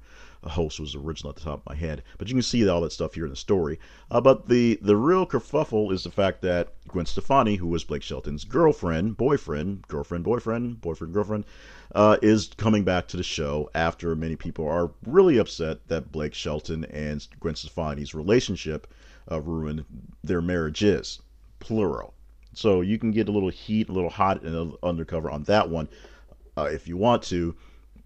host 0.51 0.81
was 0.81 0.95
original 0.95 1.31
at 1.31 1.37
the 1.37 1.43
top 1.43 1.61
of 1.61 1.67
my 1.67 1.75
head. 1.75 2.03
But 2.19 2.29
you 2.29 2.35
can 2.35 2.43
see 2.43 2.69
all 2.69 2.81
that 2.83 2.93
stuff 2.93 3.15
here 3.15 3.25
in 3.25 3.31
the 3.31 3.37
story. 3.37 3.79
Uh, 4.11 4.21
but 4.21 4.49
the 4.49 4.79
the 4.83 4.97
real 4.97 5.27
kerfuffle 5.27 5.93
is 5.93 6.05
the 6.05 6.11
fact 6.11 6.43
that 6.43 6.73
Gwen 6.89 7.07
Stefani, 7.07 7.57
who 7.57 7.67
was 7.67 7.85
Blake 7.85 8.03
Shelton's 8.03 8.45
girlfriend, 8.45 9.17
boyfriend, 9.17 9.87
girlfriend, 9.89 10.25
boyfriend, 10.25 10.81
boyfriend, 10.81 11.13
girlfriend, 11.13 11.45
uh, 11.95 12.17
is 12.23 12.51
coming 12.57 12.85
back 12.85 13.09
to 13.09 13.17
the 13.17 13.23
show 13.23 13.71
after 13.75 14.15
many 14.15 14.37
people 14.37 14.67
are 14.69 14.91
really 15.07 15.39
upset 15.39 15.87
that 15.89 16.13
Blake 16.13 16.35
Shelton 16.35 16.85
and 16.87 17.27
Gwen 17.41 17.55
Stefani's 17.55 18.15
relationship 18.15 18.87
uh, 19.31 19.41
ruined 19.41 19.85
their 20.23 20.41
marriage 20.41 20.83
is 20.83 21.21
plural. 21.59 22.15
So 22.53 22.81
you 22.81 22.99
can 22.99 23.11
get 23.11 23.29
a 23.29 23.33
little 23.33 23.51
heat, 23.51 23.89
a 23.89 23.93
little 23.93 24.11
hot 24.11 24.43
and 24.43 24.75
undercover 24.83 25.31
on 25.31 25.43
that 25.45 25.69
one 25.69 25.89
uh, 26.57 26.69
if 26.73 26.89
you 26.89 26.97
want 26.97 27.23
to. 27.25 27.55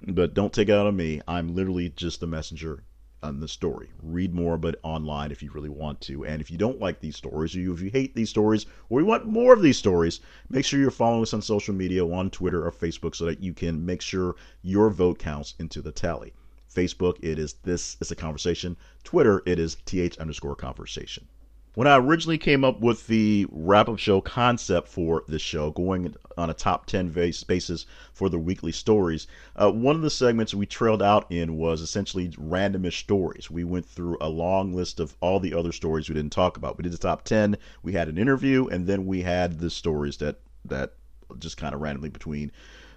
But 0.07 0.33
don't 0.33 0.53
take 0.53 0.69
it 0.69 0.73
out 0.73 0.87
on 0.87 0.97
me. 0.97 1.21
I'm 1.29 1.55
literally 1.55 1.91
just 1.91 2.21
the 2.21 2.27
messenger 2.27 2.85
on 3.23 3.41
the 3.41 3.49
story. 3.49 3.91
Read 4.03 4.33
more 4.35 4.57
but 4.57 4.81
online 4.83 5.31
if 5.31 5.43
you 5.43 5.51
really 5.51 5.69
want 5.69 6.01
to. 6.01 6.25
And 6.25 6.41
if 6.41 6.51
you 6.51 6.57
don't 6.57 6.81
like 6.81 7.01
these 7.01 7.17
stories, 7.17 7.55
or 7.55 7.75
if 7.75 7.83
you 7.83 7.91
hate 7.91 8.15
these 8.15 8.31
stories, 8.31 8.65
or 8.89 9.01
you 9.01 9.07
want 9.07 9.27
more 9.27 9.53
of 9.53 9.61
these 9.61 9.77
stories, 9.77 10.21
make 10.49 10.65
sure 10.65 10.81
you're 10.81 10.91
following 10.91 11.23
us 11.23 11.35
on 11.35 11.43
social 11.43 11.75
media, 11.75 12.07
on 12.07 12.31
Twitter 12.31 12.67
or 12.67 12.73
Facebook, 12.73 13.15
so 13.15 13.27
that 13.27 13.43
you 13.43 13.53
can 13.53 13.85
make 13.85 14.01
sure 14.01 14.37
your 14.63 14.89
vote 14.89 15.19
counts 15.19 15.55
into 15.59 15.83
the 15.83 15.93
tally. 15.93 16.33
Facebook, 16.75 17.19
it 17.21 17.39
is 17.39 17.55
this 17.65 17.99
is 18.01 18.11
a 18.11 18.17
conversation. 18.17 18.77
Twitter, 19.05 19.43
it 19.45 19.59
is 19.59 19.77
th 19.85 20.17
underscore 20.17 20.57
conversation. 20.57 21.27
When 21.75 21.87
I 21.87 21.99
originally 21.99 22.37
came 22.37 22.65
up 22.65 22.81
with 22.81 23.07
the 23.07 23.47
wrap 23.49 23.89
up 23.89 23.99
show 23.99 24.21
concept 24.21 24.89
for 24.89 25.23
this 25.29 25.41
show, 25.41 25.71
going 25.71 26.17
on 26.37 26.51
a 26.51 26.55
top 26.55 26.87
10 26.87 27.11
basis 27.11 27.87
for 28.13 28.29
the 28.29 28.41
weekly 28.41 28.73
stories, 28.73 29.29
uh, 29.55 29.71
one 29.71 29.95
of 29.95 30.03
the 30.03 30.11
segments 30.11 30.53
we 30.53 30.67
trailed 30.67 31.01
out 31.01 31.31
in 31.31 31.57
was 31.57 31.81
essentially 31.81 32.31
randomish 32.31 32.99
stories. 32.99 33.53
We 33.53 33.63
went 33.63 33.87
through 33.87 34.19
a 34.21 34.29
long 34.29 34.75
list 34.75 34.99
of 34.99 35.15
all 35.21 35.39
the 35.39 35.55
other 35.55 35.71
stories 35.71 36.09
we 36.09 36.17
didn't 36.17 36.33
talk 36.33 36.57
about. 36.57 36.77
We 36.77 36.83
did 36.83 36.93
the 36.93 36.99
top 36.99 37.23
10, 37.23 37.57
we 37.85 37.93
had 37.93 38.09
an 38.09 38.19
interview, 38.19 38.67
and 38.67 38.89
then 38.89 39.07
we 39.07 39.23
had 39.23 39.61
the 39.61 39.71
stories 39.71 40.17
that, 40.17 40.41
that 40.65 40.95
just 41.39 41.57
kind 41.57 41.73
of 41.73 41.81
randomly 41.81 42.09
between 42.09 42.51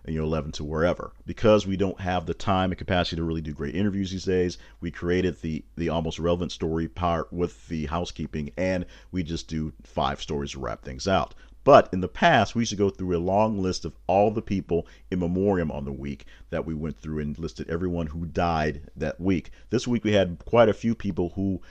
you 0.07 0.19
know 0.19 0.25
11 0.25 0.51
to 0.51 0.63
wherever 0.63 1.13
because 1.25 1.65
we 1.65 1.77
don't 1.77 1.99
have 1.99 2.25
the 2.25 2.33
time 2.33 2.71
and 2.71 2.77
capacity 2.77 3.15
to 3.15 3.23
really 3.23 3.41
do 3.41 3.53
great 3.53 3.75
interviews 3.75 4.11
these 4.11 4.25
days 4.25 4.57
we 4.81 4.91
created 4.91 5.39
the 5.41 5.63
the 5.77 5.89
almost 5.89 6.19
relevant 6.19 6.51
story 6.51 6.87
part 6.87 7.31
with 7.31 7.67
the 7.67 7.85
housekeeping 7.85 8.51
and 8.57 8.85
we 9.11 9.23
just 9.23 9.47
do 9.47 9.71
five 9.83 10.21
stories 10.21 10.51
to 10.51 10.59
wrap 10.59 10.83
things 10.83 11.07
out 11.07 11.33
but 11.65 11.87
in 11.93 12.01
the 12.01 12.09
past, 12.09 12.55
we 12.55 12.63
used 12.63 12.71
to 12.71 12.75
go 12.75 12.89
through 12.89 13.15
a 13.15 13.19
long 13.19 13.57
list 13.57 13.85
of 13.85 13.95
all 14.05 14.31
the 14.31 14.41
people 14.41 14.85
in 15.09 15.19
memoriam 15.19 15.71
on 15.71 15.85
the 15.85 15.93
week 15.93 16.25
that 16.49 16.65
we 16.65 16.73
went 16.73 16.99
through 16.99 17.19
and 17.19 17.39
listed 17.39 17.69
everyone 17.69 18.07
who 18.07 18.25
died 18.25 18.89
that 18.97 19.21
week. 19.21 19.49
This 19.69 19.87
week, 19.87 20.03
we 20.03 20.11
had 20.11 20.39
quite 20.43 20.67
a 20.67 20.73
few 20.73 20.93
people 20.93 21.29
who 21.35 21.61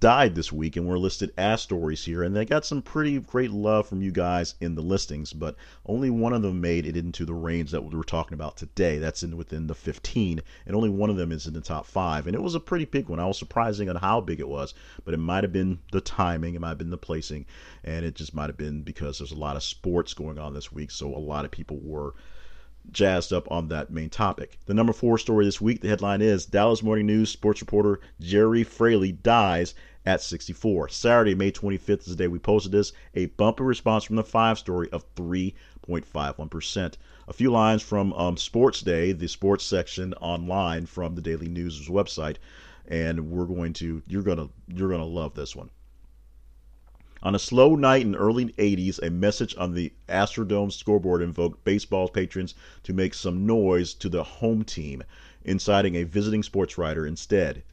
died 0.00 0.34
this 0.34 0.52
week 0.52 0.76
and 0.76 0.86
were 0.86 0.98
listed 0.98 1.32
as 1.36 1.62
stories 1.62 2.04
here. 2.04 2.22
And 2.22 2.34
they 2.36 2.44
got 2.44 2.64
some 2.64 2.82
pretty 2.82 3.18
great 3.20 3.50
love 3.50 3.88
from 3.88 4.02
you 4.02 4.10
guys 4.10 4.54
in 4.60 4.74
the 4.74 4.82
listings, 4.82 5.32
but 5.32 5.56
only 5.86 6.10
one 6.10 6.32
of 6.32 6.42
them 6.42 6.60
made 6.60 6.86
it 6.86 6.96
into 6.96 7.24
the 7.24 7.34
range 7.34 7.70
that 7.70 7.82
we're 7.82 8.02
talking 8.02 8.34
about 8.34 8.56
today. 8.56 8.98
That's 8.98 9.22
in 9.22 9.36
within 9.36 9.66
the 9.66 9.74
15, 9.74 10.40
and 10.66 10.76
only 10.76 10.90
one 10.90 11.10
of 11.10 11.16
them 11.16 11.32
is 11.32 11.46
in 11.46 11.54
the 11.54 11.60
top 11.60 11.86
five. 11.86 12.26
And 12.26 12.34
it 12.34 12.42
was 12.42 12.54
a 12.54 12.60
pretty 12.60 12.84
big 12.84 13.08
one. 13.08 13.20
I 13.20 13.26
was 13.26 13.38
surprising 13.38 13.88
on 13.88 13.96
how 13.96 14.20
big 14.20 14.40
it 14.40 14.48
was, 14.48 14.74
but 15.04 15.14
it 15.14 15.18
might 15.18 15.44
have 15.44 15.52
been 15.52 15.78
the 15.92 16.00
timing, 16.00 16.54
it 16.54 16.60
might 16.60 16.68
have 16.68 16.78
been 16.78 16.90
the 16.90 16.98
placing, 16.98 17.46
and 17.84 18.04
it 18.04 18.14
just 18.14 18.34
might 18.34 18.48
have 18.48 18.58
been 18.58 18.82
because 18.82 19.18
there's 19.18 19.32
a 19.32 19.36
lot 19.36 19.56
of 19.56 19.62
sports 19.62 20.14
going 20.14 20.38
on 20.38 20.54
this 20.54 20.72
week. 20.72 20.90
So 20.90 21.14
a 21.14 21.18
lot 21.18 21.44
of 21.44 21.50
people 21.50 21.78
were 21.82 22.14
jazzed 22.92 23.32
up 23.32 23.50
on 23.50 23.68
that 23.68 23.90
main 23.90 24.10
topic. 24.10 24.58
The 24.66 24.74
number 24.74 24.92
four 24.92 25.18
story 25.18 25.44
this 25.44 25.60
week, 25.60 25.80
the 25.80 25.88
headline 25.88 26.22
is 26.22 26.46
Dallas 26.46 26.82
Morning 26.82 27.06
News 27.06 27.30
sports 27.30 27.60
reporter 27.60 28.00
Jerry 28.20 28.64
Fraley 28.64 29.12
dies 29.12 29.74
at 30.06 30.22
64. 30.22 30.88
Saturday, 30.88 31.34
May 31.34 31.52
25th 31.52 32.00
is 32.00 32.06
the 32.06 32.16
day 32.16 32.28
we 32.28 32.38
posted 32.38 32.72
this. 32.72 32.92
A 33.14 33.26
bumper 33.26 33.64
response 33.64 34.04
from 34.04 34.16
the 34.16 34.24
five 34.24 34.58
story 34.58 34.88
of 34.90 35.04
3.51%. 35.16 36.94
A 37.28 37.32
few 37.32 37.50
lines 37.50 37.82
from 37.82 38.14
um, 38.14 38.36
Sports 38.38 38.80
Day, 38.80 39.12
the 39.12 39.28
sports 39.28 39.64
section 39.64 40.14
online 40.14 40.86
from 40.86 41.14
the 41.14 41.20
Daily 41.20 41.48
News 41.48 41.88
website, 41.88 42.36
and 42.86 43.30
we're 43.30 43.44
going 43.44 43.74
to 43.74 44.02
you're 44.06 44.22
gonna 44.22 44.48
you're 44.66 44.88
gonna 44.88 45.04
love 45.04 45.34
this 45.34 45.54
one. 45.54 45.68
On 47.20 47.34
a 47.34 47.38
slow 47.40 47.74
night 47.74 48.02
in 48.02 48.12
the 48.12 48.18
early 48.18 48.44
80s, 48.52 49.02
a 49.02 49.10
message 49.10 49.52
on 49.58 49.74
the 49.74 49.92
Astrodome 50.08 50.70
scoreboard 50.70 51.20
invoked 51.20 51.64
baseball 51.64 52.08
patrons 52.08 52.54
to 52.84 52.92
make 52.92 53.12
some 53.12 53.44
noise 53.44 53.92
to 53.94 54.08
the 54.08 54.22
home 54.22 54.62
team, 54.62 55.02
inciting 55.42 55.96
a 55.96 56.04
visiting 56.04 56.44
sports 56.44 56.78
writer 56.78 57.04
instead. 57.04 57.64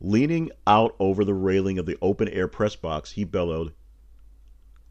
Leaning 0.00 0.50
out 0.66 0.96
over 0.98 1.26
the 1.26 1.34
railing 1.34 1.78
of 1.78 1.84
the 1.84 1.98
open 2.00 2.26
air 2.28 2.48
press 2.48 2.74
box, 2.74 3.12
he 3.12 3.24
bellowed, 3.24 3.74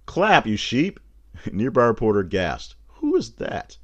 Clap, 0.06 0.46
you 0.46 0.56
sheep! 0.56 1.00
Nearby 1.52 1.86
reporter 1.86 2.22
gasped, 2.22 2.76
Who 3.00 3.16
is 3.16 3.32
that? 3.38 3.80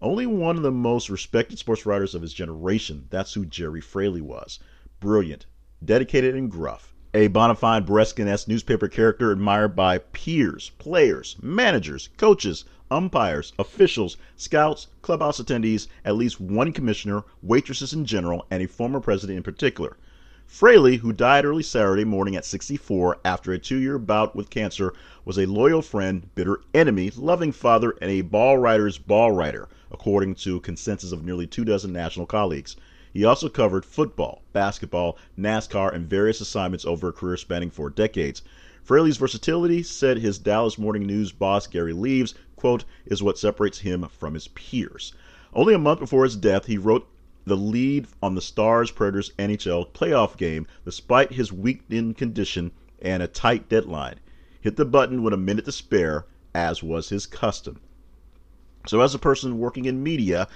Only 0.00 0.24
one 0.24 0.56
of 0.56 0.62
the 0.62 0.72
most 0.72 1.10
respected 1.10 1.58
sports 1.58 1.84
writers 1.84 2.14
of 2.14 2.22
his 2.22 2.32
generation. 2.32 3.08
That's 3.10 3.34
who 3.34 3.44
Jerry 3.44 3.82
Fraley 3.82 4.22
was. 4.22 4.58
Brilliant, 5.00 5.44
dedicated, 5.84 6.34
and 6.34 6.50
gruff 6.50 6.91
a 7.14 7.26
bona 7.26 7.54
fide 7.54 7.84
Breskin 7.84 8.48
newspaper 8.48 8.88
character 8.88 9.30
admired 9.30 9.76
by 9.76 9.98
peers, 9.98 10.70
players, 10.78 11.36
managers, 11.42 12.08
coaches, 12.16 12.64
umpires, 12.90 13.52
officials, 13.58 14.16
scouts, 14.34 14.86
clubhouse 15.02 15.38
attendees, 15.38 15.88
at 16.06 16.16
least 16.16 16.40
one 16.40 16.72
commissioner, 16.72 17.22
waitresses 17.42 17.92
in 17.92 18.06
general, 18.06 18.46
and 18.50 18.62
a 18.62 18.66
former 18.66 18.98
president 18.98 19.36
in 19.36 19.42
particular. 19.42 19.98
Fraley, 20.46 20.96
who 20.96 21.12
died 21.12 21.44
early 21.44 21.62
Saturday 21.62 22.04
morning 22.04 22.34
at 22.34 22.46
64 22.46 23.18
after 23.26 23.52
a 23.52 23.58
two 23.58 23.76
year 23.76 23.98
bout 23.98 24.34
with 24.34 24.48
cancer, 24.48 24.94
was 25.26 25.38
a 25.38 25.44
loyal 25.44 25.82
friend, 25.82 26.30
bitter 26.34 26.62
enemy, 26.72 27.10
loving 27.14 27.52
father, 27.52 27.94
and 28.00 28.10
a 28.10 28.22
ball 28.22 28.56
writer's 28.56 28.96
ball 28.96 29.32
writer, 29.32 29.68
according 29.90 30.34
to 30.36 30.60
consensus 30.60 31.12
of 31.12 31.22
nearly 31.22 31.46
two 31.46 31.66
dozen 31.66 31.92
national 31.92 32.24
colleagues. 32.24 32.74
He 33.12 33.24
also 33.24 33.48
covered 33.48 33.84
football, 33.84 34.42
basketball, 34.52 35.18
NASCAR, 35.38 35.92
and 35.94 36.08
various 36.08 36.40
assignments 36.40 36.86
over 36.86 37.08
a 37.08 37.12
career 37.12 37.36
spanning 37.36 37.70
four 37.70 37.90
decades. 37.90 38.42
Fraley's 38.82 39.18
versatility, 39.18 39.82
said 39.82 40.18
his 40.18 40.38
Dallas 40.38 40.78
Morning 40.78 41.06
News 41.06 41.30
boss 41.30 41.66
Gary 41.66 41.92
Leaves, 41.92 42.34
quote, 42.56 42.84
is 43.04 43.22
what 43.22 43.38
separates 43.38 43.80
him 43.80 44.08
from 44.08 44.34
his 44.34 44.48
peers. 44.48 45.12
Only 45.52 45.74
a 45.74 45.78
month 45.78 46.00
before 46.00 46.24
his 46.24 46.36
death, 46.36 46.66
he 46.66 46.78
wrote 46.78 47.06
the 47.44 47.56
lead 47.56 48.06
on 48.22 48.34
the 48.34 48.40
Stars 48.40 48.90
Predators 48.90 49.32
NHL 49.38 49.92
playoff 49.92 50.36
game 50.36 50.66
despite 50.84 51.32
his 51.32 51.52
weakened 51.52 52.16
condition 52.16 52.72
and 53.02 53.22
a 53.22 53.26
tight 53.26 53.68
deadline. 53.68 54.20
Hit 54.60 54.76
the 54.76 54.84
button 54.84 55.22
with 55.22 55.34
a 55.34 55.36
minute 55.36 55.64
to 55.66 55.72
spare, 55.72 56.24
as 56.54 56.82
was 56.82 57.10
his 57.10 57.26
custom. 57.26 57.80
So, 58.86 59.00
as 59.00 59.14
a 59.14 59.18
person 59.18 59.58
working 59.58 59.84
in 59.84 60.02
media, 60.02 60.48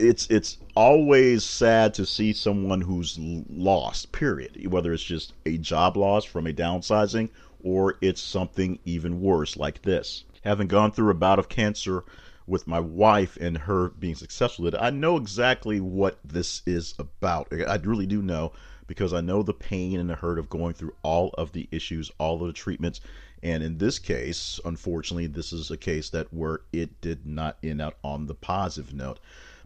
it's 0.00 0.26
it's 0.28 0.58
always 0.74 1.44
sad 1.44 1.94
to 1.94 2.06
see 2.06 2.32
someone 2.32 2.80
who's 2.80 3.18
lost 3.18 4.12
period. 4.12 4.70
Whether 4.70 4.92
it's 4.92 5.02
just 5.02 5.34
a 5.46 5.58
job 5.58 5.96
loss 5.96 6.24
from 6.24 6.46
a 6.46 6.52
downsizing 6.52 7.28
or 7.62 7.96
it's 8.00 8.20
something 8.20 8.78
even 8.84 9.20
worse 9.20 9.56
like 9.56 9.82
this. 9.82 10.24
Having 10.42 10.68
gone 10.68 10.92
through 10.92 11.10
a 11.10 11.14
bout 11.14 11.38
of 11.38 11.48
cancer 11.48 12.04
with 12.46 12.66
my 12.66 12.80
wife 12.80 13.36
and 13.40 13.56
her 13.56 13.90
being 13.90 14.14
successful 14.14 14.66
at 14.66 14.74
it 14.74 14.80
i 14.80 14.90
know 14.90 15.16
exactly 15.16 15.78
what 15.78 16.18
this 16.24 16.62
is 16.66 16.94
about. 16.98 17.46
I 17.52 17.76
really 17.76 18.06
do 18.06 18.22
know 18.22 18.52
because 18.86 19.12
i 19.12 19.20
know 19.20 19.42
the 19.42 19.54
pain 19.54 20.00
and 20.00 20.08
the 20.08 20.16
hurt 20.16 20.38
of 20.38 20.48
going 20.48 20.72
through 20.72 20.94
all 21.02 21.30
of 21.36 21.52
the 21.52 21.68
issues 21.70 22.10
all 22.18 22.40
of 22.40 22.46
the 22.46 22.52
treatments. 22.52 23.00
And 23.42 23.62
in 23.62 23.78
this 23.78 23.98
case 23.98 24.58
unfortunately 24.64 25.26
this 25.26 25.52
is 25.52 25.70
a 25.70 25.76
case 25.76 26.08
that 26.10 26.32
where 26.32 26.60
it 26.72 27.00
did 27.02 27.26
not 27.26 27.58
end 27.62 27.82
out 27.82 27.96
on 28.02 28.26
the 28.26 28.34
positive 28.34 28.94
note 28.94 29.20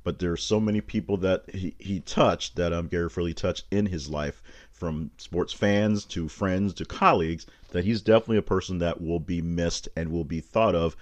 but 0.04 0.18
there 0.18 0.30
are 0.30 0.36
so 0.36 0.60
many 0.60 0.80
people 0.80 1.16
that 1.16 1.48
he, 1.52 1.74
he 1.78 1.98
touched 1.98 2.56
that 2.56 2.72
um, 2.72 2.86
Gary 2.86 3.08
Fraley 3.08 3.34
touched 3.34 3.64
in 3.70 3.86
his 3.86 4.08
life, 4.08 4.42
from 4.70 5.10
sports 5.16 5.52
fans 5.52 6.04
to 6.04 6.28
friends 6.28 6.74
to 6.74 6.84
colleagues, 6.84 7.46
that 7.70 7.84
he's 7.84 8.02
definitely 8.02 8.36
a 8.36 8.42
person 8.42 8.78
that 8.78 9.00
will 9.00 9.18
be 9.18 9.40
missed 9.40 9.88
and 9.96 10.12
will 10.12 10.24
be 10.24 10.40
thought 10.40 10.74
of 10.74 10.94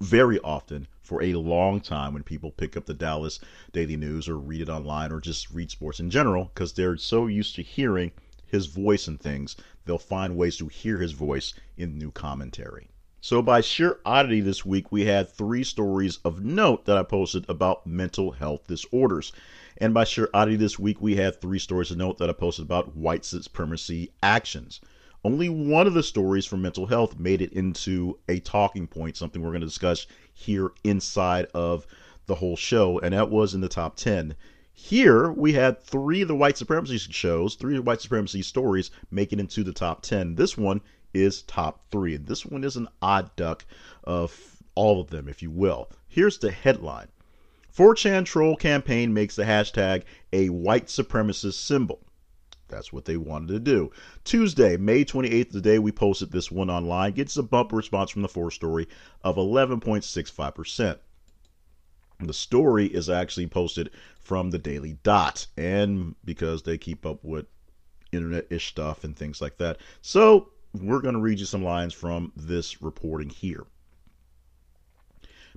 very 0.00 0.38
often 0.40 0.86
for 1.00 1.22
a 1.22 1.34
long 1.34 1.80
time 1.80 2.12
when 2.12 2.22
people 2.22 2.50
pick 2.50 2.76
up 2.76 2.84
the 2.86 2.94
Dallas 2.94 3.40
Daily 3.72 3.96
News 3.96 4.28
or 4.28 4.38
read 4.38 4.60
it 4.60 4.68
online 4.68 5.12
or 5.12 5.20
just 5.20 5.50
read 5.50 5.70
sports 5.70 5.98
in 5.98 6.10
general 6.10 6.50
because 6.52 6.74
they're 6.74 6.96
so 6.96 7.26
used 7.26 7.54
to 7.54 7.62
hearing 7.62 8.12
his 8.46 8.66
voice 8.66 9.08
and 9.08 9.18
things, 9.18 9.56
they'll 9.86 9.98
find 9.98 10.36
ways 10.36 10.58
to 10.58 10.68
hear 10.68 10.98
his 10.98 11.12
voice 11.12 11.54
in 11.76 11.96
new 11.96 12.10
commentary. 12.10 12.88
So, 13.24 13.40
by 13.40 13.60
sheer 13.60 14.00
oddity 14.04 14.40
this 14.40 14.66
week, 14.66 14.90
we 14.90 15.04
had 15.04 15.28
three 15.28 15.62
stories 15.62 16.18
of 16.24 16.44
note 16.44 16.86
that 16.86 16.98
I 16.98 17.04
posted 17.04 17.48
about 17.48 17.86
mental 17.86 18.32
health 18.32 18.66
disorders. 18.66 19.30
And 19.76 19.94
by 19.94 20.02
sheer 20.02 20.28
oddity 20.34 20.56
this 20.56 20.76
week, 20.76 21.00
we 21.00 21.14
had 21.14 21.40
three 21.40 21.60
stories 21.60 21.92
of 21.92 21.98
note 21.98 22.18
that 22.18 22.28
I 22.28 22.32
posted 22.32 22.64
about 22.64 22.96
white 22.96 23.24
supremacy 23.24 24.10
actions. 24.24 24.80
Only 25.22 25.48
one 25.48 25.86
of 25.86 25.94
the 25.94 26.02
stories 26.02 26.46
from 26.46 26.62
mental 26.62 26.86
health 26.86 27.16
made 27.16 27.40
it 27.40 27.52
into 27.52 28.18
a 28.28 28.40
talking 28.40 28.88
point, 28.88 29.16
something 29.16 29.40
we're 29.40 29.50
going 29.50 29.60
to 29.60 29.68
discuss 29.68 30.08
here 30.34 30.72
inside 30.82 31.46
of 31.54 31.86
the 32.26 32.34
whole 32.34 32.56
show, 32.56 32.98
and 32.98 33.14
that 33.14 33.30
was 33.30 33.54
in 33.54 33.60
the 33.60 33.68
top 33.68 33.94
10. 33.94 34.34
Here 34.72 35.30
we 35.30 35.52
had 35.52 35.80
three 35.80 36.22
of 36.22 36.28
the 36.28 36.34
white 36.34 36.58
supremacy 36.58 36.98
shows, 36.98 37.54
three 37.54 37.78
white 37.78 38.00
supremacy 38.00 38.42
stories 38.42 38.90
make 39.12 39.32
it 39.32 39.38
into 39.38 39.62
the 39.62 39.72
top 39.72 40.02
10. 40.02 40.34
This 40.34 40.58
one 40.58 40.80
is 41.14 41.42
top 41.42 41.90
three. 41.90 42.14
And 42.14 42.26
this 42.26 42.46
one 42.46 42.64
is 42.64 42.76
an 42.76 42.88
odd 43.00 43.34
duck 43.36 43.64
of 44.04 44.62
all 44.74 45.00
of 45.00 45.10
them, 45.10 45.28
if 45.28 45.42
you 45.42 45.50
will. 45.50 45.90
Here's 46.08 46.38
the 46.38 46.50
headline 46.50 47.08
4chan 47.76 48.24
troll 48.24 48.56
campaign 48.56 49.14
makes 49.14 49.36
the 49.36 49.44
hashtag 49.44 50.02
a 50.32 50.48
white 50.50 50.86
supremacist 50.86 51.54
symbol. 51.54 52.00
That's 52.68 52.92
what 52.92 53.04
they 53.04 53.16
wanted 53.16 53.48
to 53.48 53.60
do. 53.60 53.92
Tuesday, 54.24 54.76
May 54.76 55.04
28th, 55.04 55.52
the 55.52 55.60
day 55.60 55.78
we 55.78 55.92
posted 55.92 56.32
this 56.32 56.50
one 56.50 56.70
online, 56.70 57.12
gets 57.12 57.36
a 57.36 57.42
bump 57.42 57.72
response 57.72 58.10
from 58.10 58.22
the 58.22 58.28
four 58.28 58.50
story 58.50 58.88
of 59.22 59.36
11.65%. 59.36 60.98
The 62.20 62.32
story 62.32 62.86
is 62.86 63.10
actually 63.10 63.46
posted 63.48 63.90
from 64.20 64.50
the 64.50 64.58
Daily 64.58 64.98
Dot, 65.02 65.46
and 65.56 66.14
because 66.24 66.62
they 66.62 66.78
keep 66.78 67.04
up 67.04 67.22
with 67.22 67.46
internet 68.12 68.46
ish 68.50 68.68
stuff 68.68 69.04
and 69.04 69.16
things 69.16 69.40
like 69.40 69.58
that. 69.58 69.78
So 70.00 70.50
we're 70.74 71.00
going 71.00 71.14
to 71.14 71.20
read 71.20 71.38
you 71.38 71.46
some 71.46 71.64
lines 71.64 71.92
from 71.92 72.32
this 72.36 72.82
reporting 72.82 73.30
here. 73.30 73.64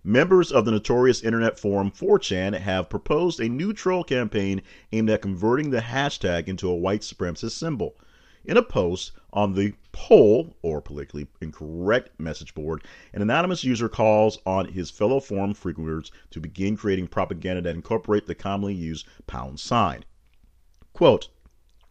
Members 0.04 0.52
of 0.52 0.66
the 0.66 0.72
notorious 0.72 1.24
internet 1.24 1.58
forum 1.58 1.90
4chan 1.90 2.60
have 2.60 2.90
proposed 2.90 3.40
a 3.40 3.50
new 3.50 3.74
troll 3.74 4.04
campaign 4.04 4.62
aimed 4.92 5.10
at 5.10 5.24
converting 5.24 5.72
the 5.72 5.80
hashtag 5.80 6.48
into 6.48 6.70
a 6.70 6.76
white 6.76 7.02
supremacist 7.02 7.52
symbol. 7.52 7.96
In 8.44 8.58
a 8.58 8.62
post 8.62 9.14
on 9.34 9.56
the 9.56 9.74
poll, 9.92 10.56
or 10.62 10.80
politically 10.80 11.28
incorrect 11.42 12.20
message 12.20 12.54
board, 12.54 12.84
an 13.14 13.24
anonymous 13.24 13.64
user 13.64 13.90
calls 13.90 14.38
on 14.46 14.68
his 14.68 14.92
fellow 14.92 15.20
forum 15.20 15.56
frequenters 15.56 16.12
to 16.30 16.40
begin 16.40 16.78
creating 16.78 17.08
propaganda 17.08 17.64
that 17.64 17.76
incorporate 17.76 18.28
the 18.28 18.36
commonly 18.36 18.76
used 18.76 19.08
pound 19.26 19.60
sign. 19.60 20.06
Quote, 20.94 21.30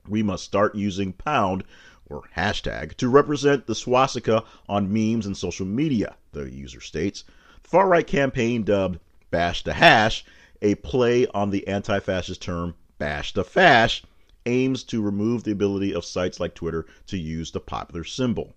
we 0.08 0.22
must 0.22 0.44
start 0.44 0.76
using 0.76 1.12
pound 1.12 1.64
or 2.10 2.22
hashtag 2.36 2.94
to 2.96 3.08
represent 3.08 3.66
the 3.66 3.74
swastika 3.74 4.44
on 4.68 4.92
memes 4.92 5.26
and 5.26 5.36
social 5.36 5.66
media, 5.66 6.16
the 6.32 6.50
user 6.50 6.80
states. 6.80 7.24
The 7.62 7.68
far 7.68 7.88
right 7.88 8.06
campaign 8.06 8.62
dubbed 8.62 8.98
Bash 9.30 9.64
the 9.64 9.72
Hash, 9.74 10.24
a 10.62 10.74
play 10.76 11.26
on 11.28 11.50
the 11.50 11.66
anti 11.66 12.00
fascist 12.00 12.42
term 12.42 12.74
Bash 12.98 13.32
the 13.32 13.44
Fash, 13.44 14.02
aims 14.46 14.84
to 14.84 15.02
remove 15.02 15.44
the 15.44 15.52
ability 15.52 15.94
of 15.94 16.04
sites 16.04 16.38
like 16.38 16.54
Twitter 16.54 16.86
to 17.06 17.16
use 17.16 17.50
the 17.50 17.60
popular 17.60 18.04
symbol. 18.04 18.54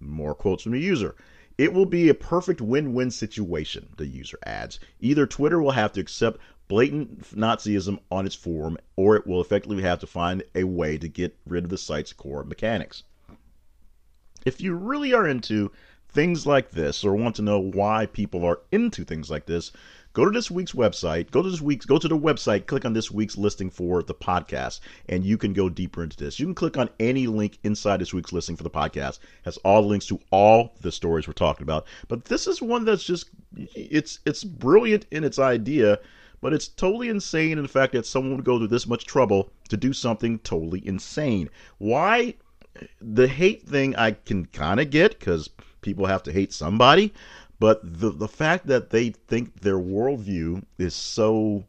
More 0.00 0.34
quotes 0.34 0.62
from 0.62 0.72
the 0.72 0.80
user. 0.80 1.14
It 1.58 1.72
will 1.72 1.86
be 1.86 2.08
a 2.08 2.14
perfect 2.14 2.60
win 2.60 2.94
win 2.94 3.10
situation, 3.10 3.88
the 3.96 4.06
user 4.06 4.38
adds. 4.46 4.78
Either 5.00 5.26
Twitter 5.26 5.60
will 5.60 5.72
have 5.72 5.92
to 5.94 6.00
accept 6.00 6.40
blatant 6.68 7.34
Nazism 7.34 7.98
on 8.12 8.26
its 8.26 8.36
forum, 8.36 8.78
or 8.94 9.16
it 9.16 9.26
will 9.26 9.40
effectively 9.40 9.82
have 9.82 9.98
to 9.98 10.06
find 10.06 10.44
a 10.54 10.62
way 10.64 10.96
to 10.98 11.08
get 11.08 11.36
rid 11.44 11.64
of 11.64 11.70
the 11.70 11.76
site's 11.76 12.12
core 12.12 12.44
mechanics. 12.44 13.02
If 14.46 14.60
you 14.60 14.74
really 14.74 15.12
are 15.12 15.26
into 15.26 15.72
things 16.08 16.46
like 16.46 16.70
this 16.70 17.02
or 17.04 17.16
want 17.16 17.36
to 17.36 17.42
know 17.42 17.58
why 17.58 18.06
people 18.06 18.44
are 18.44 18.60
into 18.70 19.04
things 19.04 19.28
like 19.28 19.46
this, 19.46 19.72
go 20.12 20.24
to 20.24 20.30
this 20.30 20.50
week's 20.50 20.72
website, 20.72 21.30
go 21.30 21.42
to 21.42 21.50
this 21.50 21.60
week's 21.60 21.86
go 21.86 21.98
to 21.98 22.08
the 22.08 22.18
website, 22.18 22.66
click 22.66 22.84
on 22.84 22.92
this 22.92 23.10
week's 23.10 23.36
listing 23.36 23.70
for 23.70 24.02
the 24.02 24.14
podcast, 24.14 24.80
and 25.08 25.24
you 25.24 25.38
can 25.38 25.52
go 25.52 25.68
deeper 25.68 26.02
into 26.02 26.16
this. 26.16 26.38
You 26.38 26.46
can 26.46 26.54
click 26.54 26.76
on 26.76 26.90
any 26.98 27.26
link 27.26 27.58
inside 27.64 28.00
this 28.00 28.14
week's 28.14 28.32
listing 28.32 28.56
for 28.56 28.62
the 28.62 28.70
podcast. 28.70 29.18
It 29.18 29.44
has 29.44 29.56
all 29.58 29.82
the 29.82 29.88
links 29.88 30.06
to 30.06 30.20
all 30.30 30.74
the 30.80 30.92
stories 30.92 31.26
we're 31.26 31.34
talking 31.34 31.62
about. 31.62 31.86
But 32.08 32.24
this 32.24 32.46
is 32.46 32.62
one 32.62 32.84
that's 32.84 33.04
just 33.04 33.30
it's 33.74 34.20
it's 34.24 34.44
brilliant 34.44 35.06
in 35.10 35.24
its 35.24 35.38
idea, 35.38 35.98
but 36.40 36.52
it's 36.52 36.68
totally 36.68 37.08
insane 37.08 37.58
in 37.58 37.62
the 37.62 37.68
fact 37.68 37.92
that 37.92 38.06
someone 38.06 38.36
would 38.36 38.44
go 38.44 38.58
through 38.58 38.68
this 38.68 38.86
much 38.86 39.06
trouble 39.06 39.50
to 39.68 39.76
do 39.76 39.92
something 39.92 40.38
totally 40.40 40.86
insane. 40.86 41.50
Why 41.78 42.34
the 43.00 43.26
hate 43.26 43.62
thing 43.62 43.96
I 43.96 44.12
can 44.12 44.46
kind 44.46 44.80
of 44.80 44.90
get 44.90 45.18
because 45.18 45.50
people 45.80 46.06
have 46.06 46.22
to 46.24 46.32
hate 46.32 46.52
somebody. 46.52 47.12
But 47.60 47.80
the 48.00 48.10
the 48.10 48.28
fact 48.28 48.66
that 48.68 48.90
they 48.90 49.10
think 49.10 49.60
their 49.60 49.78
worldview 49.78 50.62
is 50.78 50.94
so 50.94 51.64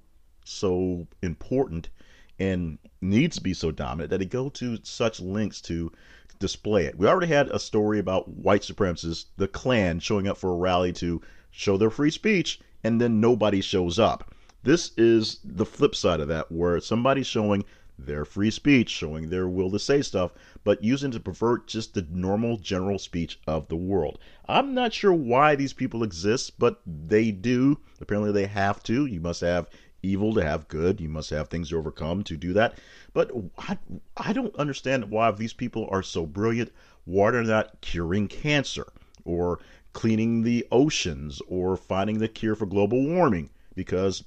so 0.45 1.07
important 1.21 1.89
and 2.37 2.77
needs 3.01 3.37
to 3.37 3.43
be 3.43 3.53
so 3.53 3.71
dominant 3.71 4.09
that 4.11 4.19
they 4.19 4.25
go 4.25 4.49
to 4.49 4.79
such 4.83 5.19
lengths 5.19 5.61
to 5.61 5.91
display 6.37 6.85
it. 6.85 6.97
We 6.97 7.07
already 7.07 7.27
had 7.27 7.49
a 7.49 7.59
story 7.59 7.99
about 7.99 8.29
white 8.29 8.61
supremacists, 8.61 9.25
the 9.37 9.47
Klan, 9.47 9.99
showing 9.99 10.27
up 10.27 10.37
for 10.37 10.51
a 10.51 10.55
rally 10.57 10.93
to 10.93 11.21
show 11.51 11.75
their 11.77 11.89
free 11.89 12.11
speech, 12.11 12.59
and 12.83 13.01
then 13.01 13.19
nobody 13.19 13.59
shows 13.61 13.99
up. 13.99 14.33
This 14.63 14.91
is 14.97 15.39
the 15.43 15.65
flip 15.65 15.95
side 15.95 16.19
of 16.19 16.27
that, 16.27 16.51
where 16.51 16.79
somebody's 16.79 17.27
showing 17.27 17.65
their 18.05 18.25
free 18.25 18.51
speech, 18.51 18.89
showing 18.89 19.29
their 19.29 19.47
will 19.47 19.71
to 19.71 19.79
say 19.79 20.01
stuff, 20.01 20.31
but 20.63 20.83
using 20.83 21.11
to 21.11 21.19
pervert 21.19 21.67
just 21.67 21.93
the 21.93 22.07
normal 22.09 22.57
general 22.57 22.99
speech 22.99 23.39
of 23.47 23.67
the 23.67 23.75
world. 23.75 24.19
I'm 24.47 24.73
not 24.73 24.93
sure 24.93 25.13
why 25.13 25.55
these 25.55 25.73
people 25.73 26.03
exist, 26.03 26.59
but 26.59 26.81
they 26.85 27.31
do. 27.31 27.79
Apparently, 28.01 28.31
they 28.31 28.47
have 28.47 28.81
to. 28.83 29.05
You 29.05 29.19
must 29.19 29.41
have 29.41 29.69
evil 30.01 30.33
to 30.33 30.43
have 30.43 30.67
good. 30.67 31.01
You 31.01 31.09
must 31.09 31.29
have 31.29 31.49
things 31.49 31.69
to 31.69 31.77
overcome 31.77 32.23
to 32.23 32.37
do 32.37 32.53
that. 32.53 32.75
But 33.13 33.31
I, 33.57 33.77
I 34.17 34.33
don't 34.33 34.55
understand 34.55 35.09
why 35.09 35.31
these 35.31 35.53
people 35.53 35.87
are 35.91 36.03
so 36.03 36.25
brilliant. 36.25 36.71
Why 37.05 37.27
are 37.27 37.31
they're 37.31 37.43
not 37.43 37.81
curing 37.81 38.27
cancer 38.27 38.87
or 39.25 39.59
cleaning 39.93 40.43
the 40.43 40.67
oceans 40.71 41.41
or 41.47 41.75
finding 41.75 42.19
the 42.19 42.27
cure 42.27 42.55
for 42.55 42.65
global 42.65 43.05
warming 43.05 43.49
because 43.75 44.23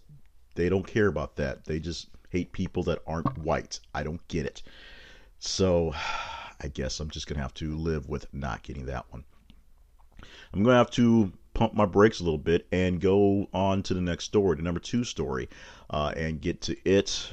they 0.54 0.68
don't 0.68 0.86
care 0.86 1.06
about 1.06 1.36
that. 1.36 1.64
They 1.64 1.78
just 1.78 2.08
hate 2.32 2.50
people 2.52 2.82
that 2.84 3.02
aren't 3.06 3.38
white. 3.38 3.78
I 3.94 4.02
don't 4.02 4.26
get 4.26 4.46
it. 4.46 4.62
So 5.38 5.92
I 6.60 6.68
guess 6.68 6.98
I'm 6.98 7.10
just 7.10 7.26
going 7.26 7.36
to 7.36 7.42
have 7.42 7.54
to 7.54 7.76
live 7.76 8.08
with 8.08 8.26
not 8.32 8.62
getting 8.62 8.86
that 8.86 9.04
one. 9.10 9.24
I'm 10.52 10.62
going 10.62 10.74
to 10.74 10.78
have 10.78 10.90
to 10.92 11.32
pump 11.52 11.74
my 11.74 11.84
brakes 11.84 12.20
a 12.20 12.24
little 12.24 12.38
bit 12.38 12.66
and 12.72 13.00
go 13.00 13.48
on 13.52 13.82
to 13.82 13.94
the 13.94 14.00
next 14.00 14.24
story, 14.24 14.56
the 14.56 14.62
number 14.62 14.80
two 14.80 15.04
story, 15.04 15.48
uh, 15.90 16.12
and 16.16 16.40
get 16.40 16.62
to 16.62 16.76
it. 16.88 17.32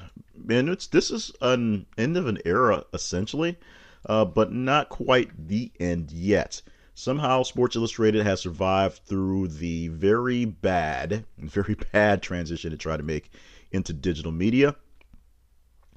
And 0.50 0.70
it's 0.70 0.88
this 0.88 1.12
is 1.12 1.32
an 1.42 1.86
end 1.98 2.18
of 2.18 2.28
an 2.28 2.40
era 2.44 2.84
essentially, 2.94 3.58
uh, 4.06 4.26
but 4.26 4.52
not 4.52 4.90
quite 4.90 5.48
the 5.48 5.72
end 5.80 6.12
yet. 6.12 6.62
Somehow, 6.94 7.44
Sports 7.44 7.78
Illustrated 7.78 8.26
has 8.26 8.42
survived 8.42 9.02
through 9.06 9.48
the 9.48 9.88
very 9.88 10.44
bad, 10.44 11.24
very 11.38 11.76
bad 11.94 12.22
transition 12.22 12.72
to 12.72 12.78
try 12.78 12.98
to 12.98 13.04
make 13.04 13.32
into 13.72 13.94
digital 13.94 14.34
media 14.34 14.76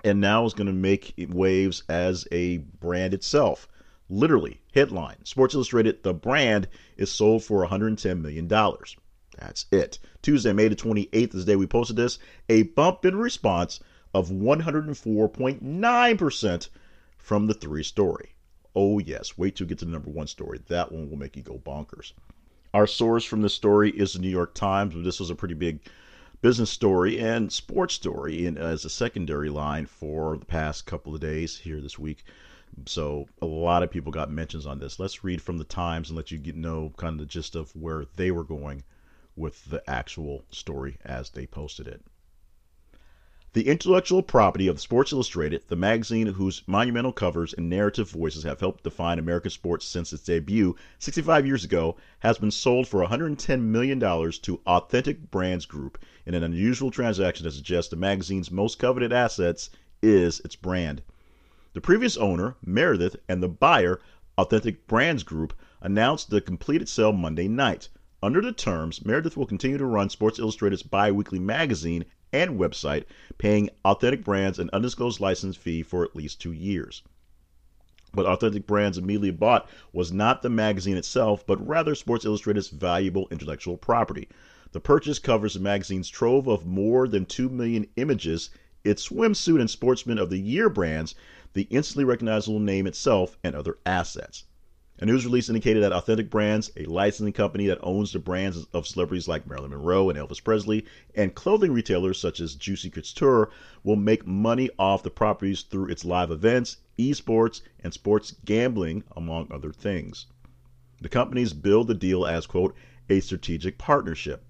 and 0.05 0.21
now 0.21 0.45
is 0.45 0.55
going 0.55 0.67
to 0.67 0.73
make 0.73 1.15
waves 1.31 1.83
as 1.89 2.27
a 2.33 2.59
brand 2.59 3.15
itself. 3.15 3.69
Literally, 4.09 4.61
headline 4.75 5.25
Sports 5.25 5.55
Illustrated, 5.55 6.03
the 6.03 6.13
brand 6.13 6.69
is 6.97 7.11
sold 7.11 7.45
for 7.45 7.67
$110 7.67 8.21
million. 8.21 8.47
That's 8.47 9.67
it. 9.73 9.99
Tuesday, 10.21 10.53
May 10.53 10.69
the 10.69 10.77
28th 10.77 11.35
is 11.35 11.45
the 11.45 11.53
day 11.53 11.57
we 11.57 11.67
posted 11.67 11.97
this. 11.97 12.19
A 12.49 12.65
bump 12.65 13.05
in 13.05 13.17
response 13.17 13.81
of 14.13 14.29
104.9% 14.29 16.69
from 17.17 17.47
the 17.47 17.55
three 17.55 17.83
story. 17.83 18.35
Oh, 18.75 18.99
yes. 18.99 19.39
Wait 19.39 19.57
till 19.57 19.65
you 19.65 19.69
get 19.69 19.79
to 19.79 19.85
the 19.85 19.91
number 19.91 20.11
one 20.11 20.27
story. 20.27 20.61
That 20.69 20.93
one 20.93 21.09
will 21.09 21.19
make 21.19 21.37
you 21.37 21.43
go 21.43 21.59
bonkers. 21.59 22.13
Our 22.75 22.87
source 22.87 23.25
from 23.25 23.43
this 23.43 23.55
story 23.55 23.91
is 23.91 24.13
the 24.13 24.19
New 24.19 24.29
York 24.29 24.55
Times, 24.55 24.95
but 24.95 25.05
this 25.05 25.21
was 25.21 25.31
a 25.31 25.35
pretty 25.35 25.55
big 25.55 25.81
business 26.43 26.71
story 26.71 27.21
and 27.21 27.53
sports 27.53 27.95
story 27.95 28.47
in, 28.47 28.59
as 28.59 28.85
a 28.85 28.91
secondary 28.91 29.49
line 29.49 29.87
for 29.87 30.37
the 30.37 30.45
past 30.45 30.85
couple 30.87 31.15
of 31.15 31.21
days 31.21 31.57
here 31.57 31.81
this 31.81 31.99
week. 31.99 32.25
So 32.87 33.29
a 33.41 33.47
lot 33.47 33.83
of 33.83 33.91
people 33.91 34.11
got 34.11 34.31
mentions 34.31 34.67
on 34.67 34.81
this. 34.81 34.99
Let's 34.99 35.23
read 35.23 35.41
from 35.41 35.59
the 35.59 35.65
Times 35.65 36.11
and 36.11 36.17
let 36.17 36.33
you 36.33 36.39
get 36.39 36.57
know 36.57 36.93
kind 36.97 37.15
of 37.15 37.19
the 37.21 37.27
gist 37.27 37.55
of 37.55 37.75
where 37.77 38.07
they 38.17 38.33
were 38.33 38.45
going 38.45 38.83
with 39.37 39.65
the 39.67 39.89
actual 39.89 40.45
story 40.51 40.99
as 41.05 41.31
they 41.31 41.47
posted 41.47 41.87
it. 41.87 42.03
The 43.55 43.69
intellectual 43.69 44.23
property 44.23 44.67
of 44.67 44.81
Sports 44.81 45.13
Illustrated, 45.13 45.65
the 45.69 45.77
magazine 45.77 46.27
whose 46.27 46.63
monumental 46.67 47.13
covers 47.13 47.53
and 47.53 47.69
narrative 47.69 48.09
voices 48.09 48.45
have 48.45 48.61
helped 48.61 48.83
define 48.83 49.19
American 49.19 49.51
sports 49.51 49.85
since 49.85 50.11
its 50.11 50.23
debut 50.23 50.75
65 50.99 51.47
years 51.47 51.63
ago, 51.63 51.99
has 52.21 52.39
been 52.39 52.51
sold 52.51 52.89
for 52.89 53.07
$110 53.07 53.61
million 53.61 54.01
to 54.01 54.61
Authentic 54.67 55.31
Brands 55.31 55.67
Group 55.67 55.99
in 56.25 56.33
an 56.33 56.43
unusual 56.43 56.91
transaction 56.91 57.45
that 57.45 57.51
suggests 57.51 57.91
the 57.91 57.97
magazine's 57.97 58.51
most 58.51 58.79
coveted 58.79 59.13
assets 59.13 59.69
is 60.01 60.41
its 60.41 60.57
brand. 60.57 61.03
The 61.75 61.83
previous 61.83 62.17
owner, 62.17 62.57
Meredith, 62.65 63.17
and 63.29 63.43
the 63.43 63.51
buyer, 63.51 64.01
Authentic 64.39 64.87
Brands 64.87 65.25
Group, 65.25 65.53
announced 65.83 66.31
the 66.31 66.41
completed 66.41 66.89
sale 66.89 67.13
Monday 67.13 67.49
night. 67.49 67.91
Under 68.23 68.41
the 68.41 68.53
terms, 68.53 69.05
Meredith 69.05 69.37
will 69.37 69.45
continue 69.45 69.77
to 69.77 69.85
run 69.85 70.09
Sports 70.09 70.39
Illustrated's 70.39 70.83
bi 70.83 71.13
weekly 71.13 71.39
magazine 71.39 72.07
and 72.33 72.59
website, 72.59 73.05
paying 73.39 73.71
Authentic 73.85 74.25
Brands 74.25 74.59
an 74.59 74.71
undisclosed 74.73 75.21
license 75.21 75.57
fee 75.57 75.83
for 75.83 76.05
at 76.05 76.17
least 76.17 76.41
two 76.41 76.53
years. 76.53 77.03
What 78.15 78.27
Authentic 78.27 78.67
Brands 78.67 78.99
immediately 78.99 79.31
bought 79.31 79.69
was 79.93 80.13
not 80.13 80.43
the 80.43 80.51
magazine 80.51 80.97
itself, 80.97 81.47
but 81.47 81.67
rather 81.67 81.95
Sports 81.95 82.25
Illustrated's 82.25 82.69
valuable 82.69 83.27
intellectual 83.31 83.79
property. 83.79 84.29
The 84.73 84.81
purchase 84.81 85.19
covers 85.19 85.55
the 85.55 85.61
magazine's 85.61 86.09
trove 86.09 86.47
of 86.47 86.67
more 86.67 87.09
than 87.09 87.25
2 87.25 87.49
million 87.49 87.87
images, 87.97 88.51
its 88.85 89.09
swimsuit 89.09 89.61
and 89.61 89.71
Sportsman 89.71 90.19
of 90.19 90.29
the 90.29 90.41
Year 90.41 90.69
brands, 90.69 91.15
the 91.55 91.69
instantly 91.71 92.05
recognizable 92.05 92.61
name 92.61 92.87
itself, 92.87 93.39
and 93.45 93.55
other 93.55 93.79
assets. 93.87 94.45
A 95.03 95.05
news 95.05 95.25
release 95.25 95.49
indicated 95.49 95.83
that 95.83 95.93
Authentic 95.93 96.31
Brands, 96.31 96.71
a 96.77 96.85
licensing 96.85 97.33
company 97.33 97.67
that 97.67 97.81
owns 97.83 98.13
the 98.13 98.21
brands 98.21 98.69
of 98.73 98.87
celebrities 98.87 99.27
like 99.27 99.49
Marilyn 99.49 99.73
Monroe 99.73 100.09
and 100.09 100.17
Elvis 100.17 100.45
Presley, 100.45 100.85
and 101.17 101.35
clothing 101.35 101.73
retailers 101.73 102.21
such 102.21 102.39
as 102.39 102.55
Juicy 102.55 102.89
Couture, 102.89 103.51
will 103.83 103.97
make 103.97 104.29
money 104.29 104.71
off 104.79 105.03
the 105.03 105.11
properties 105.11 105.63
through 105.63 105.89
its 105.89 106.05
live 106.05 106.31
events, 106.31 106.77
esports, 107.01 107.63
and 107.83 107.93
sports 107.93 108.37
gambling, 108.45 109.03
among 109.17 109.51
other 109.51 109.73
things. 109.73 110.27
The 111.01 111.09
companies 111.09 111.53
billed 111.53 111.89
the 111.89 111.95
deal 111.95 112.25
as, 112.25 112.47
quote, 112.47 112.73
a 113.11 113.19
strategic 113.19 113.79
partnership. 113.79 114.45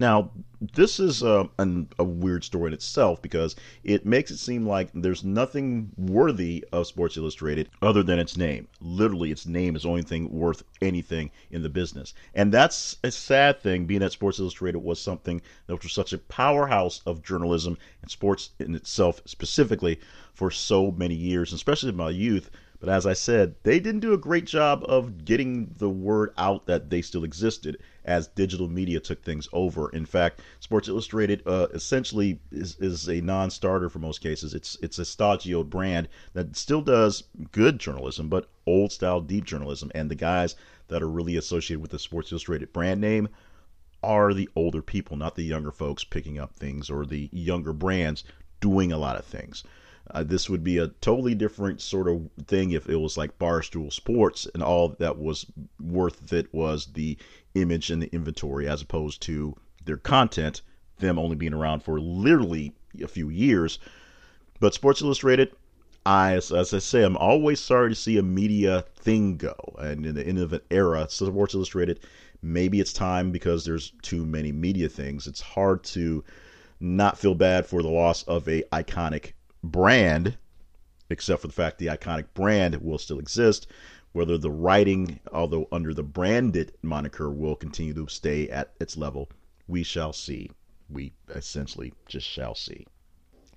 Now, 0.00 0.30
this 0.60 1.00
is 1.00 1.22
a, 1.22 1.48
an, 1.58 1.88
a, 1.98 2.04
weird 2.04 2.44
story 2.44 2.68
in 2.68 2.72
itself 2.72 3.20
because 3.20 3.56
it 3.82 4.06
makes 4.06 4.30
it 4.30 4.38
seem 4.38 4.66
like 4.66 4.90
there's 4.94 5.24
nothing 5.24 5.90
worthy 5.96 6.64
of 6.72 6.86
Sports 6.86 7.16
Illustrated 7.16 7.68
other 7.82 8.02
than 8.02 8.18
its 8.18 8.36
name. 8.36 8.68
Literally, 8.80 9.30
its 9.30 9.46
name 9.46 9.74
is 9.76 9.82
the 9.82 9.88
only 9.88 10.02
thing 10.02 10.30
worth 10.30 10.62
anything 10.80 11.30
in 11.50 11.62
the 11.62 11.68
business. 11.68 12.14
And 12.34 12.52
that's 12.52 12.96
a 13.02 13.10
sad 13.10 13.60
thing, 13.60 13.86
being 13.86 14.00
that 14.00 14.12
Sports 14.12 14.38
Illustrated 14.38 14.78
was 14.78 15.00
something 15.00 15.42
that 15.66 15.82
was 15.82 15.92
such 15.92 16.12
a 16.12 16.18
powerhouse 16.18 17.00
of 17.06 17.22
journalism 17.22 17.76
and 18.02 18.10
sports 18.10 18.50
in 18.58 18.74
itself 18.74 19.20
specifically 19.24 19.98
for 20.32 20.50
so 20.50 20.92
many 20.92 21.14
years, 21.14 21.52
especially 21.52 21.88
in 21.88 21.96
my 21.96 22.10
youth 22.10 22.50
but 22.80 22.88
as 22.88 23.06
I 23.06 23.12
said, 23.12 23.56
they 23.64 23.80
didn't 23.80 24.00
do 24.00 24.12
a 24.12 24.18
great 24.18 24.44
job 24.44 24.84
of 24.86 25.24
getting 25.24 25.74
the 25.78 25.90
word 25.90 26.32
out 26.38 26.66
that 26.66 26.90
they 26.90 27.02
still 27.02 27.24
existed 27.24 27.78
as 28.04 28.28
digital 28.28 28.68
media 28.68 29.00
took 29.00 29.22
things 29.22 29.48
over. 29.52 29.90
In 29.90 30.06
fact, 30.06 30.42
Sports 30.60 30.88
Illustrated 30.88 31.42
uh, 31.44 31.66
essentially 31.74 32.40
is, 32.52 32.76
is 32.76 33.08
a 33.08 33.20
non-starter 33.20 33.88
for 33.88 33.98
most 33.98 34.20
cases. 34.20 34.54
It's 34.54 34.76
it's 34.80 34.98
a 34.98 35.02
stagioed 35.02 35.68
brand 35.68 36.08
that 36.34 36.56
still 36.56 36.80
does 36.80 37.24
good 37.50 37.80
journalism, 37.80 38.28
but 38.28 38.48
old 38.64 38.92
style 38.92 39.20
deep 39.20 39.44
journalism. 39.44 39.90
And 39.94 40.08
the 40.08 40.14
guys 40.14 40.54
that 40.86 41.02
are 41.02 41.08
really 41.08 41.36
associated 41.36 41.80
with 41.80 41.90
the 41.90 41.98
Sports 41.98 42.30
Illustrated 42.30 42.72
brand 42.72 43.00
name 43.00 43.28
are 44.02 44.32
the 44.32 44.48
older 44.54 44.82
people, 44.82 45.16
not 45.16 45.34
the 45.34 45.42
younger 45.42 45.72
folks 45.72 46.04
picking 46.04 46.38
up 46.38 46.54
things 46.54 46.88
or 46.88 47.04
the 47.04 47.28
younger 47.32 47.72
brands 47.72 48.22
doing 48.60 48.92
a 48.92 48.98
lot 48.98 49.16
of 49.16 49.24
things. 49.24 49.64
Uh, 50.10 50.22
this 50.22 50.48
would 50.48 50.64
be 50.64 50.78
a 50.78 50.88
totally 50.88 51.34
different 51.34 51.80
sort 51.80 52.08
of 52.08 52.28
thing 52.46 52.70
if 52.70 52.88
it 52.88 52.96
was 52.96 53.16
like 53.16 53.38
Barstool 53.38 53.92
Sports 53.92 54.46
and 54.54 54.62
all 54.62 54.90
that 54.98 55.18
was 55.18 55.46
worth 55.80 56.32
it 56.32 56.52
was 56.52 56.86
the 56.94 57.16
image 57.54 57.90
and 57.90 58.02
the 58.02 58.12
inventory 58.14 58.68
as 58.68 58.82
opposed 58.82 59.20
to 59.22 59.54
their 59.84 59.96
content, 59.96 60.62
them 60.98 61.18
only 61.18 61.36
being 61.36 61.54
around 61.54 61.82
for 61.82 62.00
literally 62.00 62.72
a 63.02 63.08
few 63.08 63.28
years. 63.28 63.78
But 64.60 64.74
Sports 64.74 65.02
Illustrated, 65.02 65.52
I, 66.04 66.34
as, 66.34 66.52
as 66.52 66.72
I 66.72 66.78
say, 66.78 67.02
I'm 67.02 67.16
always 67.16 67.60
sorry 67.60 67.90
to 67.90 67.94
see 67.94 68.16
a 68.18 68.22
media 68.22 68.84
thing 68.96 69.36
go. 69.36 69.56
And 69.78 70.06
in 70.06 70.14
the 70.14 70.26
end 70.26 70.38
of 70.38 70.52
an 70.52 70.60
era, 70.70 71.06
Sports 71.08 71.54
Illustrated, 71.54 72.00
maybe 72.42 72.80
it's 72.80 72.92
time 72.92 73.30
because 73.30 73.64
there's 73.64 73.92
too 74.02 74.24
many 74.24 74.52
media 74.52 74.88
things. 74.88 75.26
It's 75.26 75.40
hard 75.40 75.84
to 75.84 76.24
not 76.80 77.18
feel 77.18 77.34
bad 77.34 77.66
for 77.66 77.82
the 77.82 77.88
loss 77.88 78.22
of 78.24 78.48
a 78.48 78.62
iconic 78.72 79.32
brand, 79.62 80.38
except 81.10 81.42
for 81.42 81.48
the 81.48 81.52
fact 81.52 81.78
the 81.78 81.86
iconic 81.86 82.26
brand 82.34 82.76
will 82.76 82.98
still 82.98 83.18
exist. 83.18 83.66
Whether 84.12 84.38
the 84.38 84.50
writing, 84.50 85.20
although 85.32 85.68
under 85.70 85.92
the 85.92 86.02
branded 86.02 86.72
moniker, 86.82 87.30
will 87.30 87.56
continue 87.56 87.94
to 87.94 88.08
stay 88.08 88.48
at 88.48 88.74
its 88.80 88.96
level, 88.96 89.30
we 89.66 89.82
shall 89.82 90.12
see. 90.12 90.50
We 90.88 91.12
essentially 91.28 91.92
just 92.06 92.26
shall 92.26 92.54
see. 92.54 92.86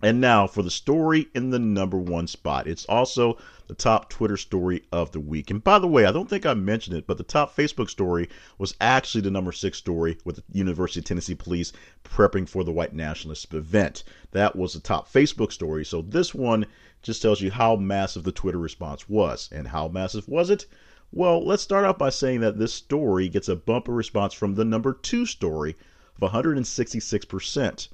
And 0.04 0.20
now 0.20 0.48
for 0.48 0.64
the 0.64 0.72
story 0.72 1.28
in 1.36 1.52
the 1.52 1.60
number 1.60 1.98
one 1.98 2.26
spot. 2.26 2.68
It's 2.68 2.86
also 2.86 3.38
the 3.68 3.76
top 3.76 4.10
Twitter 4.10 4.36
story 4.36 4.84
of 4.92 5.12
the 5.12 5.20
week. 5.20 5.52
And 5.52 5.64
by 5.64 5.78
the 5.78 5.88
way, 5.88 6.06
I 6.06 6.12
don't 6.12 6.28
think 6.28 6.46
I 6.46 6.56
mentioned 6.56 6.98
it, 6.98 7.06
but 7.06 7.18
the 7.18 7.24
top 7.24 7.56
Facebook 7.56 7.90
story 7.90 8.28
was 8.58 8.76
actually 8.82 9.22
the 9.22 9.30
number 9.30 9.52
six 9.52 9.78
story 9.78 10.18
with 10.26 10.38
the 10.38 10.44
University 10.52 11.02
of 11.02 11.06
Tennessee 11.06 11.36
Police 11.36 11.72
prepping 12.04 12.50
for 12.50 12.64
the 12.64 12.72
white 12.72 12.94
nationalist 12.94 13.54
event. 13.54 14.04
That 14.32 14.56
was 14.56 14.74
the 14.74 14.80
top 14.80 15.12
Facebook 15.12 15.52
story. 15.52 15.86
So 15.86 16.02
this 16.02 16.34
one 16.34 16.66
just 17.04 17.22
tells 17.22 17.40
you 17.40 17.52
how 17.52 17.76
massive 17.76 18.24
the 18.24 18.32
Twitter 18.32 18.58
response 18.58 19.08
was. 19.08 19.50
And 19.52 19.68
how 19.68 19.88
massive 19.88 20.28
was 20.28 20.50
it? 20.50 20.66
Well, 21.12 21.46
let's 21.46 21.62
start 21.62 21.86
out 21.86 22.00
by 22.00 22.10
saying 22.10 22.40
that 22.40 22.58
this 22.58 22.74
story 22.74 23.30
gets 23.30 23.50
a 23.50 23.56
bumper 23.56 23.94
response 23.94 24.34
from 24.34 24.56
the 24.56 24.66
number 24.66 24.94
two 24.94 25.26
story 25.26 25.76
of 26.20 26.32
166%. 26.32 27.88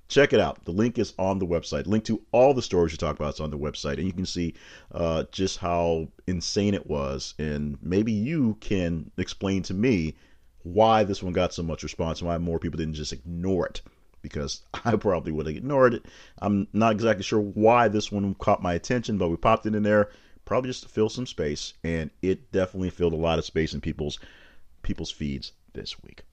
Check 0.07 0.33
it 0.33 0.39
out. 0.39 0.63
The 0.65 0.71
link 0.71 0.99
is 0.99 1.15
on 1.17 1.39
the 1.39 1.47
website. 1.47 1.87
Link 1.87 2.03
to 2.03 2.21
all 2.31 2.53
the 2.53 2.61
stories 2.61 2.91
you 2.91 2.99
talk 2.99 3.15
about 3.15 3.33
is 3.33 3.39
on 3.39 3.49
the 3.49 3.57
website, 3.57 3.97
and 3.97 4.05
you 4.05 4.13
can 4.13 4.27
see 4.27 4.53
uh, 4.91 5.23
just 5.31 5.57
how 5.57 6.09
insane 6.27 6.75
it 6.75 6.85
was. 6.85 7.33
And 7.39 7.79
maybe 7.81 8.11
you 8.11 8.55
can 8.61 9.09
explain 9.17 9.63
to 9.63 9.73
me 9.73 10.13
why 10.61 11.03
this 11.03 11.23
one 11.23 11.33
got 11.33 11.55
so 11.55 11.63
much 11.63 11.81
response 11.81 12.19
and 12.19 12.27
why 12.27 12.37
more 12.37 12.59
people 12.59 12.77
didn't 12.77 12.93
just 12.93 13.13
ignore 13.13 13.65
it 13.65 13.81
because 14.21 14.61
I 14.85 14.95
probably 14.95 15.31
would 15.31 15.47
have 15.47 15.55
ignored 15.55 15.95
it. 15.95 16.05
I'm 16.37 16.67
not 16.71 16.91
exactly 16.91 17.23
sure 17.23 17.41
why 17.41 17.87
this 17.87 18.11
one 18.11 18.35
caught 18.35 18.61
my 18.61 18.75
attention, 18.75 19.17
but 19.17 19.29
we 19.29 19.37
popped 19.37 19.65
it 19.65 19.73
in 19.73 19.81
there 19.81 20.11
probably 20.45 20.69
just 20.69 20.83
to 20.83 20.89
fill 20.89 21.09
some 21.09 21.25
space, 21.25 21.73
and 21.83 22.09
it 22.21 22.51
definitely 22.51 22.89
filled 22.89 23.13
a 23.13 23.17
lot 23.17 23.39
of 23.39 23.45
space 23.45 23.73
in 23.73 23.81
people's 23.81 24.19
people's 24.81 25.11
feeds 25.11 25.53
this 25.73 26.01
week. 26.03 26.23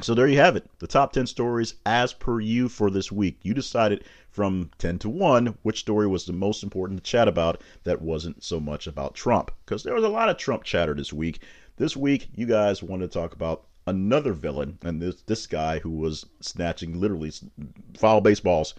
So 0.00 0.14
there 0.14 0.28
you 0.28 0.38
have 0.38 0.54
it. 0.54 0.70
The 0.78 0.86
top 0.86 1.12
10 1.12 1.26
stories 1.26 1.74
as 1.84 2.12
per 2.12 2.38
you 2.40 2.68
for 2.68 2.88
this 2.88 3.10
week. 3.10 3.40
You 3.42 3.52
decided 3.52 4.04
from 4.30 4.70
10 4.78 5.00
to 5.00 5.08
1 5.08 5.58
which 5.62 5.80
story 5.80 6.06
was 6.06 6.24
the 6.24 6.32
most 6.32 6.62
important 6.62 7.02
to 7.02 7.10
chat 7.10 7.26
about 7.26 7.60
that 7.82 8.00
wasn't 8.00 8.44
so 8.44 8.60
much 8.60 8.86
about 8.86 9.14
Trump. 9.14 9.50
Because 9.64 9.82
there 9.82 9.94
was 9.94 10.04
a 10.04 10.08
lot 10.08 10.28
of 10.28 10.36
Trump 10.36 10.62
chatter 10.62 10.94
this 10.94 11.12
week. 11.12 11.40
This 11.78 11.96
week, 11.96 12.28
you 12.36 12.46
guys 12.46 12.80
wanted 12.80 13.10
to 13.10 13.18
talk 13.18 13.34
about 13.34 13.66
another 13.88 14.32
villain, 14.32 14.78
and 14.82 15.02
this, 15.02 15.22
this 15.22 15.48
guy 15.48 15.80
who 15.80 15.90
was 15.90 16.26
snatching 16.40 17.00
literally 17.00 17.32
foul 17.96 18.20
baseballs 18.20 18.74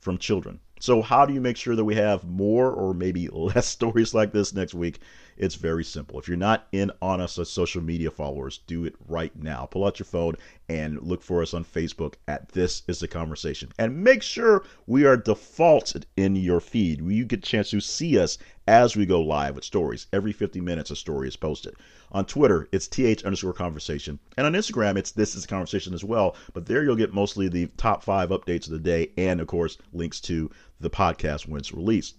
from 0.00 0.18
children. 0.18 0.58
So, 0.80 1.02
how 1.02 1.26
do 1.26 1.32
you 1.34 1.40
make 1.40 1.56
sure 1.56 1.74
that 1.76 1.84
we 1.84 1.94
have 1.96 2.24
more 2.24 2.70
or 2.72 2.94
maybe 2.94 3.28
less 3.28 3.66
stories 3.78 4.14
like 4.14 4.32
this 4.32 4.54
next 4.54 4.74
week? 4.74 5.00
It's 5.36 5.56
very 5.56 5.84
simple. 5.84 6.18
If 6.18 6.28
you're 6.28 6.36
not 6.36 6.68
in 6.72 6.92
on 7.02 7.20
us 7.20 7.38
as 7.38 7.50
social 7.50 7.82
media 7.82 8.10
followers, 8.10 8.60
do 8.66 8.84
it 8.84 8.94
right 9.08 9.34
now. 9.34 9.66
Pull 9.66 9.84
out 9.84 9.98
your 9.98 10.06
phone 10.06 10.36
and 10.68 11.02
look 11.02 11.22
for 11.22 11.42
us 11.42 11.52
on 11.52 11.64
Facebook 11.64 12.14
at 12.28 12.50
This 12.50 12.82
Is 12.86 13.00
the 13.00 13.08
Conversation. 13.08 13.72
And 13.78 14.04
make 14.04 14.22
sure 14.22 14.64
we 14.86 15.04
are 15.04 15.16
defaulted 15.16 16.06
in 16.16 16.36
your 16.36 16.60
feed. 16.60 17.00
You 17.00 17.24
get 17.24 17.40
a 17.40 17.42
chance 17.42 17.70
to 17.70 17.80
see 17.80 18.18
us 18.18 18.38
as 18.66 18.96
we 18.96 19.06
go 19.06 19.20
live 19.20 19.56
with 19.56 19.64
stories. 19.64 20.06
Every 20.12 20.32
50 20.32 20.60
minutes, 20.60 20.90
a 20.90 20.96
story 20.96 21.28
is 21.28 21.36
posted. 21.36 21.74
On 22.12 22.24
Twitter, 22.24 22.68
it's 22.70 22.86
th 22.86 23.24
underscore 23.24 23.52
conversation. 23.52 24.20
And 24.36 24.46
on 24.46 24.52
Instagram, 24.52 24.96
it's 24.96 25.10
This 25.10 25.34
Is 25.34 25.44
a 25.44 25.48
Conversation 25.48 25.94
as 25.94 26.04
well. 26.04 26.36
But 26.52 26.66
there 26.66 26.84
you'll 26.84 26.96
get 26.96 27.12
mostly 27.12 27.48
the 27.48 27.66
top 27.76 28.04
five 28.04 28.30
updates 28.30 28.66
of 28.66 28.72
the 28.72 28.78
day 28.78 29.10
and, 29.16 29.40
of 29.40 29.48
course, 29.48 29.78
links 29.92 30.20
to 30.22 30.50
the 30.80 30.90
podcast 30.90 31.48
when 31.48 31.58
it's 31.58 31.74
released. 31.74 32.18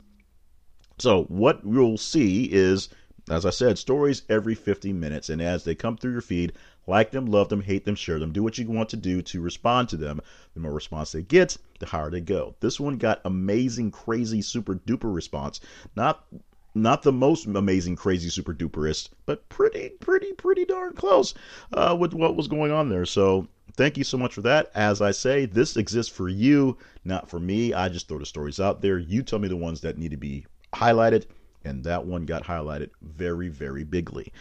So, 0.97 1.23
what 1.23 1.61
you'll 1.65 1.97
see 1.97 2.49
is 2.51 2.89
as 3.29 3.45
I 3.45 3.49
said, 3.49 3.77
stories 3.77 4.21
every 4.29 4.53
50 4.53 4.93
minutes. 4.93 5.29
And 5.29 5.41
as 5.41 5.63
they 5.63 5.73
come 5.73 5.97
through 5.97 6.11
your 6.11 6.21
feed, 6.21 6.53
like 6.85 7.11
them, 7.11 7.25
love 7.25 7.49
them, 7.49 7.61
hate 7.61 7.85
them, 7.85 7.95
share 7.95 8.19
them, 8.19 8.31
do 8.31 8.43
what 8.43 8.57
you 8.57 8.67
want 8.67 8.89
to 8.89 8.97
do 8.97 9.21
to 9.23 9.41
respond 9.41 9.89
to 9.89 9.97
them. 9.97 10.21
The 10.53 10.59
more 10.59 10.73
response 10.73 11.11
they 11.11 11.23
get, 11.23 11.57
the 11.79 11.87
higher 11.87 12.11
they 12.11 12.21
go. 12.21 12.55
This 12.59 12.79
one 12.79 12.97
got 12.97 13.21
amazing, 13.25 13.91
crazy, 13.91 14.41
super 14.41 14.75
duper 14.75 15.13
response. 15.13 15.59
Not 15.95 16.25
not 16.77 17.03
the 17.03 17.11
most 17.11 17.45
amazing, 17.45 17.95
crazy, 17.95 18.29
super 18.29 18.53
duperist, 18.53 19.09
but 19.25 19.47
pretty, 19.47 19.91
pretty, 20.01 20.33
pretty 20.33 20.65
darn 20.65 20.91
close 20.91 21.33
uh, 21.71 21.95
with 21.97 22.13
what 22.13 22.35
was 22.35 22.49
going 22.49 22.69
on 22.69 22.89
there. 22.89 23.05
So 23.05 23.47
thank 23.77 23.97
you 23.97 24.03
so 24.03 24.17
much 24.17 24.33
for 24.33 24.41
that. 24.41 24.71
As 24.75 25.01
I 25.01 25.11
say, 25.11 25.45
this 25.45 25.77
exists 25.77 26.13
for 26.13 26.27
you, 26.27 26.77
not 27.05 27.29
for 27.29 27.39
me. 27.39 27.73
I 27.73 27.87
just 27.87 28.09
throw 28.09 28.19
the 28.19 28.25
stories 28.25 28.59
out 28.59 28.81
there. 28.81 28.99
You 28.99 29.23
tell 29.23 29.39
me 29.39 29.47
the 29.47 29.55
ones 29.55 29.79
that 29.81 29.97
need 29.97 30.11
to 30.11 30.17
be 30.17 30.45
highlighted 30.73 31.27
and 31.65 31.83
that 31.83 32.05
one 32.05 32.25
got 32.25 32.43
highlighted 32.43 32.91
very, 33.01 33.49
very 33.49 33.83
bigly. 33.83 34.31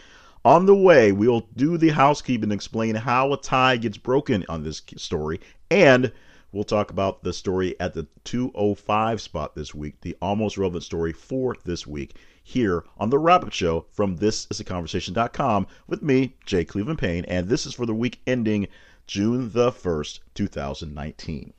On 0.45 0.67
the 0.67 0.75
way, 0.75 1.11
we'll 1.11 1.47
do 1.55 1.77
the 1.77 1.89
housekeeping 1.89 2.43
and 2.43 2.53
explain 2.53 2.93
how 2.93 3.33
a 3.33 3.37
tie 3.37 3.77
gets 3.77 3.97
broken 3.97 4.45
on 4.47 4.63
this 4.63 4.81
story, 4.95 5.39
and 5.71 6.11
we'll 6.51 6.63
talk 6.63 6.91
about 6.91 7.23
the 7.23 7.33
story 7.33 7.75
at 7.79 7.95
the 7.95 8.05
205 8.25 9.19
spot 9.19 9.55
this 9.55 9.73
week, 9.73 9.99
the 10.01 10.15
almost 10.21 10.57
relevant 10.57 10.83
story 10.83 11.11
for 11.11 11.55
this 11.65 11.87
week, 11.87 12.15
here 12.43 12.85
on 12.99 13.09
the 13.09 13.17
wrap 13.17 13.43
up 13.43 13.51
show 13.51 13.87
from 13.91 14.19
thisisaconversation.com 14.19 15.65
with 15.87 16.03
me, 16.03 16.35
Jay 16.45 16.63
Cleveland 16.63 16.99
Payne, 16.99 17.25
and 17.25 17.49
this 17.49 17.65
is 17.65 17.73
for 17.73 17.87
the 17.87 17.95
week 17.95 18.21
ending 18.27 18.67
June 19.07 19.49
the 19.51 19.71
1st, 19.71 20.19
2019. 20.35 21.53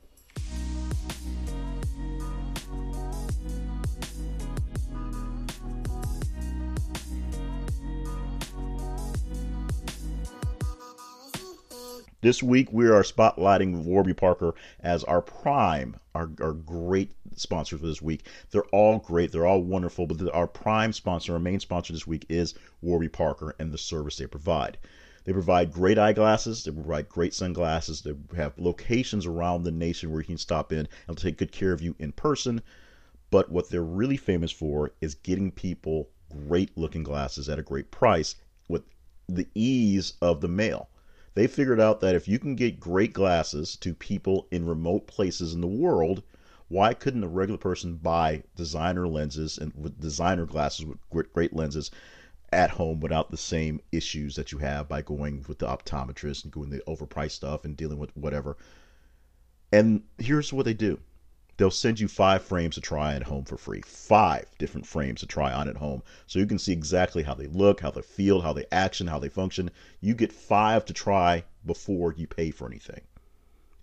This 12.21 12.41
week 12.41 12.73
we 12.73 12.87
are 12.87 13.03
spotlighting 13.03 13.83
Warby 13.83 14.15
Parker 14.15 14.55
as 14.79 15.03
our 15.03 15.21
prime, 15.21 15.97
our, 16.15 16.31
our 16.41 16.53
great 16.53 17.11
sponsors 17.35 17.79
for 17.79 17.85
this 17.85 18.01
week. 18.01 18.25
They're 18.49 18.63
all 18.71 18.97
great, 18.97 19.31
they're 19.31 19.45
all 19.45 19.61
wonderful, 19.61 20.07
but 20.07 20.33
our 20.33 20.47
prime 20.47 20.93
sponsor, 20.93 21.33
our 21.33 21.39
main 21.39 21.59
sponsor 21.59 21.93
this 21.93 22.07
week 22.07 22.25
is 22.27 22.55
Warby 22.81 23.09
Parker 23.09 23.55
and 23.59 23.71
the 23.71 23.77
service 23.77 24.17
they 24.17 24.25
provide. 24.25 24.79
They 25.25 25.31
provide 25.31 25.71
great 25.71 25.99
eyeglasses, 25.99 26.63
they 26.63 26.71
provide 26.71 27.07
great 27.07 27.35
sunglasses, 27.35 28.01
they 28.01 28.15
have 28.35 28.57
locations 28.57 29.27
around 29.27 29.61
the 29.61 29.71
nation 29.71 30.09
where 30.09 30.21
you 30.21 30.25
can 30.25 30.39
stop 30.39 30.73
in 30.73 30.87
and 31.07 31.15
take 31.15 31.37
good 31.37 31.51
care 31.51 31.71
of 31.71 31.83
you 31.83 31.95
in 31.99 32.13
person. 32.13 32.63
But 33.29 33.51
what 33.51 33.69
they're 33.69 33.83
really 33.83 34.17
famous 34.17 34.51
for 34.51 34.91
is 35.01 35.13
getting 35.13 35.51
people 35.51 36.09
great 36.31 36.75
looking 36.75 37.03
glasses 37.03 37.47
at 37.47 37.59
a 37.59 37.63
great 37.63 37.91
price 37.91 38.33
with 38.67 38.85
the 39.29 39.47
ease 39.53 40.13
of 40.19 40.41
the 40.41 40.47
mail 40.47 40.89
they 41.37 41.45
figured 41.45 41.79
out 41.79 42.01
that 42.01 42.15
if 42.15 42.27
you 42.27 42.39
can 42.39 42.55
get 42.55 42.79
great 42.79 43.13
glasses 43.13 43.75
to 43.75 43.93
people 43.93 44.47
in 44.49 44.65
remote 44.65 45.05
places 45.05 45.53
in 45.53 45.61
the 45.61 45.67
world, 45.67 46.23
why 46.67 46.95
couldn't 46.95 47.23
a 47.23 47.27
regular 47.27 47.59
person 47.59 47.95
buy 47.95 48.41
designer 48.55 49.07
lenses 49.07 49.59
and 49.59 49.71
with 49.75 50.01
designer 50.01 50.47
glasses 50.47 50.83
with 51.11 51.31
great 51.33 51.53
lenses 51.53 51.91
at 52.51 52.71
home 52.71 52.99
without 52.99 53.29
the 53.29 53.37
same 53.37 53.79
issues 53.91 54.35
that 54.35 54.51
you 54.51 54.57
have 54.57 54.89
by 54.89 54.99
going 55.03 55.45
with 55.47 55.59
the 55.59 55.67
optometrist 55.67 56.43
and 56.43 56.51
going 56.51 56.71
the 56.71 56.81
overpriced 56.87 57.31
stuff 57.31 57.65
and 57.65 57.77
dealing 57.77 57.99
with 57.99 58.17
whatever? 58.17 58.57
And 59.71 60.01
here's 60.17 60.51
what 60.51 60.65
they 60.65 60.73
do 60.73 60.99
they'll 61.57 61.71
send 61.71 61.99
you 61.99 62.07
five 62.07 62.43
frames 62.43 62.75
to 62.75 62.81
try 62.81 63.13
at 63.15 63.23
home 63.23 63.43
for 63.43 63.57
free. 63.57 63.81
Five 63.81 64.45
different 64.57 64.85
frames 64.85 65.19
to 65.19 65.25
try 65.25 65.51
on 65.51 65.67
at 65.67 65.77
home. 65.77 66.03
So 66.27 66.39
you 66.39 66.45
can 66.45 66.59
see 66.59 66.71
exactly 66.71 67.23
how 67.23 67.33
they 67.33 67.47
look, 67.47 67.81
how 67.81 67.91
they 67.91 68.01
feel, 68.01 68.41
how 68.41 68.53
they 68.53 68.65
action, 68.71 69.07
how 69.07 69.19
they 69.19 69.29
function. 69.29 69.71
You 69.99 70.13
get 70.13 70.31
five 70.31 70.85
to 70.85 70.93
try 70.93 71.43
before 71.65 72.13
you 72.13 72.27
pay 72.27 72.51
for 72.51 72.67
anything. 72.67 73.01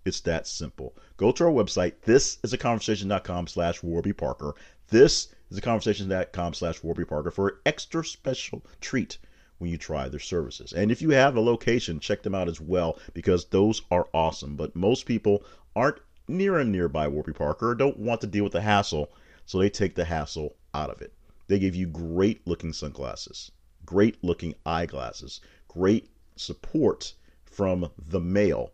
It's 0.05 0.21
that 0.21 0.47
simple. 0.47 0.95
Go 1.17 1.31
to 1.31 1.45
our 1.45 1.51
website. 1.51 2.01
This 2.03 2.37
is 2.43 2.53
a 2.53 2.57
conversation.com 2.57 3.47
slash 3.47 3.81
Warby 3.83 4.13
Parker. 4.13 4.55
This 4.89 5.29
is 5.49 5.57
a 5.57 5.61
conversation.com 5.61 6.53
slash 6.53 6.83
Warby 6.83 7.05
Parker 7.05 7.31
for 7.31 7.49
an 7.49 7.55
extra 7.65 8.05
special 8.05 8.63
treat 8.79 9.17
when 9.57 9.71
you 9.71 9.77
try 9.77 10.07
their 10.07 10.19
services. 10.19 10.73
And 10.73 10.91
if 10.91 11.01
you 11.01 11.09
have 11.09 11.35
a 11.35 11.41
location, 11.41 11.99
check 11.99 12.21
them 12.21 12.35
out 12.35 12.47
as 12.47 12.61
well 12.61 12.99
because 13.13 13.45
those 13.45 13.81
are 13.89 14.07
awesome. 14.13 14.55
But 14.55 14.75
most 14.75 15.05
people 15.05 15.43
aren't 15.75 15.99
near 16.27 16.57
and 16.57 16.71
nearby 16.71 17.07
Warby 17.07 17.33
Parker 17.33 17.75
don't 17.75 17.97
want 17.97 18.21
to 18.21 18.27
deal 18.27 18.43
with 18.43 18.53
the 18.53 18.61
hassle, 18.61 19.11
so 19.45 19.59
they 19.59 19.69
take 19.69 19.95
the 19.95 20.05
hassle 20.05 20.55
out 20.73 20.89
of 20.89 21.01
it. 21.01 21.13
They 21.47 21.59
give 21.59 21.75
you 21.75 21.87
great 21.87 22.45
looking 22.47 22.73
sunglasses, 22.73 23.51
great 23.85 24.23
looking 24.23 24.55
eyeglasses, 24.65 25.41
great 25.67 26.09
support 26.35 27.13
from 27.45 27.91
the 27.97 28.19
mail. 28.19 28.71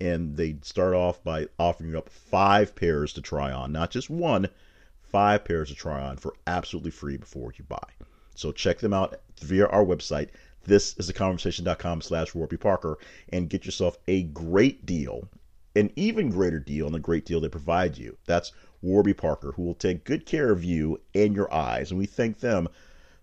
And 0.00 0.36
they 0.36 0.56
start 0.62 0.94
off 0.94 1.22
by 1.22 1.48
offering 1.58 1.90
you 1.90 1.98
up 1.98 2.08
five 2.08 2.74
pairs 2.74 3.12
to 3.12 3.22
try 3.22 3.52
on, 3.52 3.72
not 3.72 3.90
just 3.90 4.10
one, 4.10 4.48
five 5.02 5.44
pairs 5.44 5.68
to 5.68 5.74
try 5.74 6.00
on 6.00 6.16
for 6.16 6.34
absolutely 6.46 6.90
free 6.90 7.16
before 7.16 7.52
you 7.56 7.64
buy. 7.68 7.88
So 8.34 8.50
check 8.50 8.78
them 8.78 8.92
out 8.92 9.20
via 9.40 9.66
our 9.66 9.84
website. 9.84 10.30
This 10.64 10.96
is 10.96 11.06
the 11.06 11.12
conversation.com 11.12 12.00
slash 12.00 12.34
Warby 12.34 12.56
Parker 12.56 12.98
and 13.28 13.50
get 13.50 13.64
yourself 13.64 13.98
a 14.08 14.24
great 14.24 14.86
deal 14.86 15.28
an 15.76 15.90
even 15.96 16.30
greater 16.30 16.60
deal 16.60 16.86
on 16.86 16.92
the 16.92 17.00
great 17.00 17.24
deal 17.24 17.40
they 17.40 17.48
provide 17.48 17.98
you. 17.98 18.16
That's 18.26 18.52
Warby 18.82 19.14
Parker, 19.14 19.52
who 19.52 19.62
will 19.62 19.74
take 19.74 20.04
good 20.04 20.26
care 20.26 20.50
of 20.50 20.62
you 20.62 21.00
and 21.14 21.34
your 21.34 21.52
eyes. 21.52 21.90
And 21.90 21.98
we 21.98 22.06
thank 22.06 22.40
them 22.40 22.68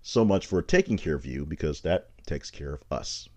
so 0.02 0.26
much 0.26 0.47
for 0.47 0.62
taking 0.62 0.97
care 0.97 1.16
of 1.16 1.26
you 1.26 1.45
because 1.45 1.82
that 1.82 2.10
takes 2.26 2.49
care 2.49 2.74
of 2.74 2.84
us. 2.91 3.30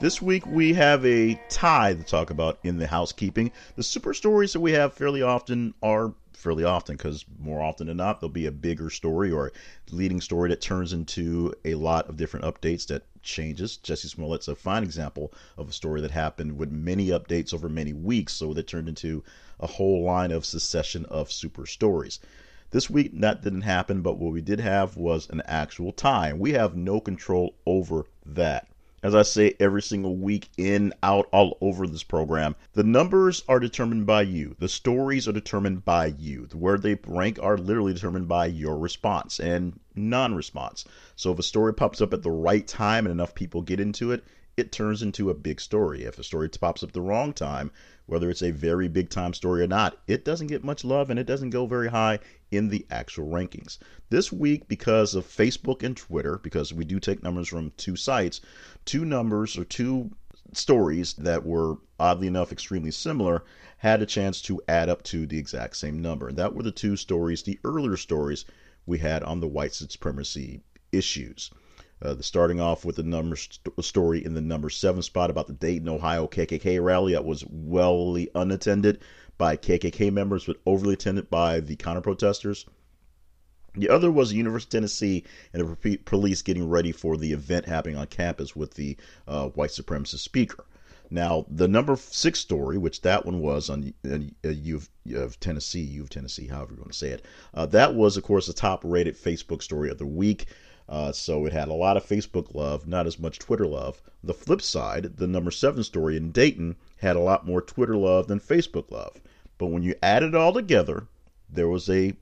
This 0.00 0.22
week 0.22 0.46
we 0.46 0.74
have 0.74 1.04
a 1.04 1.34
tie 1.48 1.92
to 1.92 2.04
talk 2.04 2.30
about 2.30 2.60
in 2.62 2.78
the 2.78 2.86
housekeeping. 2.86 3.50
The 3.74 3.82
super 3.82 4.14
stories 4.14 4.52
that 4.52 4.60
we 4.60 4.70
have 4.70 4.94
fairly 4.94 5.22
often 5.22 5.74
are 5.82 6.14
fairly 6.32 6.62
often 6.62 6.94
because 6.94 7.24
more 7.36 7.60
often 7.60 7.88
than 7.88 7.96
not 7.96 8.20
there'll 8.20 8.32
be 8.32 8.46
a 8.46 8.52
bigger 8.52 8.90
story 8.90 9.32
or 9.32 9.50
leading 9.90 10.20
story 10.20 10.50
that 10.50 10.60
turns 10.60 10.92
into 10.92 11.52
a 11.64 11.74
lot 11.74 12.08
of 12.08 12.16
different 12.16 12.46
updates 12.46 12.86
that 12.86 13.06
changes. 13.22 13.76
Jesse 13.76 14.06
Smollett's 14.06 14.46
a 14.46 14.54
fine 14.54 14.84
example 14.84 15.32
of 15.56 15.70
a 15.70 15.72
story 15.72 16.00
that 16.00 16.12
happened 16.12 16.56
with 16.56 16.70
many 16.70 17.08
updates 17.08 17.52
over 17.52 17.68
many 17.68 17.92
weeks, 17.92 18.34
so 18.34 18.54
that 18.54 18.68
turned 18.68 18.88
into 18.88 19.24
a 19.58 19.66
whole 19.66 20.04
line 20.04 20.30
of 20.30 20.46
succession 20.46 21.06
of 21.06 21.32
super 21.32 21.66
stories. 21.66 22.20
This 22.70 22.88
week 22.88 23.18
that 23.20 23.42
didn't 23.42 23.62
happen, 23.62 24.02
but 24.02 24.16
what 24.18 24.32
we 24.32 24.42
did 24.42 24.60
have 24.60 24.96
was 24.96 25.28
an 25.28 25.42
actual 25.46 25.90
tie. 25.90 26.28
and 26.28 26.38
We 26.38 26.52
have 26.52 26.76
no 26.76 27.00
control 27.00 27.56
over 27.66 28.06
that. 28.24 28.68
As 29.02 29.14
I 29.14 29.22
say 29.22 29.54
every 29.60 29.82
single 29.82 30.16
week, 30.16 30.48
in, 30.56 30.92
out, 31.02 31.28
all 31.32 31.56
over 31.60 31.86
this 31.86 32.02
program, 32.02 32.56
the 32.72 32.82
numbers 32.82 33.44
are 33.48 33.60
determined 33.60 34.06
by 34.06 34.22
you. 34.22 34.56
The 34.58 34.68
stories 34.68 35.28
are 35.28 35.32
determined 35.32 35.84
by 35.84 36.06
you. 36.18 36.48
Where 36.52 36.78
they 36.78 36.98
rank 37.06 37.38
are 37.40 37.56
literally 37.56 37.94
determined 37.94 38.28
by 38.28 38.46
your 38.46 38.76
response 38.76 39.38
and 39.38 39.78
non 39.94 40.34
response. 40.34 40.84
So 41.14 41.32
if 41.32 41.38
a 41.38 41.44
story 41.44 41.74
pops 41.74 42.00
up 42.00 42.12
at 42.12 42.22
the 42.22 42.30
right 42.30 42.66
time 42.66 43.06
and 43.06 43.12
enough 43.12 43.34
people 43.34 43.62
get 43.62 43.80
into 43.80 44.10
it, 44.10 44.24
it 44.56 44.72
turns 44.72 45.02
into 45.02 45.30
a 45.30 45.34
big 45.34 45.60
story. 45.60 46.02
If 46.02 46.18
a 46.18 46.24
story 46.24 46.48
pops 46.48 46.82
up 46.82 46.90
the 46.90 47.00
wrong 47.00 47.32
time, 47.32 47.70
whether 48.06 48.28
it's 48.30 48.42
a 48.42 48.50
very 48.50 48.88
big 48.88 49.10
time 49.10 49.32
story 49.32 49.62
or 49.62 49.68
not, 49.68 49.98
it 50.08 50.24
doesn't 50.24 50.48
get 50.48 50.64
much 50.64 50.84
love 50.84 51.10
and 51.10 51.18
it 51.20 51.26
doesn't 51.26 51.50
go 51.50 51.66
very 51.66 51.88
high 51.88 52.18
in 52.50 52.68
the 52.68 52.86
actual 52.90 53.28
rankings. 53.28 53.78
This 54.10 54.32
week, 54.32 54.68
because 54.68 55.14
of 55.14 55.26
Facebook 55.26 55.82
and 55.82 55.96
Twitter, 55.96 56.38
because 56.38 56.72
we 56.72 56.84
do 56.84 56.98
take 56.98 57.22
numbers 57.22 57.48
from 57.48 57.72
two 57.76 57.96
sites, 57.96 58.40
two 58.84 59.04
numbers 59.04 59.58
or 59.58 59.64
two 59.64 60.10
stories 60.52 61.14
that 61.14 61.44
were 61.44 61.76
oddly 62.00 62.26
enough 62.26 62.52
extremely 62.52 62.90
similar 62.90 63.44
had 63.78 64.00
a 64.00 64.06
chance 64.06 64.40
to 64.42 64.60
add 64.66 64.88
up 64.88 65.02
to 65.02 65.26
the 65.26 65.38
exact 65.38 65.76
same 65.76 66.00
number. 66.00 66.28
And 66.28 66.38
that 66.38 66.54
were 66.54 66.62
the 66.62 66.70
two 66.70 66.96
stories, 66.96 67.42
the 67.42 67.58
earlier 67.64 67.96
stories 67.96 68.44
we 68.86 68.98
had 68.98 69.22
on 69.22 69.40
the 69.40 69.48
white 69.48 69.74
supremacy 69.74 70.62
issues. 70.90 71.50
Uh, 72.00 72.14
the 72.14 72.22
starting 72.22 72.60
off 72.60 72.84
with 72.84 72.96
the 72.96 73.02
number 73.02 73.34
st- 73.34 73.84
story 73.84 74.24
in 74.24 74.34
the 74.34 74.40
number 74.40 74.70
seven 74.70 75.02
spot 75.02 75.30
about 75.30 75.48
the 75.48 75.52
Dayton, 75.52 75.88
Ohio 75.88 76.28
KKK 76.28 76.82
rally 76.82 77.12
that 77.12 77.24
was 77.24 77.44
well 77.48 78.16
unattended 78.36 79.00
by 79.38 79.56
KKK 79.56 80.12
members, 80.12 80.44
but 80.44 80.58
overly 80.66 80.94
attended 80.94 81.30
by 81.30 81.60
the 81.60 81.76
counter 81.76 82.00
protesters. 82.00 82.66
The 83.74 83.88
other 83.88 84.10
was 84.10 84.30
the 84.30 84.36
University 84.36 84.76
of 84.76 84.80
Tennessee 84.80 85.24
and 85.52 85.78
the 85.80 85.98
police 85.98 86.42
getting 86.42 86.68
ready 86.68 86.90
for 86.90 87.16
the 87.16 87.32
event 87.32 87.66
happening 87.66 87.96
on 87.96 88.08
campus 88.08 88.56
with 88.56 88.74
the 88.74 88.96
uh, 89.28 89.48
white 89.50 89.70
supremacist 89.70 90.18
speaker. 90.18 90.64
Now, 91.10 91.46
the 91.48 91.68
number 91.68 91.96
six 91.96 92.38
story, 92.38 92.76
which 92.76 93.00
that 93.02 93.24
one 93.24 93.40
was 93.40 93.70
on 93.70 93.94
uh, 94.04 94.18
U 94.48 94.76
of, 94.76 94.88
of 95.14 95.40
Tennessee, 95.40 95.80
U 95.80 96.02
of 96.02 96.10
Tennessee, 96.10 96.48
however 96.48 96.74
you 96.74 96.80
want 96.80 96.92
to 96.92 96.98
say 96.98 97.10
it, 97.10 97.24
uh, 97.54 97.66
that 97.66 97.94
was, 97.94 98.16
of 98.16 98.24
course, 98.24 98.46
the 98.46 98.52
top 98.52 98.82
rated 98.84 99.16
Facebook 99.16 99.62
story 99.62 99.90
of 99.90 99.98
the 99.98 100.06
week. 100.06 100.46
Uh, 100.88 101.12
so 101.12 101.46
it 101.46 101.52
had 101.52 101.68
a 101.68 101.74
lot 101.74 101.96
of 101.96 102.04
Facebook 102.04 102.54
love, 102.54 102.86
not 102.86 103.06
as 103.06 103.18
much 103.18 103.38
Twitter 103.38 103.66
love. 103.66 104.02
The 104.24 104.34
flip 104.34 104.60
side, 104.60 105.16
the 105.16 105.26
number 105.26 105.50
seven 105.50 105.82
story 105.82 106.16
in 106.16 106.32
Dayton 106.32 106.76
had 106.96 107.16
a 107.16 107.20
lot 107.20 107.46
more 107.46 107.62
Twitter 107.62 107.96
love 107.96 108.26
than 108.26 108.40
Facebook 108.40 108.90
love. 108.90 109.20
But 109.58 109.66
when 109.66 109.82
you 109.82 109.94
add 110.02 110.22
it 110.22 110.34
all 110.34 110.52
together, 110.52 111.06
there 111.50 111.68
was 111.68 111.88
a 111.90 112.14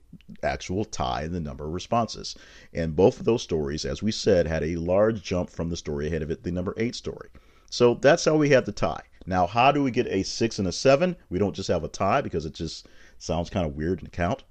actual 0.43 0.85
tie 0.85 1.23
in 1.23 1.33
the 1.33 1.39
number 1.39 1.65
of 1.65 1.73
responses. 1.73 2.35
And 2.73 2.95
both 2.95 3.19
of 3.19 3.25
those 3.25 3.43
stories, 3.43 3.85
as 3.85 4.01
we 4.01 4.11
said, 4.11 4.47
had 4.47 4.63
a 4.63 4.75
large 4.77 5.21
jump 5.21 5.49
from 5.49 5.69
the 5.69 5.77
story 5.77 6.07
ahead 6.07 6.21
of 6.21 6.31
it, 6.31 6.43
the 6.43 6.51
number 6.51 6.73
eight 6.77 6.95
story. 6.95 7.29
So 7.69 7.95
that's 7.95 8.25
how 8.25 8.35
we 8.35 8.49
had 8.49 8.65
the 8.65 8.71
tie. 8.71 9.03
Now, 9.25 9.45
how 9.45 9.73
do 9.73 9.83
we 9.83 9.91
get 9.91 10.07
a 10.07 10.23
six 10.23 10.57
and 10.57 10.67
a 10.67 10.71
seven? 10.71 11.17
We 11.29 11.37
don't 11.37 11.55
just 11.55 11.67
have 11.67 11.83
a 11.83 11.89
tie 11.89 12.21
because 12.21 12.45
it 12.45 12.53
just 12.53 12.87
sounds 13.17 13.49
kind 13.49 13.65
of 13.65 13.75
weird 13.75 13.99
to 13.99 14.09
count. 14.09 14.43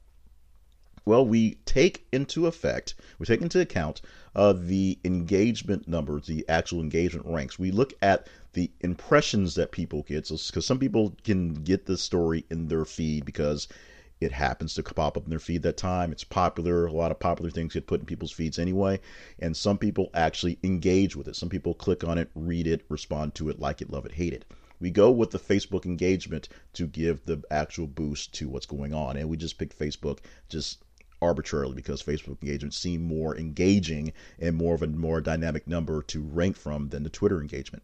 Well, 1.06 1.24
we 1.24 1.54
take 1.64 2.04
into 2.12 2.46
effect, 2.46 2.96
we 3.18 3.26
take 3.26 3.40
into 3.40 3.60
account 3.60 4.02
uh, 4.34 4.52
the 4.52 4.98
engagement 5.04 5.86
numbers, 5.86 6.26
the 6.26 6.44
actual 6.48 6.80
engagement 6.80 7.26
ranks. 7.26 7.58
We 7.58 7.70
look 7.70 7.94
at 8.02 8.28
the 8.56 8.70
impressions 8.80 9.54
that 9.54 9.70
people 9.70 10.02
get, 10.04 10.24
because 10.24 10.42
so, 10.42 10.60
some 10.60 10.78
people 10.78 11.14
can 11.24 11.52
get 11.52 11.84
the 11.84 11.98
story 11.98 12.46
in 12.50 12.68
their 12.68 12.86
feed 12.86 13.26
because 13.26 13.68
it 14.18 14.32
happens 14.32 14.72
to 14.72 14.82
pop 14.82 15.18
up 15.18 15.24
in 15.24 15.28
their 15.28 15.38
feed 15.38 15.62
that 15.62 15.76
time. 15.76 16.10
It's 16.10 16.24
popular. 16.24 16.86
A 16.86 16.92
lot 16.92 17.10
of 17.10 17.20
popular 17.20 17.50
things 17.50 17.74
get 17.74 17.86
put 17.86 18.00
in 18.00 18.06
people's 18.06 18.32
feeds 18.32 18.58
anyway. 18.58 18.98
And 19.38 19.54
some 19.54 19.76
people 19.76 20.08
actually 20.14 20.58
engage 20.62 21.14
with 21.14 21.28
it. 21.28 21.36
Some 21.36 21.50
people 21.50 21.74
click 21.74 22.02
on 22.02 22.16
it, 22.16 22.30
read 22.34 22.66
it, 22.66 22.86
respond 22.88 23.34
to 23.34 23.50
it, 23.50 23.58
like 23.60 23.82
it, 23.82 23.90
love 23.90 24.06
it, 24.06 24.12
hate 24.12 24.32
it. 24.32 24.46
We 24.80 24.90
go 24.90 25.10
with 25.10 25.32
the 25.32 25.38
Facebook 25.38 25.84
engagement 25.84 26.48
to 26.72 26.86
give 26.86 27.26
the 27.26 27.42
actual 27.50 27.86
boost 27.86 28.32
to 28.36 28.48
what's 28.48 28.64
going 28.64 28.94
on. 28.94 29.18
And 29.18 29.28
we 29.28 29.36
just 29.36 29.58
picked 29.58 29.78
Facebook 29.78 30.20
just 30.48 30.82
arbitrarily 31.20 31.74
because 31.74 32.02
Facebook 32.02 32.42
engagement 32.42 32.72
seemed 32.72 33.04
more 33.04 33.36
engaging 33.36 34.14
and 34.38 34.56
more 34.56 34.74
of 34.74 34.82
a 34.82 34.86
more 34.86 35.20
dynamic 35.20 35.68
number 35.68 36.00
to 36.04 36.22
rank 36.22 36.56
from 36.56 36.88
than 36.88 37.02
the 37.02 37.10
Twitter 37.10 37.42
engagement. 37.42 37.82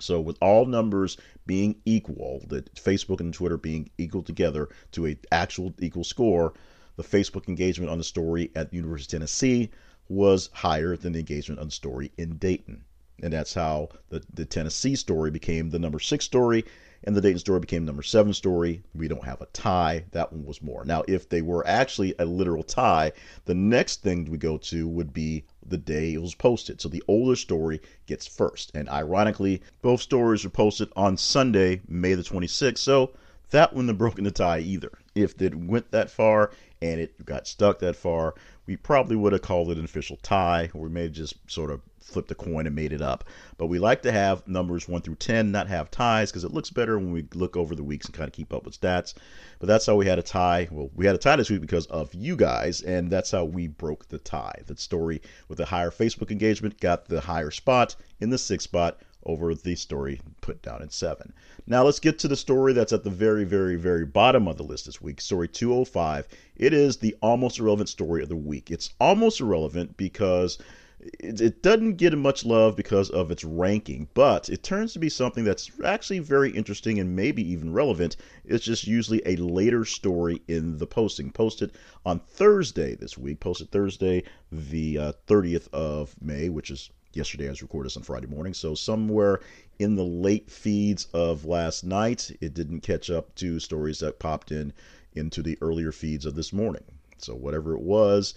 So 0.00 0.20
with 0.20 0.38
all 0.40 0.66
numbers 0.66 1.16
being 1.46 1.76
equal, 1.84 2.42
that 2.48 2.74
Facebook 2.74 3.20
and 3.20 3.32
Twitter 3.32 3.56
being 3.56 3.90
equal 3.98 4.22
together 4.22 4.68
to 4.92 5.06
a 5.06 5.18
actual 5.32 5.74
equal 5.78 6.04
score, 6.04 6.54
the 6.96 7.02
Facebook 7.02 7.48
engagement 7.48 7.90
on 7.90 7.98
the 7.98 8.04
story 8.04 8.50
at 8.54 8.70
the 8.70 8.76
University 8.76 9.16
of 9.16 9.20
Tennessee 9.20 9.70
was 10.08 10.50
higher 10.52 10.96
than 10.96 11.12
the 11.12 11.20
engagement 11.20 11.60
on 11.60 11.68
the 11.68 11.72
story 11.72 12.10
in 12.16 12.36
Dayton. 12.38 12.84
And 13.22 13.32
that's 13.32 13.54
how 13.54 13.88
the, 14.10 14.22
the 14.32 14.44
Tennessee 14.44 14.94
story 14.94 15.30
became 15.30 15.70
the 15.70 15.78
number 15.78 15.98
six 15.98 16.24
story 16.24 16.64
and 17.04 17.14
the 17.14 17.20
Dayton 17.20 17.38
story 17.38 17.60
became 17.60 17.84
number 17.84 18.02
seven 18.02 18.32
story. 18.32 18.82
We 18.94 19.08
don't 19.08 19.24
have 19.24 19.40
a 19.40 19.46
tie. 19.46 20.04
That 20.12 20.32
one 20.32 20.44
was 20.44 20.62
more. 20.62 20.84
Now, 20.84 21.04
if 21.06 21.28
they 21.28 21.42
were 21.42 21.66
actually 21.66 22.14
a 22.18 22.24
literal 22.24 22.64
tie, 22.64 23.12
the 23.44 23.54
next 23.54 24.02
thing 24.02 24.24
we 24.24 24.38
go 24.38 24.58
to 24.58 24.88
would 24.88 25.12
be 25.12 25.44
the 25.70 25.78
day 25.78 26.14
it 26.14 26.22
was 26.22 26.34
posted. 26.34 26.80
So 26.80 26.88
the 26.88 27.02
older 27.08 27.36
story 27.36 27.80
gets 28.06 28.26
first. 28.26 28.72
And 28.74 28.88
ironically, 28.88 29.62
both 29.82 30.00
stories 30.00 30.44
were 30.44 30.50
posted 30.50 30.90
on 30.96 31.16
Sunday, 31.16 31.80
May 31.88 32.14
the 32.14 32.22
26th. 32.22 32.78
So 32.78 33.12
that 33.50 33.72
wouldn't 33.72 33.88
have 33.88 33.98
broken 33.98 34.24
the 34.24 34.30
tie 34.30 34.60
either. 34.60 34.92
If 35.14 35.40
it 35.40 35.54
went 35.54 35.90
that 35.90 36.10
far 36.10 36.50
and 36.80 37.00
it 37.00 37.24
got 37.24 37.46
stuck 37.46 37.78
that 37.80 37.96
far, 37.96 38.34
we 38.66 38.76
probably 38.76 39.16
would 39.16 39.32
have 39.32 39.42
called 39.42 39.70
it 39.70 39.78
an 39.78 39.84
official 39.84 40.16
tie, 40.22 40.70
or 40.74 40.82
we 40.82 40.88
may 40.90 41.02
have 41.04 41.12
just 41.12 41.34
sort 41.50 41.70
of 41.70 41.80
flipped 42.08 42.30
a 42.30 42.34
coin 42.34 42.66
and 42.66 42.74
made 42.74 42.92
it 42.92 43.02
up. 43.02 43.24
But 43.56 43.66
we 43.66 43.78
like 43.78 44.02
to 44.02 44.12
have 44.12 44.46
numbers 44.48 44.88
1 44.88 45.02
through 45.02 45.16
10, 45.16 45.52
not 45.52 45.68
have 45.68 45.90
ties, 45.90 46.30
because 46.30 46.44
it 46.44 46.52
looks 46.52 46.70
better 46.70 46.98
when 46.98 47.12
we 47.12 47.26
look 47.34 47.56
over 47.56 47.74
the 47.74 47.84
weeks 47.84 48.06
and 48.06 48.14
kind 48.14 48.28
of 48.28 48.32
keep 48.32 48.52
up 48.52 48.64
with 48.64 48.80
stats. 48.80 49.14
But 49.58 49.66
that's 49.66 49.86
how 49.86 49.96
we 49.96 50.06
had 50.06 50.18
a 50.18 50.22
tie. 50.22 50.68
Well, 50.70 50.90
we 50.94 51.06
had 51.06 51.14
a 51.14 51.18
tie 51.18 51.36
this 51.36 51.50
week 51.50 51.60
because 51.60 51.86
of 51.86 52.14
you 52.14 52.36
guys, 52.36 52.82
and 52.82 53.10
that's 53.10 53.30
how 53.30 53.44
we 53.44 53.68
broke 53.68 54.08
the 54.08 54.18
tie. 54.18 54.62
The 54.66 54.76
story 54.76 55.20
with 55.48 55.58
the 55.58 55.66
higher 55.66 55.90
Facebook 55.90 56.30
engagement 56.30 56.80
got 56.80 57.06
the 57.06 57.20
higher 57.20 57.50
spot 57.50 57.96
in 58.20 58.30
the 58.30 58.38
sixth 58.38 58.64
spot 58.64 59.00
over 59.24 59.54
the 59.54 59.74
story 59.74 60.20
put 60.40 60.62
down 60.62 60.82
in 60.82 60.90
seven. 60.90 61.32
Now 61.66 61.84
let's 61.84 62.00
get 62.00 62.18
to 62.20 62.28
the 62.28 62.36
story 62.36 62.72
that's 62.72 62.92
at 62.92 63.04
the 63.04 63.10
very, 63.10 63.44
very, 63.44 63.76
very 63.76 64.06
bottom 64.06 64.48
of 64.48 64.56
the 64.56 64.62
list 64.62 64.86
this 64.86 65.02
week. 65.02 65.20
Story 65.20 65.48
205. 65.48 66.26
It 66.56 66.72
is 66.72 66.96
the 66.96 67.16
almost 67.20 67.58
irrelevant 67.58 67.88
story 67.88 68.22
of 68.22 68.28
the 68.28 68.36
week. 68.36 68.70
It's 68.70 68.94
almost 69.00 69.40
irrelevant 69.40 69.96
because 69.96 70.58
it, 71.00 71.40
it 71.40 71.62
doesn't 71.62 71.96
get 71.96 72.16
much 72.16 72.44
love 72.44 72.76
because 72.76 73.10
of 73.10 73.30
its 73.30 73.44
ranking, 73.44 74.08
but 74.14 74.48
it 74.48 74.62
turns 74.62 74.92
to 74.92 74.98
be 74.98 75.08
something 75.08 75.44
that's 75.44 75.70
actually 75.84 76.18
very 76.18 76.50
interesting 76.50 76.98
and 76.98 77.14
maybe 77.14 77.42
even 77.50 77.72
relevant. 77.72 78.16
It's 78.44 78.64
just 78.64 78.86
usually 78.86 79.22
a 79.24 79.36
later 79.36 79.84
story 79.84 80.42
in 80.48 80.78
the 80.78 80.86
posting. 80.86 81.30
Posted 81.30 81.72
on 82.04 82.18
Thursday 82.20 82.94
this 82.94 83.16
week, 83.16 83.40
posted 83.40 83.70
Thursday, 83.70 84.24
the 84.50 84.98
uh, 84.98 85.12
30th 85.26 85.68
of 85.72 86.14
May, 86.20 86.48
which 86.48 86.70
is 86.70 86.90
yesterday. 87.12 87.48
as 87.48 87.62
recorded 87.62 87.96
on 87.96 88.02
Friday 88.02 88.26
morning. 88.26 88.54
So 88.54 88.74
somewhere 88.74 89.40
in 89.78 89.94
the 89.94 90.04
late 90.04 90.50
feeds 90.50 91.06
of 91.12 91.44
last 91.44 91.84
night, 91.84 92.30
it 92.40 92.54
didn't 92.54 92.80
catch 92.80 93.10
up 93.10 93.34
to 93.36 93.60
stories 93.60 94.00
that 94.00 94.18
popped 94.18 94.50
in 94.50 94.72
into 95.14 95.42
the 95.42 95.58
earlier 95.60 95.92
feeds 95.92 96.26
of 96.26 96.34
this 96.34 96.52
morning. 96.52 96.84
So 97.18 97.34
whatever 97.34 97.74
it 97.74 97.80
was, 97.80 98.34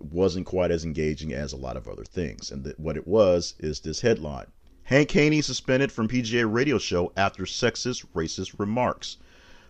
wasn't 0.00 0.46
quite 0.46 0.70
as 0.70 0.84
engaging 0.84 1.32
as 1.32 1.52
a 1.52 1.56
lot 1.56 1.76
of 1.76 1.88
other 1.88 2.04
things. 2.04 2.50
And 2.50 2.72
what 2.76 2.96
it 2.96 3.06
was 3.06 3.54
is 3.58 3.80
this 3.80 4.00
headline 4.00 4.46
Hank 4.84 5.10
Haney 5.12 5.40
suspended 5.40 5.92
from 5.92 6.08
PGA 6.08 6.52
radio 6.52 6.78
show 6.78 7.12
after 7.16 7.44
sexist, 7.44 8.04
racist 8.14 8.58
remarks. 8.58 9.18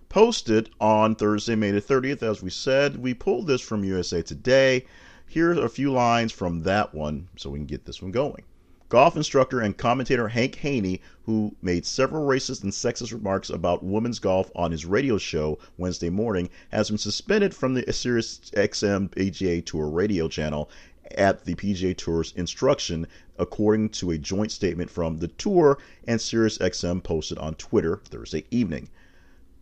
Posted 0.09 0.71
on 0.81 1.15
Thursday, 1.15 1.55
May 1.55 1.71
the 1.71 1.81
30th, 1.81 2.23
as 2.23 2.43
we 2.43 2.51
said, 2.51 2.97
we 2.97 3.15
pulled 3.15 3.47
this 3.47 3.61
from 3.61 3.85
USA 3.85 4.23
Today. 4.23 4.87
Here 5.27 5.53
are 5.53 5.65
a 5.65 5.69
few 5.69 5.93
lines 5.93 6.33
from 6.33 6.63
that 6.63 6.95
one 6.95 7.29
so 7.37 7.51
we 7.51 7.59
can 7.59 7.67
get 7.67 7.85
this 7.85 8.01
one 8.01 8.11
going. 8.11 8.43
Golf 8.91 9.17
instructor 9.17 9.61
and 9.61 9.77
commentator 9.77 10.27
Hank 10.27 10.57
Haney, 10.57 11.01
who 11.23 11.55
made 11.63 11.87
several 11.87 12.27
racist 12.27 12.65
and 12.65 12.73
sexist 12.73 13.13
remarks 13.13 13.49
about 13.49 13.85
women's 13.85 14.19
golf 14.19 14.51
on 14.57 14.73
his 14.73 14.85
radio 14.85 15.17
show 15.17 15.61
Wednesday 15.79 16.11
morning, 16.11 16.51
has 16.73 16.89
been 16.89 16.99
suspended 16.99 17.55
from 17.55 17.75
the 17.75 17.93
Sirius 17.93 18.41
XM 18.53 19.09
PGA 19.11 19.65
Tour 19.65 19.89
radio 19.89 20.27
channel 20.27 20.69
at 21.13 21.45
the 21.45 21.55
PGA 21.55 21.97
Tour's 21.97 22.33
instruction, 22.35 23.07
according 23.39 23.91
to 23.91 24.11
a 24.11 24.19
joint 24.19 24.51
statement 24.51 24.91
from 24.91 25.19
the 25.19 25.29
Tour 25.29 25.79
and 26.09 26.21
Sirius 26.21 26.59
XM 26.59 27.01
posted 27.01 27.39
on 27.39 27.55
Twitter 27.55 28.01
Thursday 28.07 28.45
evening. 28.51 28.89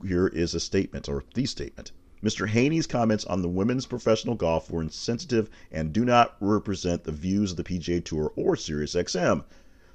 Here 0.02 0.28
is 0.28 0.54
a 0.54 0.60
statement, 0.60 1.06
or 1.06 1.22
the 1.34 1.44
statement. 1.44 1.92
Mr. 2.22 2.48
Haney's 2.48 2.88
comments 2.88 3.24
on 3.26 3.42
the 3.42 3.48
women's 3.48 3.86
professional 3.86 4.34
golf 4.34 4.72
were 4.72 4.82
insensitive 4.82 5.48
and 5.70 5.92
do 5.92 6.04
not 6.04 6.36
represent 6.40 7.04
the 7.04 7.12
views 7.12 7.52
of 7.52 7.56
the 7.56 7.62
PGA 7.62 8.04
Tour 8.04 8.32
or 8.34 8.56
SiriusXM. 8.56 9.44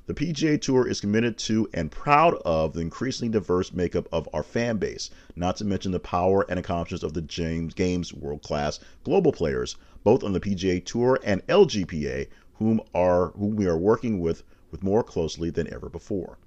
The 0.05 0.13
PGA 0.13 0.61
Tour 0.61 0.87
is 0.87 1.01
committed 1.01 1.37
to 1.39 1.67
and 1.73 1.91
proud 1.91 2.35
of 2.45 2.73
the 2.73 2.79
increasingly 2.79 3.29
diverse 3.29 3.73
makeup 3.73 4.07
of 4.09 4.29
our 4.33 4.41
fan 4.41 4.77
base, 4.77 5.09
not 5.35 5.57
to 5.57 5.65
mention 5.65 5.91
the 5.91 5.99
power 5.99 6.45
and 6.47 6.57
accomplishments 6.57 7.03
of 7.03 7.13
the 7.13 7.21
James 7.21 7.73
Games 7.73 8.13
world 8.13 8.41
class 8.41 8.79
global 9.03 9.33
players, 9.33 9.75
both 10.05 10.23
on 10.23 10.31
the 10.31 10.39
PGA 10.39 10.83
Tour 10.83 11.19
and 11.25 11.45
LGPA, 11.47 12.27
whom 12.53 12.79
are 12.93 13.31
whom 13.31 13.57
we 13.57 13.65
are 13.65 13.77
working 13.77 14.21
with 14.21 14.43
with 14.71 14.81
more 14.81 15.03
closely 15.03 15.49
than 15.49 15.71
ever 15.73 15.89
before. 15.89 16.37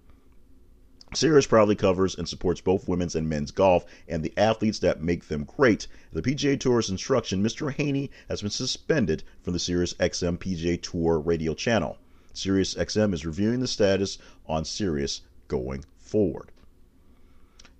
Sirius 1.14 1.46
proudly 1.46 1.76
covers 1.76 2.16
and 2.16 2.28
supports 2.28 2.60
both 2.60 2.88
women's 2.88 3.14
and 3.14 3.28
men's 3.28 3.52
golf 3.52 3.84
and 4.08 4.22
the 4.22 4.32
athletes 4.36 4.80
that 4.80 5.02
make 5.02 5.28
them 5.28 5.44
great. 5.44 5.86
The 6.12 6.20
PGA 6.20 6.58
Tour's 6.58 6.90
instruction, 6.90 7.42
Mr. 7.42 7.72
Haney 7.72 8.10
has 8.28 8.42
been 8.42 8.50
suspended 8.50 9.22
from 9.40 9.52
the 9.52 9.58
Sirius 9.58 9.94
XM 9.94 10.36
PGA 10.36 10.82
Tour 10.82 11.20
radio 11.20 11.54
channel. 11.54 11.98
Sirius 12.34 12.74
XM 12.74 13.14
is 13.14 13.24
reviewing 13.24 13.60
the 13.60 13.68
status 13.68 14.18
on 14.46 14.64
Sirius 14.64 15.22
going 15.48 15.84
forward. 15.96 16.50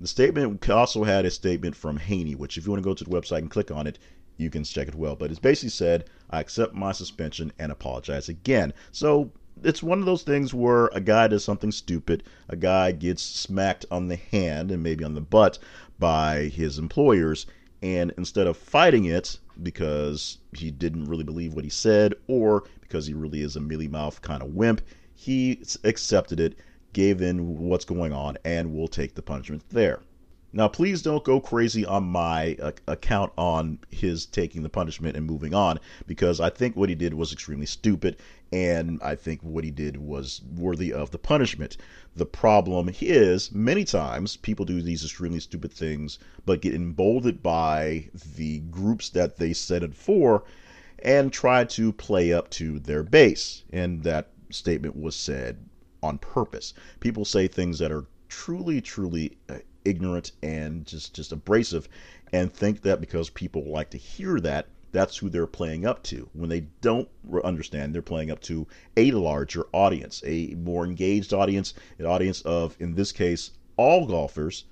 The 0.01 0.07
statement 0.07 0.71
also 0.71 1.05
had 1.05 1.25
a 1.25 1.31
statement 1.31 1.75
from 1.75 1.97
Haney, 1.97 2.35
which 2.35 2.57
if 2.57 2.65
you 2.65 2.71
want 2.71 2.83
to 2.83 2.89
go 2.89 2.95
to 2.95 3.05
the 3.05 3.11
website 3.11 3.39
and 3.39 3.51
click 3.51 3.71
on 3.71 3.87
it, 3.87 3.99
you 4.37 4.51
can 4.51 4.63
check 4.63 4.89
it 4.89 4.95
well. 4.95 5.17
But 5.17 5.31
it's 5.31 5.41
basically 5.41 5.71
said, 5.71 6.09
I 6.31 6.41
accept 6.41 6.75
my 6.75 6.93
suspension 6.93 7.53
and 7.59 7.73
apologize 7.73 8.29
again. 8.29 8.73
So 8.93 9.33
it's 9.63 9.83
one 9.83 9.99
of 9.99 10.05
those 10.05 10.23
things 10.23 10.53
where 10.53 10.87
a 10.89 11.01
guy 11.01 11.29
does 11.29 11.45
something 11.45 11.73
stupid, 11.73 12.23
a 12.49 12.57
guy 12.57 12.93
gets 12.93 13.23
smacked 13.23 13.87
on 13.91 14.09
the 14.09 14.17
hand 14.17 14.71
and 14.71 14.83
maybe 14.83 15.05
on 15.05 15.15
the 15.15 15.21
butt 15.21 15.59
by 15.99 16.45
his 16.45 16.79
employers, 16.79 17.47
and 17.83 18.13
instead 18.19 18.47
of 18.47 18.57
fighting 18.57 19.05
it 19.07 19.39
because 19.63 20.39
he 20.53 20.71
didn't 20.71 21.07
really 21.07 21.25
believe 21.25 21.55
what 21.55 21.65
he 21.65 21.71
said 21.71 22.15
or 22.27 22.65
because 22.81 23.07
he 23.07 23.15
really 23.15 23.43
is 23.43 23.57
a 23.57 23.61
mealy 23.61 23.89
mouth 23.89 24.21
kind 24.23 24.43
of 24.43 24.55
wimp, 24.55 24.83
he 25.15 25.63
accepted 25.85 26.41
it, 26.41 26.57
gave 26.93 27.23
in 27.23 27.59
what's 27.59 27.85
going 27.85 28.13
on, 28.13 28.37
and 28.45 28.75
will 28.75 28.89
take 28.89 29.15
the 29.15 29.23
punishment 29.23 29.63
there. 29.71 30.01
Now, 30.57 30.69
please 30.69 31.03
don't 31.03 31.23
go 31.23 31.39
crazy 31.39 31.85
on 31.85 32.05
my 32.05 32.57
uh, 32.63 32.73
account 32.89 33.31
on 33.37 33.79
his 33.91 34.25
taking 34.25 34.63
the 34.63 34.71
punishment 34.71 35.15
and 35.15 35.27
moving 35.27 35.53
on, 35.53 35.79
because 36.07 36.41
I 36.41 36.49
think 36.49 36.75
what 36.75 36.89
he 36.89 36.95
did 36.95 37.13
was 37.13 37.31
extremely 37.31 37.67
stupid, 37.67 38.17
and 38.51 38.99
I 39.03 39.17
think 39.17 39.43
what 39.43 39.65
he 39.65 39.71
did 39.71 39.99
was 39.99 40.41
worthy 40.57 40.95
of 40.95 41.11
the 41.11 41.19
punishment. 41.19 41.77
The 42.15 42.25
problem 42.25 42.89
is, 43.03 43.53
many 43.53 43.85
times, 43.85 44.39
people 44.39 44.65
do 44.65 44.81
these 44.81 45.05
extremely 45.05 45.41
stupid 45.41 45.75
things, 45.75 46.19
but 46.47 46.63
get 46.63 46.75
emboldened 46.75 47.43
by 47.43 48.09
the 48.37 48.61
groups 48.61 49.11
that 49.11 49.37
they 49.37 49.53
set 49.53 49.83
it 49.83 49.95
for 49.95 50.45
and 51.01 51.31
try 51.31 51.65
to 51.65 51.93
play 51.93 52.33
up 52.33 52.49
to 52.53 52.79
their 52.79 53.03
base. 53.03 53.63
And 53.75 54.03
that 54.05 54.31
statement 54.49 54.97
was 54.97 55.17
said 55.17 55.59
on 56.03 56.17
purpose. 56.17 56.73
People 57.01 57.27
say 57.27 57.47
things 57.47 57.79
that 57.79 57.93
are 57.93 58.07
truly, 58.31 58.81
truly 58.81 59.37
uh, 59.51 59.57
ignorant 59.87 60.33
and 60.43 60.85
just 60.85 61.15
just 61.15 61.33
abrasive 61.33 61.89
and 62.33 62.53
think 62.53 62.83
that 62.83 63.01
because 63.01 63.31
people 63.31 63.65
like 63.71 63.91
to 63.91 63.97
hear 63.99 64.41
that 64.41 64.67
that's 64.93 65.19
who 65.19 65.29
they're 65.29 65.47
playing 65.47 65.85
up 65.85 66.03
to. 66.05 66.29
When 66.33 66.49
they 66.49 66.69
don't 66.81 67.09
understand 67.45 67.95
they're 67.95 68.03
playing 68.03 68.31
up 68.31 68.41
to 68.41 68.67
a 68.97 69.11
larger 69.13 69.67
audience 69.73 70.23
a 70.27 70.55
more 70.55 70.85
engaged 70.85 71.33
audience 71.33 71.75
an 71.99 72.07
audience 72.07 72.41
of 72.43 72.77
in 72.81 72.95
this 72.95 73.13
case 73.13 73.51
all 73.77 74.07
golfers 74.07 74.65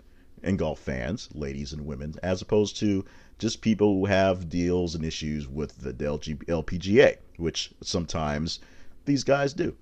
and 0.42 0.58
golf 0.58 0.78
fans 0.78 1.28
ladies 1.34 1.72
and 1.72 1.86
women 1.86 2.14
as 2.22 2.42
opposed 2.42 2.76
to 2.78 3.04
just 3.38 3.60
people 3.60 3.94
who 3.94 4.06
have 4.06 4.48
deals 4.48 4.94
and 4.94 5.04
issues 5.04 5.46
with 5.48 5.78
the 5.82 5.92
LPGA 5.92 7.16
which 7.36 7.72
sometimes 7.82 8.60
these 9.04 9.24
guys 9.24 9.52
do 9.52 9.76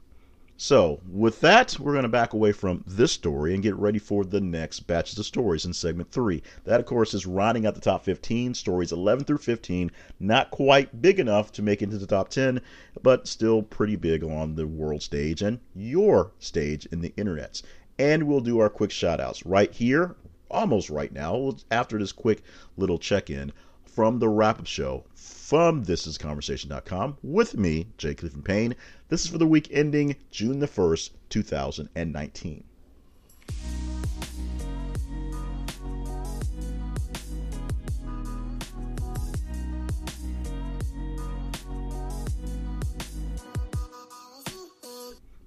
so, 0.63 1.01
with 1.11 1.41
that, 1.41 1.77
we're 1.81 1.91
going 1.91 2.05
to 2.05 2.09
back 2.09 2.35
away 2.35 2.53
from 2.53 2.85
this 2.87 3.11
story 3.11 3.53
and 3.53 3.65
get 3.65 3.75
ready 3.75 3.99
for 3.99 4.25
the 4.25 4.41
next 4.41 4.87
batches 4.87 5.19
of 5.19 5.27
stories 5.27 5.65
in 5.65 5.73
segment 5.73 6.13
three. 6.13 6.41
That, 6.63 6.79
of 6.79 6.87
course, 6.87 7.15
is 7.15 7.27
rounding 7.27 7.67
out 7.67 7.75
the 7.75 7.81
top 7.81 8.05
15, 8.05 8.55
stories 8.55 8.93
11 8.93 9.25
through 9.25 9.39
15. 9.39 9.91
Not 10.21 10.53
quite 10.53 11.03
big 11.03 11.19
enough 11.19 11.51
to 11.55 11.63
make 11.63 11.83
it 11.83 11.87
into 11.87 11.99
the 11.99 12.07
top 12.07 12.29
10, 12.29 12.61
but 13.03 13.27
still 13.27 13.61
pretty 13.61 13.97
big 13.97 14.23
on 14.23 14.55
the 14.55 14.69
world 14.69 15.03
stage 15.03 15.43
and 15.43 15.59
your 15.75 16.31
stage 16.39 16.87
in 16.93 17.01
the 17.01 17.11
internets. 17.19 17.65
And 17.99 18.29
we'll 18.29 18.39
do 18.39 18.61
our 18.61 18.71
quick 18.71 18.93
shout 18.93 19.19
outs 19.19 19.45
right 19.45 19.73
here, 19.73 20.15
almost 20.49 20.91
right 20.91 21.13
now, 21.13 21.57
after 21.73 21.99
this 21.99 22.13
quick 22.13 22.41
little 22.77 23.01
check 23.01 23.31
in 23.31 23.53
from 23.93 24.19
the 24.19 24.29
wrap 24.29 24.59
up 24.59 24.67
show 24.67 25.05
from 25.15 25.85
thisisconversation.com 25.85 27.19
with 27.23 27.57
me, 27.57 27.87
Jay 27.99 28.15
Clifton 28.15 28.43
Payne. 28.43 28.75
This 29.09 29.25
is 29.25 29.31
for 29.31 29.39
the 29.39 29.47
week 29.47 29.69
ending 29.71 30.17
June 30.31 30.61
the 30.61 30.67
1st, 30.67 31.11
2019. 31.29 32.65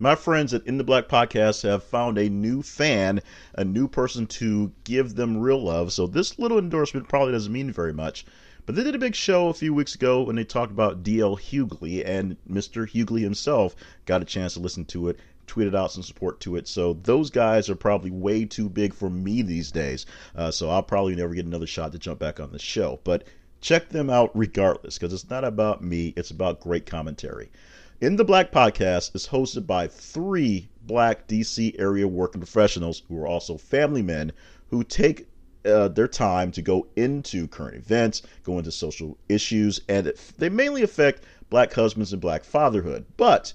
My 0.05 0.13
friends 0.13 0.53
at 0.53 0.67
In 0.67 0.77
the 0.77 0.83
Black 0.83 1.07
Podcast 1.07 1.63
have 1.63 1.83
found 1.83 2.19
a 2.19 2.29
new 2.29 2.61
fan, 2.61 3.23
a 3.55 3.65
new 3.65 3.87
person 3.87 4.27
to 4.27 4.71
give 4.83 5.15
them 5.15 5.35
real 5.35 5.63
love. 5.63 5.91
So 5.91 6.05
this 6.05 6.37
little 6.37 6.59
endorsement 6.59 7.07
probably 7.07 7.31
doesn't 7.31 7.51
mean 7.51 7.71
very 7.71 7.91
much, 7.91 8.23
but 8.67 8.75
they 8.75 8.83
did 8.83 8.93
a 8.93 8.99
big 8.99 9.15
show 9.15 9.47
a 9.47 9.53
few 9.55 9.73
weeks 9.73 9.95
ago 9.95 10.21
when 10.21 10.35
they 10.35 10.43
talked 10.43 10.71
about 10.71 11.01
DL 11.01 11.39
Hughley, 11.39 12.03
and 12.05 12.37
Mr. 12.47 12.87
Hughley 12.87 13.21
himself 13.21 13.75
got 14.05 14.21
a 14.21 14.25
chance 14.25 14.53
to 14.53 14.59
listen 14.59 14.85
to 14.85 15.09
it, 15.09 15.19
tweeted 15.47 15.75
out 15.75 15.91
some 15.91 16.03
support 16.03 16.39
to 16.41 16.55
it. 16.55 16.67
So 16.67 16.99
those 17.01 17.31
guys 17.31 17.67
are 17.67 17.75
probably 17.75 18.11
way 18.11 18.45
too 18.45 18.69
big 18.69 18.93
for 18.93 19.09
me 19.09 19.41
these 19.41 19.71
days. 19.71 20.05
Uh, 20.35 20.51
so 20.51 20.69
I'll 20.69 20.83
probably 20.83 21.15
never 21.15 21.33
get 21.33 21.47
another 21.47 21.65
shot 21.65 21.93
to 21.93 21.97
jump 21.97 22.19
back 22.19 22.39
on 22.39 22.51
the 22.51 22.59
show. 22.59 22.99
But 23.03 23.23
check 23.59 23.89
them 23.89 24.11
out 24.11 24.29
regardless, 24.37 24.99
because 24.99 25.13
it's 25.13 25.31
not 25.31 25.43
about 25.43 25.83
me, 25.83 26.13
it's 26.15 26.29
about 26.29 26.59
great 26.59 26.85
commentary. 26.85 27.49
In 28.05 28.17
the 28.17 28.23
Black 28.23 28.51
Podcast 28.51 29.15
is 29.15 29.29
hosted 29.29 29.65
by 29.65 29.87
three 29.87 30.69
black 30.83 31.27
DC 31.27 31.73
area 31.79 32.07
working 32.07 32.39
professionals 32.39 33.01
who 33.07 33.17
are 33.17 33.25
also 33.25 33.57
family 33.57 34.03
men 34.03 34.31
who 34.69 34.83
take 34.83 35.27
uh, 35.65 35.87
their 35.87 36.07
time 36.07 36.51
to 36.51 36.61
go 36.61 36.85
into 36.95 37.47
current 37.47 37.77
events, 37.77 38.21
go 38.43 38.59
into 38.59 38.71
social 38.71 39.17
issues, 39.27 39.81
and 39.89 40.05
it, 40.05 40.21
they 40.37 40.49
mainly 40.49 40.83
affect 40.83 41.23
black 41.49 41.73
husbands 41.73 42.13
and 42.13 42.21
black 42.21 42.43
fatherhood. 42.43 43.05
But 43.17 43.53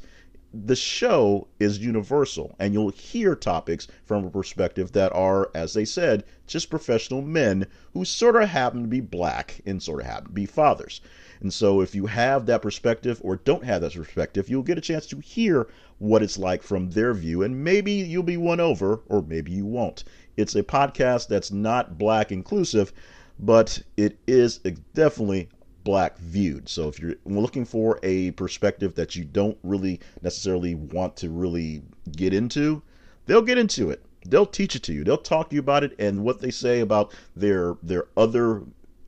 the 0.53 0.75
show 0.75 1.47
is 1.61 1.79
universal, 1.79 2.57
and 2.59 2.75
you'll 2.75 2.91
hear 2.91 3.37
topics 3.37 3.87
from 4.05 4.25
a 4.25 4.31
perspective 4.31 4.91
that 4.91 5.13
are, 5.13 5.49
as 5.55 5.75
they 5.75 5.85
said, 5.85 6.25
just 6.49 6.71
professional 6.71 7.23
men 7.23 7.69
who 7.93 8.05
sort 8.05 8.35
of 8.35 8.49
happen 8.49 8.83
to 8.83 8.89
be 8.89 9.01
black 9.01 9.61
and 9.65 9.81
sort 9.81 10.01
of 10.01 10.07
happen 10.07 10.27
to 10.27 10.33
be 10.33 10.47
fathers. 10.47 11.01
And 11.41 11.53
so, 11.53 11.81
if 11.81 11.95
you 11.95 12.07
have 12.07 12.47
that 12.47 12.63
perspective 12.63 13.21
or 13.25 13.37
don't 13.37 13.65
have 13.65 13.81
that 13.81 13.95
perspective, 13.95 14.49
you'll 14.49 14.63
get 14.63 14.79
a 14.79 14.83
chance 14.83 15.07
to 15.07 15.21
hear 15.21 15.69
what 15.99 16.23
it's 16.23 16.39
like 16.39 16.63
from 16.63 16.91
their 16.91 17.15
view, 17.15 17.43
and 17.43 17.65
maybe 17.65 17.93
you'll 17.93 18.23
be 18.23 18.37
won 18.37 18.61
over, 18.61 19.01
or 19.09 19.23
maybe 19.23 19.53
you 19.53 19.65
won't. 19.65 20.05
It's 20.37 20.55
a 20.55 20.63
podcast 20.63 21.29
that's 21.29 21.51
not 21.51 21.99
black 21.99 22.31
inclusive, 22.31 22.93
but 23.39 23.83
it 23.97 24.19
is 24.27 24.59
definitely 24.95 25.49
black 25.85 26.19
viewed. 26.19 26.69
So 26.69 26.89
if 26.89 26.99
you're 26.99 27.17
looking 27.25 27.65
for 27.65 27.99
a 28.03 28.33
perspective 28.33 28.95
that 28.95 29.17
you 29.17 29.25
don't 29.25 29.59
really 29.63 30.01
necessarily 30.23 30.75
want 30.75 31.17
to 31.17 31.31
really 31.31 31.83
get 32.13 32.35
into, 32.35 32.83
they'll 33.27 33.43
get 33.43 33.59
into 33.59 33.91
it. 33.91 34.05
They'll 34.27 34.47
teach 34.47 34.77
it 34.77 34.83
to 34.85 34.93
you. 34.93 35.05
They'll 35.05 35.17
talk 35.17 35.49
to 35.49 35.55
you 35.55 35.61
about 35.61 35.85
it 35.85 35.95
and 35.99 36.23
what 36.23 36.41
they 36.41 36.51
say 36.51 36.81
about 36.81 37.15
their 37.35 37.77
their 37.83 38.07
other 38.17 38.63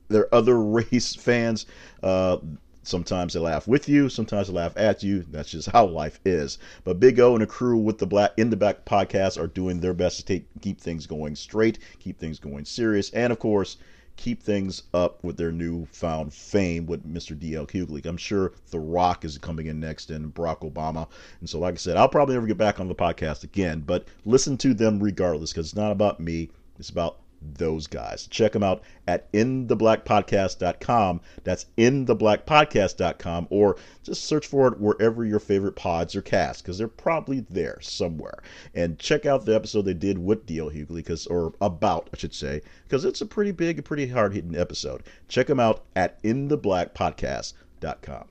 their 0.09 0.33
other 0.33 0.59
race 0.61 1.15
fans. 1.15 1.65
Uh, 2.01 2.37
Sometimes 2.85 3.31
they 3.31 3.39
laugh 3.39 3.65
with 3.65 3.87
you, 3.87 4.09
sometimes 4.09 4.47
they 4.47 4.53
laugh 4.53 4.73
at 4.75 5.03
you. 5.03 5.23
That's 5.31 5.51
just 5.51 5.69
how 5.69 5.85
life 5.85 6.19
is. 6.25 6.57
But 6.83 6.99
Big 6.99 7.17
O 7.17 7.31
and 7.31 7.41
the 7.41 7.47
crew 7.47 7.77
with 7.77 7.97
the 7.97 8.05
Black 8.05 8.33
in 8.35 8.49
the 8.49 8.57
Back 8.57 8.83
podcast 8.83 9.41
are 9.41 9.47
doing 9.47 9.79
their 9.79 9.93
best 9.93 10.17
to 10.17 10.25
take, 10.25 10.45
keep 10.59 10.81
things 10.81 11.07
going 11.07 11.37
straight, 11.37 11.79
keep 11.99 12.19
things 12.19 12.39
going 12.39 12.65
serious, 12.65 13.09
and 13.11 13.31
of 13.31 13.39
course, 13.39 13.77
keep 14.17 14.43
things 14.43 14.83
up 14.93 15.23
with 15.23 15.37
their 15.37 15.53
newfound 15.53 16.33
fame 16.33 16.85
with 16.85 17.07
Mr. 17.07 17.39
DL 17.39 17.65
Hughley. 17.71 18.05
I'm 18.05 18.17
sure 18.17 18.51
The 18.71 18.81
Rock 18.81 19.23
is 19.23 19.37
coming 19.37 19.67
in 19.67 19.79
next 19.79 20.11
and 20.11 20.33
Barack 20.33 20.69
Obama. 20.69 21.07
And 21.39 21.49
so, 21.49 21.59
like 21.59 21.75
I 21.75 21.77
said, 21.77 21.95
I'll 21.95 22.09
probably 22.09 22.35
never 22.35 22.47
get 22.47 22.57
back 22.57 22.81
on 22.81 22.89
the 22.89 22.95
podcast 22.95 23.45
again, 23.45 23.79
but 23.79 24.09
listen 24.25 24.57
to 24.57 24.73
them 24.73 25.01
regardless 25.01 25.53
because 25.53 25.67
it's 25.67 25.75
not 25.75 25.93
about 25.93 26.19
me. 26.19 26.49
It's 26.77 26.89
about 26.89 27.19
those 27.55 27.87
guys. 27.87 28.27
Check 28.27 28.53
them 28.53 28.63
out 28.63 28.83
at 29.07 29.31
intheblackpodcast.com. 29.33 31.21
That's 31.43 31.65
intheblackpodcast.com, 31.77 33.47
or 33.49 33.77
just 34.03 34.25
search 34.25 34.47
for 34.47 34.67
it 34.67 34.79
wherever 34.79 35.25
your 35.25 35.39
favorite 35.39 35.75
pods 35.75 36.15
are 36.15 36.21
cast, 36.21 36.63
because 36.63 36.77
they're 36.77 36.87
probably 36.87 37.41
there 37.49 37.79
somewhere. 37.81 38.41
And 38.73 38.99
check 38.99 39.25
out 39.25 39.45
the 39.45 39.55
episode 39.55 39.83
they 39.83 39.93
did 39.93 40.17
with 40.17 40.45
DL 40.45 40.73
Hughley, 40.73 40.97
because 40.97 41.27
or 41.27 41.53
about, 41.61 42.09
I 42.13 42.17
should 42.17 42.33
say, 42.33 42.61
because 42.83 43.05
it's 43.05 43.21
a 43.21 43.25
pretty 43.25 43.51
big, 43.51 43.83
pretty 43.85 44.07
hard 44.07 44.33
hitting 44.33 44.55
episode. 44.55 45.03
Check 45.27 45.47
them 45.47 45.59
out 45.59 45.83
at 45.95 46.21
intheblackpodcast.com. 46.23 48.25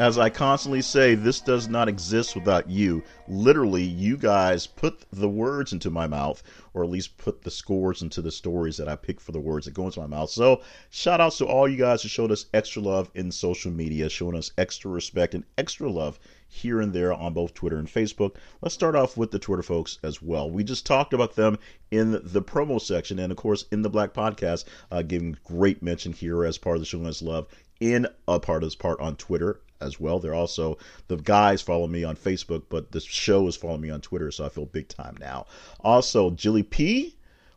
As 0.00 0.16
I 0.16 0.30
constantly 0.30 0.80
say, 0.80 1.14
this 1.14 1.42
does 1.42 1.68
not 1.68 1.86
exist 1.86 2.34
without 2.34 2.70
you. 2.70 3.04
Literally, 3.28 3.82
you 3.82 4.16
guys 4.16 4.66
put 4.66 5.04
the 5.12 5.28
words 5.28 5.74
into 5.74 5.90
my 5.90 6.06
mouth, 6.06 6.42
or 6.72 6.82
at 6.82 6.88
least 6.88 7.18
put 7.18 7.42
the 7.42 7.50
scores 7.50 8.00
into 8.00 8.22
the 8.22 8.30
stories 8.30 8.78
that 8.78 8.88
I 8.88 8.96
pick 8.96 9.20
for 9.20 9.32
the 9.32 9.40
words 9.40 9.66
that 9.66 9.74
go 9.74 9.84
into 9.84 10.00
my 10.00 10.06
mouth. 10.06 10.30
So, 10.30 10.62
shout 10.88 11.20
outs 11.20 11.36
to 11.36 11.44
all 11.44 11.68
you 11.68 11.76
guys 11.76 12.00
who 12.00 12.08
showed 12.08 12.32
us 12.32 12.46
extra 12.54 12.80
love 12.80 13.10
in 13.14 13.30
social 13.30 13.70
media, 13.70 14.08
showing 14.08 14.34
us 14.34 14.52
extra 14.56 14.90
respect 14.90 15.34
and 15.34 15.44
extra 15.58 15.90
love 15.90 16.18
here 16.48 16.80
and 16.80 16.94
there 16.94 17.12
on 17.12 17.34
both 17.34 17.52
Twitter 17.52 17.76
and 17.76 17.86
Facebook. 17.86 18.36
Let's 18.62 18.74
start 18.74 18.96
off 18.96 19.18
with 19.18 19.32
the 19.32 19.38
Twitter 19.38 19.62
folks 19.62 19.98
as 20.02 20.22
well. 20.22 20.50
We 20.50 20.64
just 20.64 20.86
talked 20.86 21.12
about 21.12 21.36
them 21.36 21.58
in 21.90 22.12
the 22.12 22.40
promo 22.40 22.80
section, 22.80 23.18
and 23.18 23.30
of 23.30 23.36
course, 23.36 23.66
in 23.70 23.82
the 23.82 23.90
Black 23.90 24.14
Podcast, 24.14 24.64
uh, 24.90 25.02
giving 25.02 25.36
great 25.44 25.82
mention 25.82 26.14
here 26.14 26.46
as 26.46 26.56
part 26.56 26.76
of 26.76 26.80
the 26.80 26.86
Showing 26.86 27.06
Us 27.06 27.20
Love 27.20 27.48
in 27.80 28.06
a 28.26 28.40
part 28.40 28.62
of 28.62 28.66
this 28.66 28.74
part 28.74 28.98
on 28.98 29.16
Twitter 29.16 29.60
as 29.80 29.98
well. 29.98 30.18
They're 30.18 30.34
also 30.34 30.78
the 31.08 31.16
guys 31.16 31.62
follow 31.62 31.86
me 31.86 32.04
on 32.04 32.16
Facebook, 32.16 32.64
but 32.68 32.92
the 32.92 33.00
show 33.00 33.46
is 33.46 33.56
following 33.56 33.80
me 33.80 33.90
on 33.90 34.00
Twitter, 34.00 34.30
so 34.30 34.44
I 34.44 34.48
feel 34.48 34.66
big 34.66 34.88
time 34.88 35.16
now. 35.20 35.46
Also, 35.80 36.30
Jilly 36.30 36.62
P, 36.62 37.16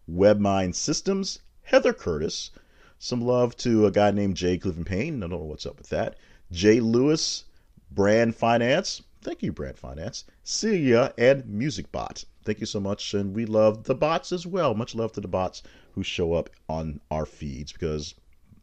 Webmind 0.10 0.76
Systems, 0.76 1.40
Heather 1.64 1.94
Curtis. 1.94 2.52
Some 3.00 3.22
love 3.22 3.58
to 3.58 3.86
a 3.86 3.92
guy 3.92 4.12
named 4.12 4.38
Jay 4.38 4.58
Clifton 4.58 4.86
Payne. 4.86 5.18
I 5.18 5.28
don't 5.28 5.40
know 5.40 5.46
what's 5.46 5.66
up 5.66 5.78
with 5.78 5.90
that. 5.90 6.16
Jay 6.52 6.80
Lewis, 6.80 7.46
Brand 7.92 8.36
Finance. 8.36 9.02
Thank 9.22 9.44
you, 9.44 9.52
Brand 9.52 9.78
Finance. 9.78 10.26
Celia 10.44 11.14
and 11.18 11.44
MusicBot. 11.44 12.26
Thank 12.46 12.60
you 12.60 12.66
so 12.66 12.80
much. 12.80 13.14
And 13.14 13.34
we 13.36 13.46
love 13.46 13.84
the 13.84 13.96
bots 13.96 14.32
as 14.32 14.46
well. 14.46 14.74
Much 14.74 14.96
love 14.96 15.12
to 15.14 15.22
the 15.22 15.28
bots 15.28 15.64
who 15.94 16.04
show 16.04 16.34
up 16.34 16.50
on 16.68 17.00
our 17.12 17.26
feeds 17.26 17.72
because 17.72 18.16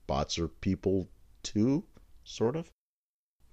bots 0.06 0.38
are 0.38 0.48
people 0.48 1.08
too, 1.42 1.84
sort 2.24 2.56
of. 2.56 2.70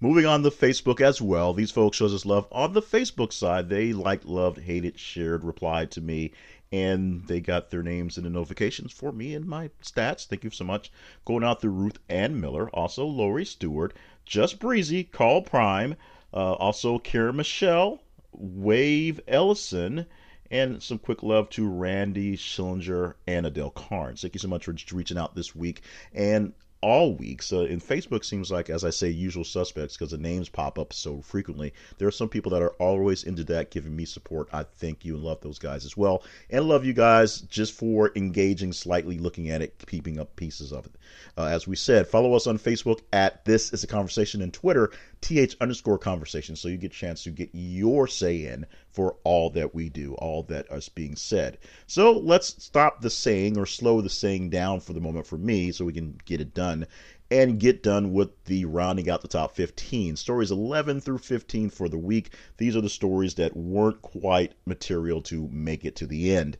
Moving 0.00 0.26
on 0.26 0.44
to 0.44 0.50
Facebook 0.50 1.00
as 1.00 1.20
well. 1.20 1.52
These 1.52 1.72
folks 1.72 1.96
shows 1.96 2.14
us 2.14 2.24
love 2.24 2.46
on 2.52 2.72
the 2.72 2.80
Facebook 2.80 3.32
side. 3.32 3.68
They 3.68 3.92
liked, 3.92 4.26
loved, 4.26 4.60
hated, 4.60 4.96
shared, 4.96 5.42
replied 5.42 5.90
to 5.92 6.00
me, 6.00 6.30
and 6.70 7.26
they 7.26 7.40
got 7.40 7.70
their 7.70 7.82
names 7.82 8.16
in 8.16 8.22
the 8.22 8.30
notifications 8.30 8.92
for 8.92 9.10
me 9.10 9.34
and 9.34 9.44
my 9.44 9.70
stats. 9.82 10.24
Thank 10.24 10.44
you 10.44 10.50
so 10.50 10.64
much. 10.64 10.92
Going 11.24 11.42
out 11.42 11.60
to 11.62 11.68
Ruth 11.68 11.98
Ann 12.08 12.40
Miller, 12.40 12.70
also 12.70 13.04
Lori 13.04 13.44
Stewart, 13.44 13.92
Just 14.24 14.60
Breezy, 14.60 15.02
Carl 15.02 15.42
Prime, 15.42 15.96
uh, 16.32 16.52
also 16.52 17.00
Karen 17.00 17.34
Michelle, 17.34 18.00
Wave 18.30 19.20
Ellison, 19.26 20.06
and 20.48 20.80
some 20.80 20.98
quick 20.98 21.24
love 21.24 21.50
to 21.50 21.68
Randy 21.68 22.36
Schillinger 22.36 23.14
and 23.26 23.46
Adele 23.46 23.70
Carnes. 23.70 24.22
Thank 24.22 24.34
you 24.34 24.40
so 24.40 24.46
much 24.46 24.64
for 24.66 24.76
reaching 24.92 25.18
out 25.18 25.34
this 25.34 25.56
week. 25.56 25.82
And 26.14 26.52
all 26.80 27.14
week. 27.14 27.42
So 27.42 27.62
in 27.62 27.80
Facebook 27.80 28.24
seems 28.24 28.50
like, 28.50 28.70
as 28.70 28.84
I 28.84 28.90
say, 28.90 29.08
usual 29.08 29.44
suspects 29.44 29.96
because 29.96 30.12
the 30.12 30.18
names 30.18 30.48
pop 30.48 30.78
up 30.78 30.92
so 30.92 31.20
frequently. 31.20 31.72
There 31.98 32.08
are 32.08 32.12
some 32.12 32.28
people 32.28 32.50
that 32.52 32.62
are 32.62 32.74
always 32.78 33.24
into 33.24 33.44
that, 33.44 33.70
giving 33.70 33.94
me 33.94 34.04
support. 34.04 34.48
I 34.52 34.62
thank 34.62 35.04
you 35.04 35.14
and 35.14 35.24
love 35.24 35.40
those 35.40 35.58
guys 35.58 35.84
as 35.84 35.96
well. 35.96 36.22
And 36.50 36.68
love 36.68 36.84
you 36.84 36.92
guys 36.92 37.40
just 37.42 37.72
for 37.72 38.12
engaging 38.14 38.72
slightly, 38.72 39.18
looking 39.18 39.50
at 39.50 39.62
it, 39.62 39.84
keeping 39.86 40.18
up 40.18 40.36
pieces 40.36 40.72
of 40.72 40.86
it. 40.86 40.92
Uh, 41.36 41.46
as 41.46 41.66
we 41.66 41.76
said, 41.76 42.06
follow 42.06 42.34
us 42.34 42.46
on 42.46 42.58
Facebook 42.58 43.00
at 43.12 43.44
This 43.44 43.72
Is 43.72 43.84
a 43.84 43.88
Conversation 43.88 44.42
and 44.42 44.52
Twitter, 44.52 44.90
TH 45.20 45.56
underscore 45.60 45.98
conversation, 45.98 46.56
so 46.56 46.68
you 46.68 46.76
get 46.76 46.92
a 46.92 46.94
chance 46.94 47.22
to 47.24 47.30
get 47.30 47.50
your 47.52 48.06
say 48.06 48.46
in 48.46 48.66
for 48.90 49.16
all 49.24 49.50
that 49.50 49.74
we 49.74 49.88
do, 49.88 50.14
all 50.14 50.42
that 50.44 50.66
is 50.70 50.88
being 50.88 51.16
said. 51.16 51.58
So 51.86 52.12
let's 52.12 52.62
stop 52.62 53.00
the 53.00 53.10
saying 53.10 53.58
or 53.58 53.66
slow 53.66 54.00
the 54.00 54.10
saying 54.10 54.50
down 54.50 54.80
for 54.80 54.92
the 54.92 55.00
moment 55.00 55.26
for 55.26 55.38
me 55.38 55.72
so 55.72 55.84
we 55.84 55.92
can 55.92 56.18
get 56.24 56.40
it 56.40 56.54
done 56.54 56.86
and 57.30 57.60
get 57.60 57.82
done 57.82 58.12
with 58.12 58.44
the 58.44 58.64
rounding 58.64 59.10
out 59.10 59.20
the 59.20 59.28
top 59.28 59.54
15. 59.54 60.16
Stories 60.16 60.50
11 60.50 61.00
through 61.00 61.18
15 61.18 61.70
for 61.70 61.88
the 61.88 61.98
week. 61.98 62.30
These 62.56 62.74
are 62.74 62.80
the 62.80 62.88
stories 62.88 63.34
that 63.34 63.56
weren't 63.56 64.00
quite 64.00 64.54
material 64.64 65.20
to 65.22 65.48
make 65.52 65.84
it 65.84 65.96
to 65.96 66.06
the 66.06 66.34
end. 66.34 66.56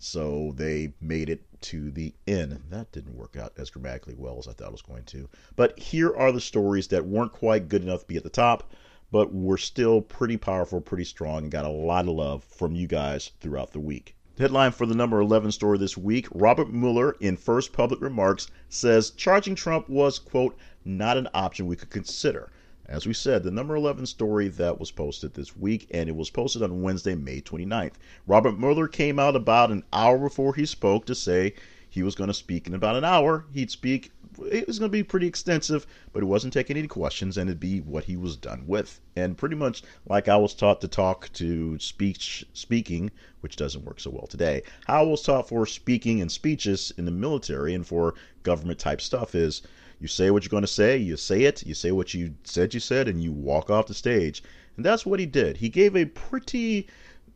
So 0.00 0.52
they 0.56 0.94
made 1.00 1.28
it 1.28 1.42
to 1.62 1.90
the 1.90 2.14
end. 2.26 2.62
That 2.70 2.92
didn't 2.92 3.16
work 3.16 3.36
out 3.36 3.52
as 3.56 3.70
dramatically 3.70 4.14
well 4.16 4.38
as 4.38 4.48
I 4.48 4.52
thought 4.52 4.68
it 4.68 4.72
was 4.72 4.82
going 4.82 5.04
to. 5.04 5.28
But 5.56 5.78
here 5.78 6.14
are 6.14 6.32
the 6.32 6.40
stories 6.40 6.88
that 6.88 7.06
weren't 7.06 7.32
quite 7.32 7.68
good 7.68 7.82
enough 7.82 8.00
to 8.00 8.06
be 8.06 8.16
at 8.16 8.22
the 8.22 8.30
top, 8.30 8.72
but 9.10 9.34
were 9.34 9.58
still 9.58 10.00
pretty 10.00 10.36
powerful, 10.36 10.80
pretty 10.80 11.04
strong, 11.04 11.44
and 11.44 11.50
got 11.50 11.64
a 11.64 11.68
lot 11.68 12.06
of 12.06 12.14
love 12.14 12.44
from 12.44 12.74
you 12.74 12.86
guys 12.86 13.30
throughout 13.40 13.72
the 13.72 13.80
week. 13.80 14.14
Headline 14.38 14.72
for 14.72 14.86
the 14.86 14.94
number 14.94 15.20
11 15.20 15.50
story 15.52 15.78
this 15.78 15.96
week 15.96 16.28
Robert 16.32 16.72
Mueller, 16.72 17.16
in 17.20 17.36
first 17.36 17.72
public 17.72 18.00
remarks, 18.00 18.48
says 18.68 19.10
charging 19.10 19.54
Trump 19.54 19.88
was, 19.88 20.18
quote, 20.18 20.56
not 20.84 21.16
an 21.16 21.28
option 21.34 21.66
we 21.66 21.76
could 21.76 21.90
consider 21.90 22.50
as 22.88 23.06
we 23.06 23.12
said, 23.12 23.42
the 23.42 23.50
number 23.50 23.76
11 23.76 24.06
story 24.06 24.48
that 24.48 24.80
was 24.80 24.90
posted 24.90 25.34
this 25.34 25.54
week, 25.54 25.86
and 25.90 26.08
it 26.08 26.16
was 26.16 26.30
posted 26.30 26.62
on 26.62 26.80
Wednesday, 26.80 27.14
May 27.14 27.42
29th. 27.42 27.94
Robert 28.26 28.58
Mueller 28.58 28.88
came 28.88 29.18
out 29.18 29.36
about 29.36 29.70
an 29.70 29.84
hour 29.92 30.18
before 30.18 30.54
he 30.54 30.64
spoke 30.64 31.04
to 31.04 31.14
say 31.14 31.54
he 31.90 32.02
was 32.02 32.14
going 32.14 32.28
to 32.28 32.34
speak 32.34 32.66
in 32.66 32.74
about 32.74 32.96
an 32.96 33.04
hour. 33.04 33.44
He'd 33.52 33.70
speak, 33.70 34.10
it 34.50 34.66
was 34.66 34.78
going 34.78 34.90
to 34.90 34.96
be 34.96 35.02
pretty 35.02 35.26
extensive, 35.26 35.86
but 36.14 36.22
it 36.22 36.26
wasn't 36.26 36.54
taking 36.54 36.78
any 36.78 36.88
questions, 36.88 37.36
and 37.36 37.50
it'd 37.50 37.60
be 37.60 37.80
what 37.80 38.04
he 38.04 38.16
was 38.16 38.36
done 38.36 38.64
with. 38.66 39.00
And 39.16 39.36
pretty 39.36 39.56
much 39.56 39.82
like 40.06 40.28
I 40.28 40.36
was 40.36 40.54
taught 40.54 40.80
to 40.80 40.88
talk 40.88 41.30
to 41.34 41.78
speech, 41.78 42.46
speaking, 42.54 43.10
which 43.40 43.56
doesn't 43.56 43.84
work 43.84 44.00
so 44.00 44.10
well 44.10 44.26
today, 44.26 44.62
how 44.86 45.02
I 45.02 45.06
was 45.06 45.22
taught 45.22 45.48
for 45.48 45.66
speaking 45.66 46.22
and 46.22 46.32
speeches 46.32 46.92
in 46.96 47.04
the 47.04 47.10
military 47.10 47.74
and 47.74 47.86
for 47.86 48.14
government 48.44 48.78
type 48.78 49.02
stuff 49.02 49.34
is 49.34 49.60
you 50.00 50.08
say 50.08 50.30
what 50.30 50.44
you're 50.44 50.50
going 50.50 50.62
to 50.62 50.66
say, 50.66 50.96
you 50.96 51.16
say 51.16 51.42
it, 51.42 51.66
you 51.66 51.74
say 51.74 51.90
what 51.90 52.14
you 52.14 52.34
said 52.44 52.74
you 52.74 52.80
said, 52.80 53.08
and 53.08 53.22
you 53.22 53.32
walk 53.32 53.70
off 53.70 53.86
the 53.86 53.94
stage. 53.94 54.42
And 54.76 54.84
that's 54.84 55.04
what 55.04 55.18
he 55.18 55.26
did. 55.26 55.56
He 55.56 55.68
gave 55.68 55.96
a 55.96 56.04
pretty 56.04 56.86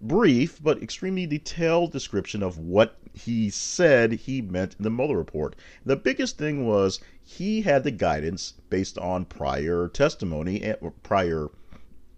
brief 0.00 0.60
but 0.62 0.82
extremely 0.82 1.26
detailed 1.26 1.92
description 1.92 2.42
of 2.42 2.58
what 2.58 2.96
he 3.14 3.50
said 3.50 4.12
he 4.12 4.42
meant 4.42 4.74
in 4.78 4.82
the 4.82 4.90
Mueller 4.90 5.16
report. 5.16 5.56
The 5.84 5.96
biggest 5.96 6.38
thing 6.38 6.66
was 6.66 7.00
he 7.22 7.62
had 7.62 7.84
the 7.84 7.90
guidance 7.90 8.54
based 8.70 8.98
on 8.98 9.24
prior 9.24 9.88
testimony 9.88 10.62
and 10.62 10.76
prior 11.02 11.48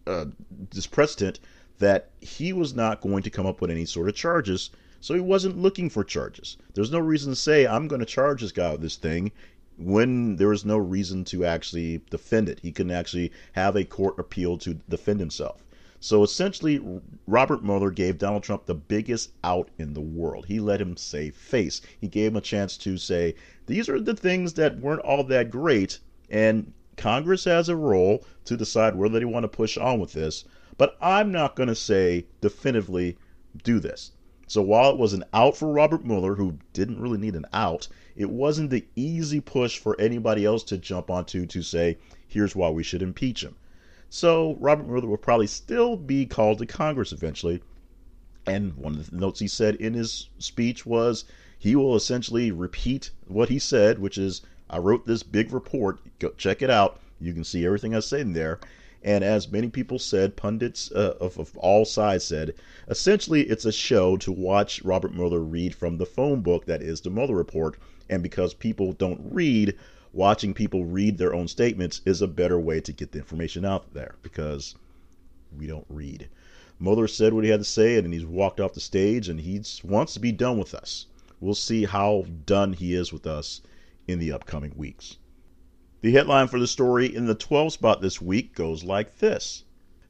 uh, 0.07 0.27
this 0.71 0.87
precedent 0.87 1.41
that 1.79 2.11
he 2.21 2.53
was 2.53 2.75
not 2.75 3.01
going 3.01 3.23
to 3.23 3.31
come 3.31 3.47
up 3.47 3.61
with 3.61 3.71
any 3.71 3.85
sort 3.85 4.09
of 4.09 4.15
charges. 4.15 4.71
So 5.01 5.13
he 5.13 5.21
wasn't 5.21 5.59
looking 5.59 5.91
for 5.91 6.03
charges. 6.03 6.57
There's 6.73 6.93
no 6.93 6.99
reason 6.99 7.33
to 7.33 7.37
say, 7.37 7.67
I'm 7.67 7.89
going 7.89 8.01
to 8.01 8.07
charge 8.07 8.41
this 8.41 8.53
guy 8.53 8.73
with 8.73 8.81
this 8.81 8.97
thing 8.97 9.33
when 9.77 10.37
there 10.37 10.49
was 10.49 10.65
no 10.65 10.79
reason 10.79 11.25
to 11.25 11.45
actually 11.45 12.03
defend 12.11 12.49
it. 12.49 12.61
He 12.61 12.73
couldn't 12.73 12.93
actually 12.93 13.33
have 13.53 13.77
a 13.77 13.85
court 13.85 14.19
appeal 14.19 14.59
to 14.59 14.75
defend 14.89 15.21
himself. 15.21 15.65
So 16.01 16.23
essentially, 16.23 17.01
Robert 17.27 17.65
Mueller 17.65 17.91
gave 17.91 18.19
Donald 18.19 18.43
Trump 18.43 18.67
the 18.67 18.75
biggest 18.75 19.33
out 19.43 19.71
in 19.79 19.95
the 19.95 20.03
world. 20.03 20.45
He 20.47 20.61
let 20.61 20.81
him 20.81 20.99
save 20.99 21.35
face. 21.35 21.81
He 21.99 22.09
gave 22.09 22.33
him 22.33 22.37
a 22.37 22.43
chance 22.43 22.77
to 22.79 22.99
say, 22.99 23.35
these 23.67 23.89
are 23.89 23.99
the 23.99 24.15
things 24.15 24.53
that 24.55 24.79
weren't 24.81 25.01
all 25.01 25.25
that 25.25 25.51
great, 25.51 25.99
and 26.29 26.73
Congress 26.99 27.45
has 27.45 27.71
a 27.71 27.77
role 27.77 28.25
to 28.45 28.57
decide 28.57 28.95
whether 28.95 29.19
they 29.19 29.25
want 29.25 29.45
to 29.45 29.49
push 29.49 29.79
on 29.79 29.99
with 29.99 30.13
this, 30.13 30.45
but 30.77 30.97
I'm 31.01 31.33
not 31.33 31.57
going 31.57 31.71
to 31.71 31.75
say 31.75 32.27
definitively 32.41 33.17
do 33.63 33.81
this. 33.81 34.13
So 34.47 34.61
while 34.63 34.91
it 34.91 34.99
was 34.99 35.13
an 35.13 35.25
out 35.33 35.57
for 35.57 35.73
Robert 35.73 36.05
Mueller, 36.05 36.35
who 36.35 36.59
didn't 36.73 37.01
really 37.01 37.19
need 37.19 37.35
an 37.35 37.47
out, 37.53 37.89
it 38.15 38.31
wasn't 38.31 38.71
the 38.71 38.85
easy 38.95 39.41
push 39.41 39.79
for 39.79 39.99
anybody 40.01 40.45
else 40.45 40.63
to 40.65 40.79
jump 40.79 41.11
onto 41.11 41.47
to 41.47 41.63
say, 41.63 41.99
here's 42.29 42.55
why 42.55 42.71
we 42.71 42.83
should 42.83 43.03
impeach 43.03 43.43
him. 43.43 43.57
So 44.11 44.57
Robert 44.61 44.87
Mueller 44.87 45.09
will 45.09 45.17
probably 45.17 45.47
still 45.47 45.97
be 45.97 46.27
called 46.27 46.59
to 46.59 46.67
Congress 46.67 47.13
eventually. 47.13 47.63
And 48.47 48.75
one 48.77 48.95
of 48.95 49.11
the 49.11 49.17
notes 49.17 49.41
he 49.41 49.49
said 49.49 49.77
in 49.77 49.95
his 49.95 50.29
speech 50.39 50.85
was 50.85 51.25
he 51.59 51.75
will 51.75 51.97
essentially 51.97 52.51
repeat 52.51 53.11
what 53.27 53.49
he 53.49 53.59
said, 53.59 53.99
which 53.99 54.19
is, 54.19 54.43
I 54.69 54.79
wrote 54.79 55.07
this 55.07 55.23
big 55.23 55.53
report. 55.53 56.01
Go 56.19 56.31
check 56.37 56.61
it 56.61 56.71
out. 56.71 57.01
You 57.21 57.33
can 57.33 57.45
see 57.45 57.65
everything 57.65 57.95
I 57.95 58.01
said 58.01 58.21
in 58.21 58.33
there. 58.35 58.61
And 59.05 59.23
as 59.23 59.53
many 59.53 59.69
people 59.69 59.99
said, 59.99 60.35
pundits 60.35 60.91
uh, 60.91 61.17
of, 61.21 61.39
of 61.39 61.55
all 61.59 61.85
sides 61.85 62.25
said, 62.25 62.55
essentially 62.89 63.43
it's 63.43 63.67
a 63.67 63.73
show 63.73 64.17
to 64.17 64.33
watch 64.33 64.83
Robert 64.83 65.15
Mueller 65.15 65.41
read 65.41 65.75
from 65.75 65.99
the 65.99 66.07
phone 66.07 66.41
book 66.41 66.65
that 66.65 66.81
is 66.81 67.03
the 67.03 67.11
Mueller 67.11 67.37
report. 67.37 67.77
And 68.09 68.23
because 68.23 68.55
people 68.55 68.95
don't 68.95 69.21
read, 69.23 69.77
watching 70.15 70.55
people 70.55 70.87
read 70.87 71.19
their 71.19 71.35
own 71.35 71.49
statements 71.49 72.01
is 72.07 72.23
a 72.23 72.27
better 72.27 72.59
way 72.59 72.81
to 72.81 72.93
get 72.93 73.13
the 73.13 73.19
information 73.19 73.67
out 73.67 73.93
there 73.93 74.15
because 74.23 74.75
we 75.55 75.67
don't 75.67 75.87
read. 75.91 76.29
Mueller 76.81 77.07
said 77.07 77.35
what 77.35 77.45
he 77.45 77.51
had 77.51 77.61
to 77.61 77.65
say, 77.65 77.99
and 77.99 78.13
he's 78.13 78.25
walked 78.25 78.59
off 78.59 78.73
the 78.73 78.81
stage, 78.81 79.29
and 79.29 79.41
he 79.41 79.63
wants 79.85 80.15
to 80.15 80.21
be 80.21 80.33
done 80.33 80.59
with 80.59 80.75
us. 80.75 81.07
We'll 81.41 81.55
see 81.55 81.85
how 81.85 82.25
done 82.47 82.73
he 82.73 82.95
is 82.95 83.13
with 83.13 83.27
us 83.27 83.61
in 84.09 84.19
the 84.19 84.33
upcoming 84.33 84.73
weeks. 84.77 85.19
The 86.05 86.13
headline 86.13 86.49
for 86.49 86.61
the 86.61 86.67
story 86.67 87.07
in 87.07 87.25
the 87.25 87.35
12 87.35 87.73
spot 87.73 88.03
this 88.03 88.21
week 88.21 88.55
goes 88.55 88.85
like 88.85 89.21
this 89.21 89.65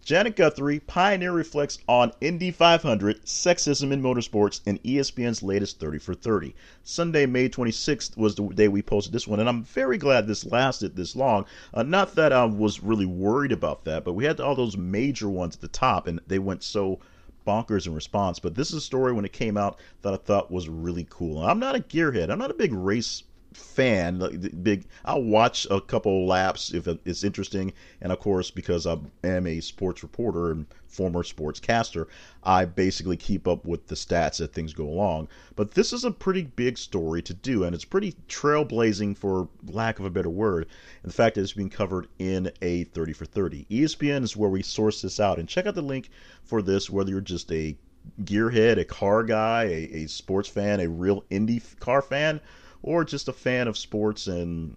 Janet 0.04 0.34
Guthrie, 0.34 0.80
Pioneer 0.80 1.30
reflects 1.30 1.78
on 1.86 2.10
Indy 2.20 2.50
500, 2.50 3.24
sexism 3.24 3.92
in 3.92 4.02
motorsports, 4.02 4.60
and 4.66 4.82
ESPN's 4.82 5.40
latest 5.40 5.78
30 5.78 6.00
for 6.00 6.14
30. 6.14 6.52
Sunday, 6.82 7.26
May 7.26 7.48
26th 7.48 8.16
was 8.16 8.34
the 8.34 8.48
day 8.48 8.66
we 8.66 8.82
posted 8.82 9.12
this 9.12 9.28
one, 9.28 9.38
and 9.38 9.48
I'm 9.48 9.62
very 9.62 9.96
glad 9.96 10.26
this 10.26 10.44
lasted 10.44 10.96
this 10.96 11.14
long. 11.14 11.46
Uh, 11.72 11.84
not 11.84 12.16
that 12.16 12.32
I 12.32 12.44
was 12.44 12.82
really 12.82 13.06
worried 13.06 13.52
about 13.52 13.84
that, 13.84 14.04
but 14.04 14.14
we 14.14 14.24
had 14.24 14.40
all 14.40 14.56
those 14.56 14.76
major 14.76 15.28
ones 15.28 15.54
at 15.54 15.60
the 15.60 15.68
top, 15.68 16.08
and 16.08 16.18
they 16.26 16.40
went 16.40 16.64
so 16.64 16.98
bonkers 17.46 17.86
in 17.86 17.94
response. 17.94 18.40
But 18.40 18.56
this 18.56 18.70
is 18.70 18.78
a 18.78 18.80
story 18.80 19.12
when 19.12 19.24
it 19.24 19.32
came 19.32 19.56
out 19.56 19.78
that 20.02 20.12
I 20.12 20.16
thought 20.16 20.50
was 20.50 20.68
really 20.68 21.06
cool. 21.08 21.38
I'm 21.38 21.60
not 21.60 21.76
a 21.76 21.78
gearhead. 21.78 22.30
I'm 22.30 22.38
not 22.40 22.50
a 22.50 22.54
big 22.54 22.72
race 22.72 23.22
fan, 23.56 24.18
big. 24.62 24.84
I'll 25.04 25.22
watch 25.22 25.66
a 25.70 25.80
couple 25.80 26.26
laps 26.26 26.72
if 26.72 26.86
it's 26.86 27.24
interesting, 27.24 27.72
and 28.00 28.12
of 28.12 28.20
course, 28.20 28.50
because 28.50 28.86
I 28.86 28.98
am 29.22 29.46
a 29.46 29.60
sports 29.60 30.02
reporter 30.02 30.50
and 30.50 30.66
former 30.86 31.22
sportscaster, 31.22 32.06
I 32.42 32.64
basically 32.64 33.16
keep 33.16 33.48
up 33.48 33.64
with 33.64 33.86
the 33.88 33.94
stats 33.94 34.40
as 34.40 34.48
things 34.48 34.72
go 34.72 34.88
along. 34.88 35.28
But 35.56 35.72
this 35.72 35.92
is 35.92 36.04
a 36.04 36.10
pretty 36.10 36.42
big 36.42 36.78
story 36.78 37.22
to 37.22 37.34
do, 37.34 37.64
and 37.64 37.74
it's 37.74 37.84
pretty 37.84 38.14
trailblazing, 38.28 39.16
for 39.16 39.48
lack 39.68 39.98
of 39.98 40.04
a 40.04 40.10
better 40.10 40.30
word. 40.30 40.66
And 41.02 41.10
the 41.10 41.16
fact 41.16 41.34
that 41.34 41.42
it's 41.42 41.52
being 41.52 41.70
covered 41.70 42.08
in 42.18 42.50
a 42.62 42.84
30 42.84 43.12
for 43.12 43.24
30. 43.24 43.66
ESPN 43.70 44.22
is 44.22 44.36
where 44.36 44.50
we 44.50 44.62
source 44.62 45.02
this 45.02 45.20
out, 45.20 45.38
and 45.38 45.48
check 45.48 45.66
out 45.66 45.74
the 45.74 45.82
link 45.82 46.10
for 46.44 46.62
this, 46.62 46.90
whether 46.90 47.10
you're 47.10 47.20
just 47.20 47.50
a 47.52 47.76
gearhead, 48.22 48.78
a 48.78 48.84
car 48.84 49.22
guy, 49.22 49.64
a, 49.64 49.90
a 49.92 50.06
sports 50.06 50.48
fan, 50.48 50.80
a 50.80 50.88
real 50.88 51.24
indie 51.30 51.62
car 51.80 52.02
fan 52.02 52.40
or 52.84 53.02
just 53.02 53.28
a 53.28 53.32
fan 53.32 53.66
of 53.66 53.78
sports 53.78 54.26
and 54.26 54.76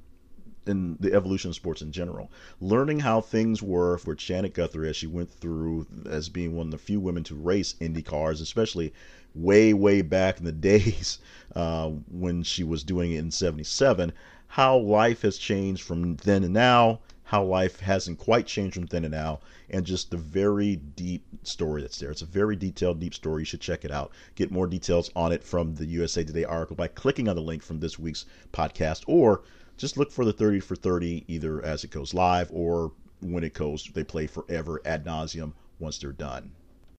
in 0.66 0.97
the 0.99 1.14
evolution 1.14 1.49
of 1.49 1.55
sports 1.55 1.82
in 1.82 1.91
general. 1.91 2.32
Learning 2.62 2.99
how 3.01 3.22
things 3.22 3.62
were 3.62 3.97
for 3.97 4.16
Janet 4.16 4.53
Guthrie 4.53 4.89
as 4.89 4.95
she 4.95 5.08
went 5.08 5.30
through 5.30 5.86
as 6.10 6.30
being 6.30 6.55
one 6.55 6.68
of 6.68 6.72
the 6.72 6.78
few 6.78 6.99
women 6.99 7.24
to 7.26 7.36
race 7.36 7.76
Indy 7.80 8.01
cars, 8.01 8.41
especially 8.41 8.93
way, 9.36 9.74
way 9.74 10.01
back 10.01 10.39
in 10.39 10.45
the 10.45 10.51
days 10.72 11.20
uh, 11.55 11.89
when 12.10 12.43
she 12.43 12.64
was 12.64 12.84
doing 12.84 13.12
it 13.12 13.20
in 13.20 13.32
77, 13.32 14.14
how 14.47 14.78
life 14.78 15.22
has 15.22 15.38
changed 15.38 15.84
from 15.84 16.16
then 16.18 16.43
and 16.43 16.53
now, 16.53 16.99
how 17.28 17.43
life 17.43 17.82
hasn't 17.82 18.17
quite 18.17 18.47
changed 18.47 18.75
from 18.75 18.86
then 18.86 19.03
and 19.03 19.11
now, 19.11 19.41
and 19.69 19.86
just 19.86 20.11
the 20.11 20.17
very 20.17 20.78
deep 20.78 21.25
story 21.43 21.82
that's 21.82 21.99
there. 21.99 22.09
It's 22.09 22.21
a 22.21 22.25
very 22.25 22.55
detailed, 22.55 23.01
deep 23.01 23.13
story. 23.13 23.41
You 23.41 23.45
should 23.45 23.59
check 23.59 23.84
it 23.84 23.91
out. 23.91 24.13
Get 24.36 24.49
more 24.49 24.65
details 24.65 25.11
on 25.13 25.34
it 25.34 25.43
from 25.43 25.75
the 25.75 25.86
USA 25.88 26.23
Today 26.23 26.45
article 26.45 26.78
by 26.78 26.88
clicking 26.88 27.28
on 27.28 27.36
the 27.36 27.41
link 27.41 27.63
from 27.63 27.82
this 27.82 27.99
week's 27.99 28.28
podcast, 28.53 29.03
or 29.07 29.41
just 29.75 29.97
look 29.97 30.09
for 30.09 30.23
the 30.23 30.32
30 30.32 30.61
for 30.61 30.78
30 30.78 31.25
either 31.28 31.61
as 31.65 31.84
it 31.84 31.91
goes 31.91 32.13
live 32.13 32.49
or 32.53 32.93
when 33.19 33.43
it 33.43 33.53
goes, 33.53 33.89
they 33.93 34.05
play 34.05 34.25
forever 34.25 34.82
ad 34.86 35.03
nauseum 35.03 35.51
once 35.80 35.97
they're 35.97 36.13
done. 36.13 36.51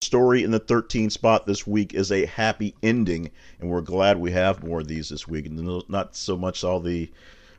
Story 0.02 0.44
in 0.44 0.50
the 0.50 0.58
13 0.58 1.08
spot 1.08 1.46
this 1.46 1.66
week 1.66 1.94
is 1.94 2.12
a 2.12 2.26
happy 2.26 2.74
ending, 2.82 3.30
and 3.60 3.70
we're 3.70 3.80
glad 3.80 4.18
we 4.18 4.32
have 4.32 4.62
more 4.62 4.80
of 4.80 4.88
these 4.88 5.08
this 5.08 5.26
week. 5.26 5.46
And 5.46 5.82
not 5.88 6.14
so 6.14 6.36
much 6.36 6.62
all 6.64 6.80
the. 6.80 7.10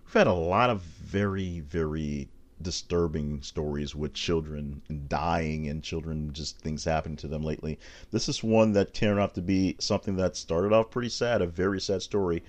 We've 0.05 0.13
had 0.13 0.27
a 0.27 0.33
lot 0.33 0.69
of 0.69 0.81
very, 0.81 1.61
very 1.61 2.29
disturbing 2.61 3.41
stories 3.41 3.95
with 3.95 4.13
children 4.13 4.81
dying 5.07 5.67
and 5.67 5.83
children 5.83 6.33
just 6.33 6.57
things 6.57 6.83
happening 6.83 7.17
to 7.17 7.27
them 7.27 7.41
lately. 7.41 7.79
This 8.11 8.27
is 8.27 8.43
one 8.43 8.73
that 8.73 8.93
turned 8.93 9.19
out 9.19 9.35
to 9.35 9.41
be 9.41 9.75
something 9.79 10.15
that 10.17 10.35
started 10.35 10.73
off 10.73 10.91
pretty 10.91 11.09
sad, 11.09 11.41
a 11.41 11.47
very 11.47 11.79
sad 11.79 12.01
story, 12.01 12.43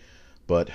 but 0.46 0.70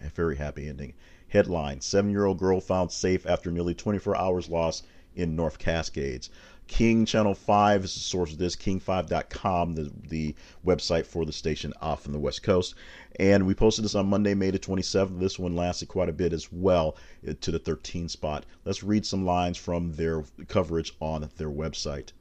a 0.00 0.08
very 0.08 0.36
happy 0.36 0.68
ending. 0.68 0.94
Headline 1.28 1.80
Seven 1.80 2.10
year 2.10 2.24
old 2.24 2.38
girl 2.38 2.60
found 2.60 2.90
safe 2.90 3.26
after 3.26 3.50
nearly 3.50 3.74
24 3.74 4.16
hours 4.16 4.48
lost 4.48 4.86
in 5.14 5.36
North 5.36 5.58
Cascades. 5.58 6.30
King 6.70 7.04
Channel 7.04 7.34
5 7.34 7.84
is 7.84 7.94
the 7.94 8.00
source 8.00 8.30
of 8.32 8.38
this, 8.38 8.54
king5.com, 8.54 9.74
the, 9.74 9.90
the 10.06 10.36
website 10.64 11.04
for 11.04 11.26
the 11.26 11.32
station 11.32 11.74
off 11.80 12.06
on 12.06 12.12
the 12.12 12.18
West 12.20 12.44
Coast. 12.44 12.76
And 13.18 13.44
we 13.44 13.54
posted 13.54 13.84
this 13.84 13.96
on 13.96 14.06
Monday, 14.06 14.34
May 14.34 14.52
the 14.52 14.58
27th. 14.60 15.18
This 15.18 15.36
one 15.36 15.56
lasted 15.56 15.88
quite 15.88 16.08
a 16.08 16.12
bit 16.12 16.32
as 16.32 16.52
well 16.52 16.96
uh, 17.28 17.34
to 17.40 17.50
the 17.50 17.58
13 17.58 18.08
spot. 18.08 18.46
Let's 18.64 18.84
read 18.84 19.04
some 19.04 19.26
lines 19.26 19.58
from 19.58 19.94
their 19.94 20.24
coverage 20.46 20.94
on 21.00 21.28
their 21.38 21.50
website. 21.50 22.12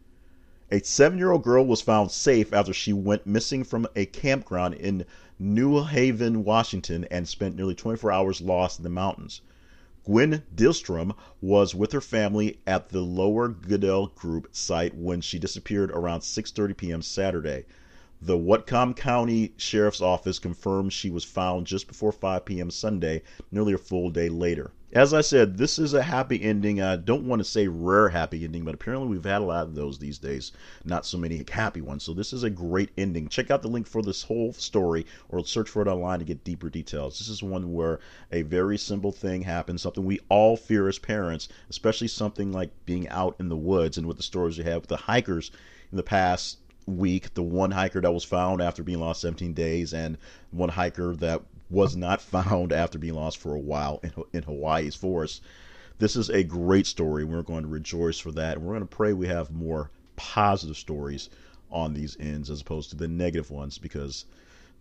A 0.71 0.79
seven 0.79 1.19
year 1.19 1.31
old 1.31 1.43
girl 1.43 1.63
was 1.63 1.81
found 1.81 2.09
safe 2.09 2.51
after 2.51 2.73
she 2.73 2.91
went 2.91 3.27
missing 3.27 3.63
from 3.63 3.85
a 3.95 4.07
campground 4.07 4.73
in 4.73 5.05
Newhalem, 5.39 6.37
Washington, 6.37 7.05
and 7.11 7.27
spent 7.27 7.55
nearly 7.55 7.75
24 7.75 8.11
hours 8.11 8.41
lost 8.41 8.79
in 8.79 8.83
the 8.83 8.89
mountains. 8.89 9.41
Gwen 10.11 10.41
Dillstrom 10.55 11.13
was 11.39 11.75
with 11.75 11.91
her 11.91 12.01
family 12.01 12.61
at 12.65 12.89
the 12.89 13.01
Lower 13.01 13.47
Goodell 13.47 14.07
Group 14.07 14.47
site 14.51 14.95
when 14.95 15.21
she 15.21 15.37
disappeared 15.37 15.91
around 15.91 16.21
6:30 16.21 16.75
p.m. 16.75 17.01
Saturday. 17.03 17.65
The 18.21 18.37
Whatcom 18.37 18.97
County 18.97 19.53
Sheriff's 19.55 20.01
Office 20.01 20.39
confirmed 20.39 20.91
she 20.91 21.09
was 21.09 21.23
found 21.23 21.67
just 21.67 21.87
before 21.87 22.11
5 22.11 22.43
p.m. 22.43 22.69
Sunday, 22.69 23.21
nearly 23.49 23.71
a 23.71 23.77
full 23.77 24.09
day 24.09 24.27
later. 24.27 24.71
As 24.91 25.13
I 25.13 25.21
said, 25.21 25.57
this 25.57 25.79
is 25.79 25.93
a 25.93 26.03
happy 26.03 26.43
ending. 26.43 26.81
I 26.81 26.97
don't 26.97 27.27
want 27.27 27.39
to 27.39 27.45
say 27.45 27.69
rare 27.69 28.09
happy 28.09 28.43
ending, 28.43 28.65
but 28.65 28.73
apparently 28.73 29.07
we've 29.07 29.23
had 29.23 29.41
a 29.41 29.45
lot 29.45 29.67
of 29.67 29.75
those 29.75 29.99
these 29.99 30.17
days. 30.17 30.51
Not 30.83 31.05
so 31.05 31.17
many 31.17 31.45
happy 31.49 31.79
ones. 31.79 32.03
So 32.03 32.13
this 32.13 32.33
is 32.33 32.43
a 32.43 32.49
great 32.49 32.89
ending. 32.97 33.29
Check 33.29 33.51
out 33.51 33.61
the 33.61 33.69
link 33.69 33.87
for 33.87 34.01
this 34.01 34.23
whole 34.23 34.51
story 34.51 35.05
or 35.29 35.45
search 35.45 35.69
for 35.69 35.81
it 35.81 35.87
online 35.87 36.19
to 36.19 36.25
get 36.25 36.43
deeper 36.43 36.69
details. 36.69 37.19
This 37.19 37.29
is 37.29 37.41
one 37.41 37.71
where 37.71 38.01
a 38.33 38.41
very 38.41 38.77
simple 38.77 39.13
thing 39.13 39.43
happens, 39.43 39.81
something 39.81 40.03
we 40.03 40.19
all 40.27 40.57
fear 40.57 40.89
as 40.89 40.99
parents, 40.99 41.47
especially 41.69 42.09
something 42.09 42.51
like 42.51 42.71
being 42.85 43.07
out 43.07 43.37
in 43.39 43.47
the 43.47 43.55
woods 43.55 43.97
and 43.97 44.05
with 44.05 44.17
the 44.17 44.23
stories 44.23 44.57
we 44.57 44.65
have 44.65 44.81
with 44.81 44.89
the 44.89 44.97
hikers 44.97 45.51
in 45.89 45.95
the 45.95 46.03
past 46.03 46.57
week, 46.89 47.33
the 47.33 47.43
one 47.43 47.71
hiker 47.71 48.01
that 48.01 48.13
was 48.13 48.23
found 48.23 48.61
after 48.61 48.83
being 48.83 48.99
lost 48.99 49.21
17 49.21 49.53
days, 49.53 49.93
and 49.93 50.17
one 50.51 50.69
hiker 50.69 51.15
that 51.17 51.41
was 51.69 51.95
not 51.95 52.21
found 52.21 52.73
after 52.73 52.97
being 52.97 53.13
lost 53.13 53.37
for 53.37 53.53
a 53.53 53.59
while 53.59 53.99
in, 54.03 54.11
in 54.33 54.43
Hawaii's 54.43 54.95
forest. 54.95 55.41
This 55.99 56.15
is 56.15 56.29
a 56.29 56.43
great 56.43 56.87
story. 56.87 57.23
We're 57.23 57.43
going 57.43 57.63
to 57.63 57.69
rejoice 57.69 58.19
for 58.19 58.31
that. 58.31 58.57
And 58.57 58.65
we're 58.65 58.73
going 58.73 58.87
to 58.87 58.95
pray 58.95 59.13
we 59.13 59.27
have 59.27 59.51
more 59.51 59.91
positive 60.15 60.77
stories 60.77 61.29
on 61.71 61.93
these 61.93 62.17
ends 62.19 62.49
as 62.49 62.61
opposed 62.61 62.89
to 62.89 62.95
the 62.95 63.07
negative 63.07 63.51
ones 63.51 63.77
because 63.77 64.25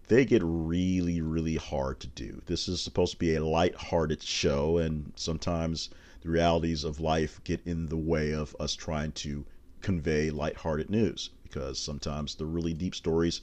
they 0.09 0.25
get 0.25 0.43
really, 0.45 1.21
really 1.21 1.57
hard 1.57 2.01
to 2.01 2.07
do. 2.07 2.41
This 2.47 2.69
is 2.69 2.81
supposed 2.81 3.13
to 3.13 3.19
be 3.19 3.35
a 3.35 3.45
light-hearted 3.45 4.23
show, 4.23 4.79
and 4.79 5.13
sometimes 5.17 5.91
the 6.23 6.31
realities 6.31 6.83
of 6.83 6.99
life 6.99 7.43
get 7.45 7.61
in 7.67 7.87
the 7.87 7.97
way 7.97 8.33
of 8.33 8.57
us 8.59 8.75
trying 8.75 9.13
to 9.13 9.45
convey 9.83 10.31
light-hearted 10.31 10.89
news 10.89 11.31
because 11.49 11.79
sometimes 11.79 12.35
the 12.35 12.47
really 12.47 12.75
deep 12.75 12.95
stories 12.95 13.41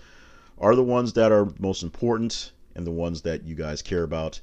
are 0.58 0.76
the 0.76 0.84
ones 0.84 1.14
that 1.14 1.32
are 1.32 1.50
most 1.60 1.84
important 1.84 2.52
and 2.76 2.86
the 2.86 2.92
ones 2.92 3.22
that 3.22 3.44
you 3.44 3.56
guys 3.56 3.82
care 3.82 4.04
about. 4.04 4.42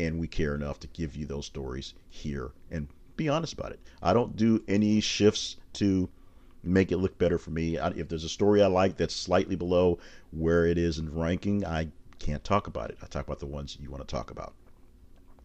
And 0.00 0.18
we 0.18 0.26
care 0.26 0.54
enough 0.54 0.80
to 0.80 0.88
give 0.88 1.14
you 1.14 1.24
those 1.24 1.46
stories 1.46 1.94
here 2.08 2.50
and 2.70 2.88
be 3.16 3.28
honest 3.28 3.52
about 3.52 3.70
it. 3.72 3.80
I 4.02 4.12
don't 4.12 4.36
do 4.36 4.62
any 4.66 5.00
shifts 5.00 5.56
to 5.74 6.08
make 6.64 6.90
it 6.90 6.96
look 6.96 7.16
better 7.18 7.38
for 7.38 7.50
me. 7.50 7.76
if 7.76 8.08
there's 8.08 8.24
a 8.24 8.28
story 8.28 8.62
I 8.62 8.66
like 8.66 8.96
that's 8.96 9.14
slightly 9.14 9.54
below 9.54 9.98
where 10.32 10.66
it 10.66 10.78
is 10.78 10.98
in 10.98 11.14
ranking, 11.14 11.64
I 11.64 11.88
can't 12.18 12.42
talk 12.42 12.66
about 12.66 12.90
it. 12.90 12.98
I 13.02 13.06
talk 13.06 13.26
about 13.26 13.38
the 13.38 13.46
ones 13.46 13.76
you 13.80 13.90
want 13.90 14.06
to 14.06 14.12
talk 14.12 14.30
about. 14.30 14.54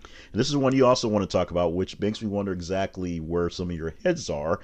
And 0.01 0.39
this 0.39 0.49
is 0.49 0.57
one 0.57 0.75
you 0.75 0.85
also 0.85 1.07
want 1.07 1.29
to 1.29 1.37
talk 1.37 1.51
about, 1.51 1.73
which 1.73 1.99
makes 1.99 2.21
me 2.21 2.27
wonder 2.27 2.51
exactly 2.51 3.19
where 3.19 3.49
some 3.49 3.69
of 3.69 3.75
your 3.75 3.93
heads 4.03 4.29
are. 4.29 4.59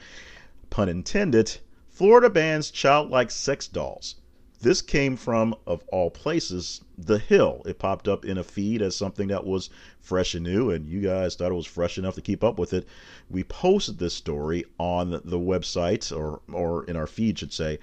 Pun 0.70 0.90
intended. 0.90 1.58
Florida 1.96 2.30
bans 2.30 2.72
childlike 2.72 3.32
sex 3.32 3.70
dolls. 3.70 4.16
This 4.60 4.82
came 4.82 5.16
from, 5.16 5.56
of 5.66 5.82
all 5.94 6.12
places, 6.12 6.82
The 6.98 7.18
Hill. 7.18 7.62
It 7.66 7.80
popped 7.80 8.10
up 8.10 8.26
in 8.26 8.38
a 8.38 8.44
feed 8.44 8.82
as 8.82 8.98
something 8.98 9.30
that 9.30 9.46
was 9.46 9.70
fresh 10.02 10.36
and 10.36 10.44
new, 10.44 10.72
and 10.72 10.90
you 10.90 11.00
guys 11.00 11.36
thought 11.36 11.54
it 11.54 11.56
was 11.56 11.66
fresh 11.66 11.98
enough 11.98 12.16
to 12.16 12.22
keep 12.22 12.44
up 12.44 12.60
with 12.60 12.74
it. 12.74 12.86
We 13.30 13.46
posted 13.46 13.98
this 13.98 14.14
story 14.14 14.66
on 14.78 15.12
the 15.12 15.40
website, 15.40 16.14
or, 16.14 16.42
or 16.52 16.84
in 16.84 16.98
our 16.98 17.08
feed, 17.08 17.40
should 17.40 17.54
say, 17.54 17.80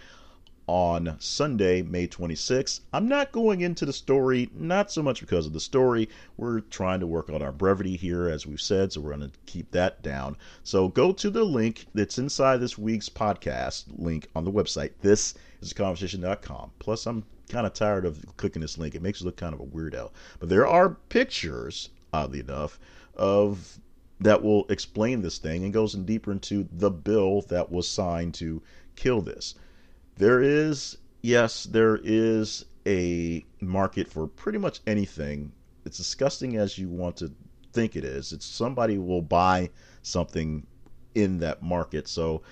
on 0.66 1.16
Sunday, 1.18 1.82
May 1.82 2.06
26th. 2.06 2.80
I'm 2.92 3.08
not 3.08 3.32
going 3.32 3.60
into 3.60 3.84
the 3.84 3.92
story, 3.92 4.50
not 4.54 4.90
so 4.92 5.02
much 5.02 5.20
because 5.20 5.46
of 5.46 5.52
the 5.52 5.60
story. 5.60 6.08
We're 6.36 6.60
trying 6.60 7.00
to 7.00 7.06
work 7.06 7.30
on 7.30 7.42
our 7.42 7.52
brevity 7.52 7.96
here, 7.96 8.28
as 8.28 8.46
we've 8.46 8.60
said, 8.60 8.92
so 8.92 9.00
we're 9.00 9.16
going 9.16 9.30
to 9.30 9.38
keep 9.46 9.70
that 9.72 10.02
down. 10.02 10.36
So 10.62 10.88
go 10.88 11.12
to 11.12 11.30
the 11.30 11.44
link 11.44 11.86
that's 11.94 12.18
inside 12.18 12.58
this 12.58 12.78
week's 12.78 13.08
podcast 13.08 13.84
link 13.96 14.28
on 14.36 14.44
the 14.44 14.52
website. 14.52 14.92
This 15.00 15.34
is 15.60 15.72
conversation.com. 15.72 16.72
Plus, 16.78 17.06
I'm 17.06 17.24
kind 17.48 17.66
of 17.66 17.74
tired 17.74 18.06
of 18.06 18.24
clicking 18.36 18.62
this 18.62 18.78
link. 18.78 18.94
It 18.94 19.02
makes 19.02 19.20
you 19.20 19.26
look 19.26 19.36
kind 19.36 19.54
of 19.54 19.60
a 19.60 19.66
weirdo. 19.66 20.10
But 20.38 20.48
there 20.48 20.66
are 20.66 20.90
pictures, 21.08 21.90
oddly 22.12 22.40
enough, 22.40 22.78
of 23.14 23.78
that 24.20 24.42
will 24.42 24.66
explain 24.68 25.20
this 25.20 25.38
thing 25.38 25.64
and 25.64 25.72
goes 25.72 25.94
in 25.94 26.04
deeper 26.04 26.32
into 26.32 26.68
the 26.72 26.90
bill 26.90 27.42
that 27.42 27.70
was 27.70 27.88
signed 27.88 28.34
to 28.34 28.62
kill 28.94 29.20
this. 29.20 29.54
There 30.16 30.42
is, 30.42 30.98
yes, 31.22 31.64
there 31.64 31.98
is 32.02 32.64
a 32.86 33.44
market 33.60 34.08
for 34.08 34.26
pretty 34.26 34.58
much 34.58 34.80
anything. 34.86 35.52
It's 35.84 35.96
disgusting 35.96 36.56
as 36.56 36.78
you 36.78 36.88
want 36.88 37.16
to 37.18 37.32
think 37.72 37.96
it 37.96 38.04
is. 38.04 38.32
It's 38.32 38.46
somebody 38.46 38.98
will 38.98 39.22
buy 39.22 39.70
something 40.02 40.66
in 41.14 41.38
that 41.38 41.62
market. 41.62 42.08
So 42.08 42.42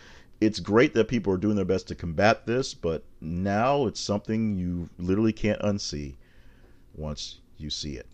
it's 0.41 0.61
great 0.61 0.95
that 0.95 1.09
people 1.09 1.33
are 1.33 1.39
doing 1.39 1.57
their 1.57 1.65
best 1.65 1.89
to 1.89 1.95
combat 1.95 2.47
this, 2.47 2.73
but 2.75 3.05
now 3.21 3.87
it's 3.87 4.01
something 4.01 4.57
you 4.57 4.89
literally 4.99 5.33
can't 5.33 5.61
unsee 5.61 6.17
once 6.95 7.41
you 7.59 7.71
see 7.71 7.97
it. 7.97 8.07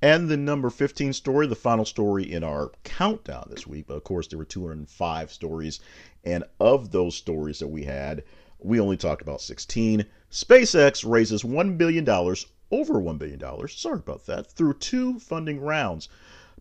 And 0.00 0.28
the 0.28 0.36
number 0.36 0.70
15 0.70 1.12
story, 1.14 1.46
the 1.46 1.54
final 1.54 1.84
story 1.84 2.30
in 2.30 2.44
our 2.44 2.72
countdown 2.84 3.48
this 3.50 3.66
week. 3.66 3.86
But 3.86 3.94
of 3.94 4.04
course, 4.04 4.26
there 4.26 4.38
were 4.38 4.44
205 4.44 5.32
stories. 5.32 5.80
And 6.24 6.44
of 6.60 6.90
those 6.90 7.16
stories 7.16 7.58
that 7.58 7.68
we 7.68 7.84
had, 7.84 8.22
we 8.64 8.80
only 8.80 8.96
talked 8.96 9.22
about 9.22 9.42
16. 9.42 10.04
SpaceX 10.30 11.08
raises 11.08 11.42
$1 11.42 11.78
billion, 11.78 12.08
over 12.08 12.94
$1 12.94 13.18
billion, 13.18 13.68
sorry 13.68 13.98
about 13.98 14.26
that, 14.26 14.50
through 14.50 14.74
two 14.74 15.20
funding 15.20 15.60
rounds. 15.60 16.08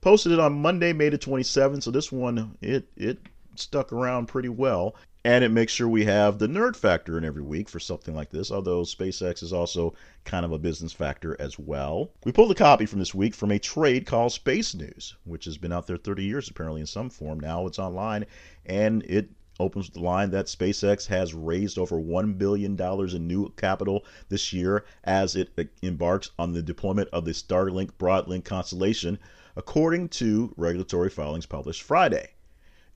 Posted 0.02 0.34
it 0.34 0.40
on 0.40 0.62
Monday, 0.62 0.92
May 0.92 1.08
the 1.10 1.18
27th. 1.18 1.84
So 1.84 1.92
this 1.92 2.12
one, 2.12 2.58
it, 2.62 2.90
it 2.98 3.20
stuck 3.56 3.94
around 3.94 4.28
pretty 4.28 4.50
well. 4.50 4.96
And 5.26 5.46
it 5.46 5.50
makes 5.50 5.72
sure 5.72 5.88
we 5.88 6.04
have 6.04 6.38
the 6.38 6.48
nerd 6.48 6.76
factor 6.76 7.18
in 7.18 7.24
every 7.24 7.42
week 7.42 7.70
for 7.70 7.80
something 7.80 8.14
like 8.14 8.30
this, 8.30 8.52
although 8.52 8.82
SpaceX 8.82 9.42
is 9.42 9.54
also 9.54 9.94
kind 10.26 10.44
of 10.44 10.52
a 10.52 10.58
business 10.58 10.92
factor 10.92 11.40
as 11.40 11.58
well. 11.58 12.12
We 12.26 12.34
pulled 12.34 12.52
a 12.52 12.56
copy 12.56 12.86
from 12.86 13.00
this 13.00 13.16
week 13.16 13.34
from 13.34 13.50
a 13.50 13.60
trade 13.60 14.06
called 14.06 14.34
Space 14.34 14.76
News, 14.76 15.16
which 15.24 15.46
has 15.46 15.58
been 15.58 15.72
out 15.72 15.88
there 15.88 15.96
30 15.96 16.26
years 16.26 16.50
apparently 16.50 16.82
in 16.82 16.88
some 16.88 17.10
form. 17.10 17.40
Now 17.40 17.66
it's 17.66 17.80
online, 17.80 18.26
and 18.66 19.02
it 19.04 19.30
opens 19.60 19.88
with 19.88 19.96
the 19.96 20.02
line 20.02 20.32
that 20.32 20.48
SpaceX 20.48 21.08
has 21.08 21.34
raised 21.34 21.78
over 21.78 21.98
$1 21.98 22.38
billion 22.38 22.80
in 22.80 23.28
new 23.28 23.50
capital 23.58 24.06
this 24.30 24.54
year 24.54 24.86
as 25.04 25.36
it 25.36 25.50
embarks 25.82 26.32
on 26.40 26.54
the 26.54 26.62
deployment 26.62 27.10
of 27.10 27.26
the 27.26 27.32
Starlink 27.32 27.92
Broadlink 28.00 28.46
constellation, 28.46 29.20
according 29.56 30.10
to 30.10 30.54
regulatory 30.58 31.10
filings 31.10 31.46
published 31.46 31.84
Friday 31.84 32.30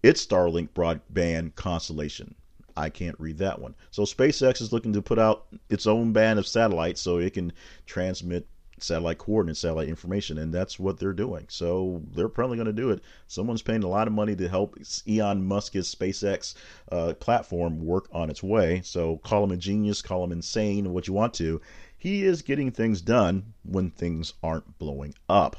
its 0.03 0.25
Starlink 0.25 0.69
broadband 0.69 1.55
constellation. 1.55 2.35
I 2.75 2.89
can't 2.89 3.19
read 3.19 3.39
that 3.39 3.59
one. 3.59 3.75
So 3.89 4.03
SpaceX 4.03 4.61
is 4.61 4.71
looking 4.71 4.93
to 4.93 5.01
put 5.01 5.17
out 5.17 5.47
its 5.69 5.87
own 5.87 6.13
band 6.13 6.37
of 6.37 6.47
satellites 6.47 7.01
so 7.01 7.17
it 7.17 7.33
can 7.33 7.51
transmit 7.85 8.47
satellite 8.79 9.17
coordinates, 9.17 9.59
satellite 9.59 9.87
information, 9.87 10.37
and 10.37 10.53
that's 10.53 10.79
what 10.79 10.99
they're 10.99 11.13
doing. 11.13 11.45
So 11.49 12.01
they're 12.13 12.29
probably 12.29 12.57
going 12.57 12.67
to 12.67 12.73
do 12.73 12.91
it. 12.91 13.01
Someone's 13.27 13.61
paying 13.61 13.83
a 13.83 13.87
lot 13.87 14.07
of 14.07 14.13
money 14.13 14.35
to 14.35 14.47
help 14.47 14.77
Elon 15.07 15.45
Musk's 15.45 15.93
SpaceX 15.93 16.53
uh, 16.91 17.13
platform 17.19 17.85
work 17.85 18.07
on 18.11 18.29
its 18.29 18.43
way. 18.43 18.81
So 18.83 19.17
call 19.17 19.43
him 19.43 19.51
a 19.51 19.57
genius, 19.57 20.01
call 20.01 20.23
him 20.23 20.31
insane, 20.31 20.93
what 20.93 21.07
you 21.07 21.13
want 21.13 21.33
to. 21.35 21.61
He 21.97 22.23
is 22.23 22.41
getting 22.41 22.71
things 22.71 23.01
done 23.01 23.53
when 23.63 23.89
things 23.89 24.33
aren't 24.43 24.77
blowing 24.77 25.15
up, 25.27 25.57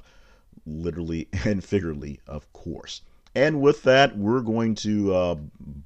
literally 0.64 1.28
and 1.44 1.62
figuratively, 1.64 2.20
of 2.26 2.52
course. 2.52 3.02
And 3.38 3.60
with 3.60 3.84
that, 3.84 4.18
we're 4.18 4.40
going 4.40 4.74
to 4.74 5.14
uh, 5.14 5.36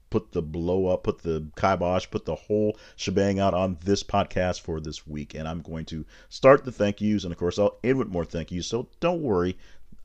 put 0.09 0.33
the 0.33 0.41
blow 0.41 0.87
up, 0.87 1.03
put 1.03 1.19
the 1.19 1.49
kibosh, 1.55 2.11
put 2.11 2.25
the 2.25 2.35
whole 2.35 2.79
shebang 2.97 3.41
out 3.41 3.53
on 3.53 3.77
this 3.85 4.03
podcast 4.03 4.63
for 4.63 4.81
this 4.81 5.07
week. 5.07 5.35
And 5.35 5.47
I'm 5.47 5.61
going 5.61 5.85
to 5.87 6.07
start 6.31 6.65
the 6.65 6.73
thank 6.73 7.03
yous. 7.03 7.25
And 7.25 7.33
of 7.33 7.39
course, 7.39 7.59
I'll 7.59 7.77
end 7.85 7.99
with 7.99 8.09
more 8.09 8.25
thank 8.25 8.53
yous. 8.53 8.69
So 8.69 8.89
don't 9.01 9.21
worry. 9.21 9.59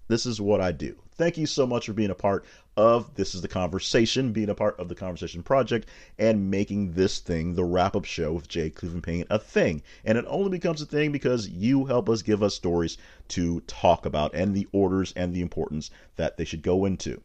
This 0.09 0.25
is 0.25 0.41
what 0.41 0.59
I 0.59 0.73
do. 0.73 0.97
Thank 1.15 1.37
you 1.37 1.45
so 1.45 1.65
much 1.65 1.85
for 1.85 1.93
being 1.93 2.09
a 2.09 2.15
part 2.15 2.43
of 2.75 3.15
This 3.15 3.33
is 3.33 3.41
the 3.41 3.47
Conversation, 3.47 4.33
being 4.33 4.49
a 4.49 4.53
part 4.53 4.77
of 4.77 4.89
the 4.89 4.95
Conversation 4.95 5.41
Project, 5.41 5.87
and 6.19 6.51
making 6.51 6.95
this 6.95 7.19
thing, 7.19 7.55
the 7.55 7.63
wrap 7.63 7.95
up 7.95 8.03
show 8.03 8.33
with 8.33 8.49
J. 8.49 8.69
Cleveland 8.71 9.03
Payne, 9.03 9.25
a 9.29 9.39
thing. 9.39 9.83
And 10.03 10.17
it 10.17 10.25
only 10.27 10.49
becomes 10.49 10.81
a 10.81 10.85
thing 10.85 11.13
because 11.13 11.47
you 11.47 11.85
help 11.85 12.09
us 12.09 12.23
give 12.23 12.43
us 12.43 12.55
stories 12.55 12.97
to 13.29 13.61
talk 13.61 14.05
about 14.05 14.35
and 14.35 14.53
the 14.53 14.67
orders 14.73 15.13
and 15.15 15.33
the 15.33 15.41
importance 15.41 15.91
that 16.17 16.35
they 16.35 16.43
should 16.43 16.61
go 16.61 16.83
into. 16.83 17.21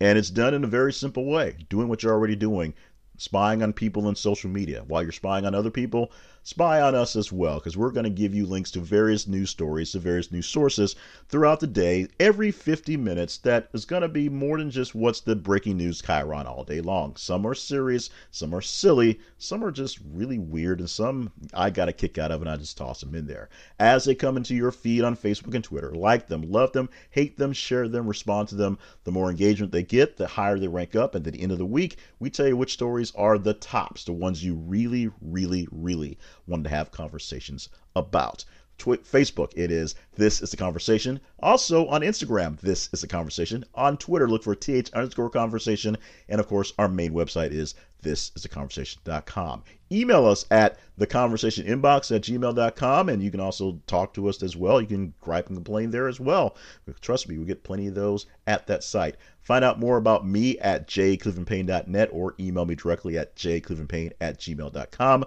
And 0.00 0.18
it's 0.18 0.30
done 0.30 0.54
in 0.54 0.64
a 0.64 0.68
very 0.68 0.92
simple 0.92 1.24
way, 1.24 1.56
doing 1.68 1.88
what 1.88 2.02
you're 2.02 2.12
already 2.12 2.36
doing, 2.36 2.74
spying 3.16 3.62
on 3.62 3.72
people 3.72 4.08
in 4.08 4.14
social 4.14 4.50
media. 4.50 4.84
While 4.86 5.02
you're 5.02 5.12
spying 5.12 5.46
on 5.46 5.54
other 5.54 5.70
people, 5.70 6.12
spy 6.46 6.80
on 6.80 6.94
us 6.94 7.16
as 7.16 7.32
well, 7.32 7.56
because 7.56 7.76
we're 7.76 7.90
going 7.90 8.04
to 8.04 8.10
give 8.10 8.32
you 8.32 8.46
links 8.46 8.70
to 8.70 8.78
various 8.78 9.26
news 9.26 9.50
stories, 9.50 9.90
to 9.90 9.98
various 9.98 10.30
news 10.30 10.46
sources 10.46 10.94
throughout 11.28 11.58
the 11.58 11.66
day, 11.66 12.06
every 12.20 12.52
50 12.52 12.96
minutes. 12.96 13.38
That 13.38 13.68
is 13.72 13.84
going 13.84 14.02
to 14.02 14.08
be 14.08 14.28
more 14.28 14.56
than 14.56 14.70
just 14.70 14.94
what's 14.94 15.20
the 15.20 15.34
breaking 15.34 15.76
news 15.76 16.00
chyron 16.00 16.46
all 16.46 16.62
day 16.62 16.80
long. 16.80 17.16
Some 17.16 17.44
are 17.48 17.54
serious, 17.54 18.10
some 18.30 18.54
are 18.54 18.60
silly, 18.60 19.18
some 19.38 19.64
are 19.64 19.72
just 19.72 19.98
really 20.14 20.38
weird, 20.38 20.78
and 20.78 20.88
some 20.88 21.32
I 21.52 21.68
got 21.68 21.88
a 21.88 21.92
kick 21.92 22.16
out 22.16 22.30
of, 22.30 22.42
and 22.42 22.48
I 22.48 22.56
just 22.56 22.78
toss 22.78 23.00
them 23.00 23.16
in 23.16 23.26
there. 23.26 23.48
As 23.80 24.04
they 24.04 24.14
come 24.14 24.36
into 24.36 24.54
your 24.54 24.70
feed 24.70 25.02
on 25.02 25.16
Facebook 25.16 25.56
and 25.56 25.64
Twitter, 25.64 25.90
like 25.96 26.28
them, 26.28 26.42
love 26.42 26.70
them, 26.70 26.88
hate 27.10 27.36
them, 27.36 27.52
share 27.52 27.88
them, 27.88 28.06
respond 28.06 28.46
to 28.50 28.54
them. 28.54 28.78
The 29.02 29.10
more 29.10 29.30
engagement 29.30 29.72
they 29.72 29.82
get, 29.82 30.16
the 30.16 30.28
higher 30.28 30.60
they 30.60 30.68
rank 30.68 30.94
up. 30.94 31.16
And 31.16 31.26
at 31.26 31.32
the 31.32 31.42
end 31.42 31.50
of 31.50 31.58
the 31.58 31.66
week, 31.66 31.96
we 32.20 32.30
tell 32.30 32.46
you 32.46 32.56
which 32.56 32.72
stories 32.72 33.12
are 33.16 33.36
the 33.36 33.54
tops, 33.54 34.04
the 34.04 34.12
ones 34.12 34.44
you 34.44 34.54
really, 34.54 35.10
really, 35.20 35.66
really 35.72 36.16
wanted 36.46 36.64
to 36.64 36.70
have 36.70 36.90
conversations 36.90 37.68
about. 37.94 38.44
Twi- 38.78 38.98
Facebook, 38.98 39.52
it 39.56 39.70
is 39.70 39.94
This 40.16 40.42
is 40.42 40.50
the 40.50 40.56
Conversation. 40.56 41.20
Also 41.40 41.86
on 41.86 42.02
Instagram, 42.02 42.60
This 42.60 42.90
is 42.92 43.00
the 43.00 43.06
Conversation. 43.06 43.64
On 43.74 43.96
Twitter, 43.96 44.28
look 44.28 44.42
for 44.42 44.54
TH 44.54 44.92
underscore 44.92 45.30
conversation. 45.30 45.96
And 46.28 46.40
of 46.40 46.46
course, 46.46 46.74
our 46.78 46.88
main 46.88 47.12
website 47.12 47.52
is 47.52 47.74
thisistheconversation.com. 48.02 49.64
Email 49.90 50.26
us 50.26 50.44
at 50.50 50.78
theconversationinbox 51.00 52.14
at 52.14 52.22
gmail.com, 52.22 53.08
and 53.08 53.22
you 53.22 53.30
can 53.30 53.40
also 53.40 53.80
talk 53.86 54.12
to 54.14 54.28
us 54.28 54.42
as 54.42 54.56
well. 54.56 54.80
You 54.80 54.86
can 54.86 55.14
gripe 55.20 55.46
and 55.48 55.56
complain 55.56 55.90
there 55.90 56.08
as 56.08 56.20
well. 56.20 56.56
Trust 57.00 57.28
me, 57.28 57.38
we 57.38 57.44
get 57.46 57.64
plenty 57.64 57.86
of 57.86 57.94
those 57.94 58.26
at 58.46 58.66
that 58.66 58.84
site. 58.84 59.16
Find 59.40 59.64
out 59.64 59.78
more 59.78 59.96
about 59.96 60.26
me 60.26 60.58
at 60.58 60.88
jclevelandpayne.net 60.88 62.10
or 62.12 62.34
email 62.38 62.64
me 62.66 62.74
directly 62.74 63.16
at 63.16 63.36
jclevelandpayne 63.36 64.12
at 64.20 64.38
gmail.com 64.38 65.24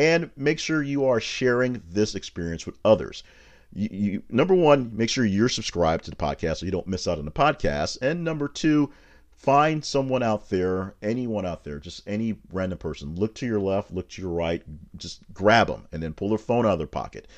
and 0.00 0.30
make 0.34 0.58
sure 0.58 0.82
you 0.82 1.04
are 1.04 1.20
sharing 1.20 1.82
this 1.90 2.14
experience 2.14 2.64
with 2.64 2.78
others. 2.86 3.22
You, 3.74 3.88
you, 3.92 4.22
number 4.30 4.54
one, 4.54 4.90
make 4.96 5.10
sure 5.10 5.26
you're 5.26 5.50
subscribed 5.50 6.04
to 6.04 6.10
the 6.10 6.16
podcast 6.16 6.56
so 6.56 6.64
you 6.64 6.72
don't 6.72 6.86
miss 6.86 7.06
out 7.06 7.18
on 7.18 7.26
the 7.26 7.30
podcast. 7.30 7.98
And 8.00 8.24
number 8.24 8.48
two, 8.48 8.90
find 9.30 9.84
someone 9.84 10.22
out 10.22 10.48
there, 10.48 10.94
anyone 11.02 11.44
out 11.44 11.64
there, 11.64 11.78
just 11.78 12.08
any 12.08 12.38
random 12.50 12.78
person. 12.78 13.14
Look 13.14 13.34
to 13.36 13.46
your 13.46 13.60
left, 13.60 13.92
look 13.92 14.08
to 14.08 14.22
your 14.22 14.30
right, 14.30 14.62
just 14.96 15.20
grab 15.34 15.66
them, 15.66 15.86
and 15.92 16.02
then 16.02 16.14
pull 16.14 16.30
their 16.30 16.38
phone 16.38 16.64
out 16.64 16.72
of 16.72 16.78
their 16.78 16.86
pocket 16.86 17.28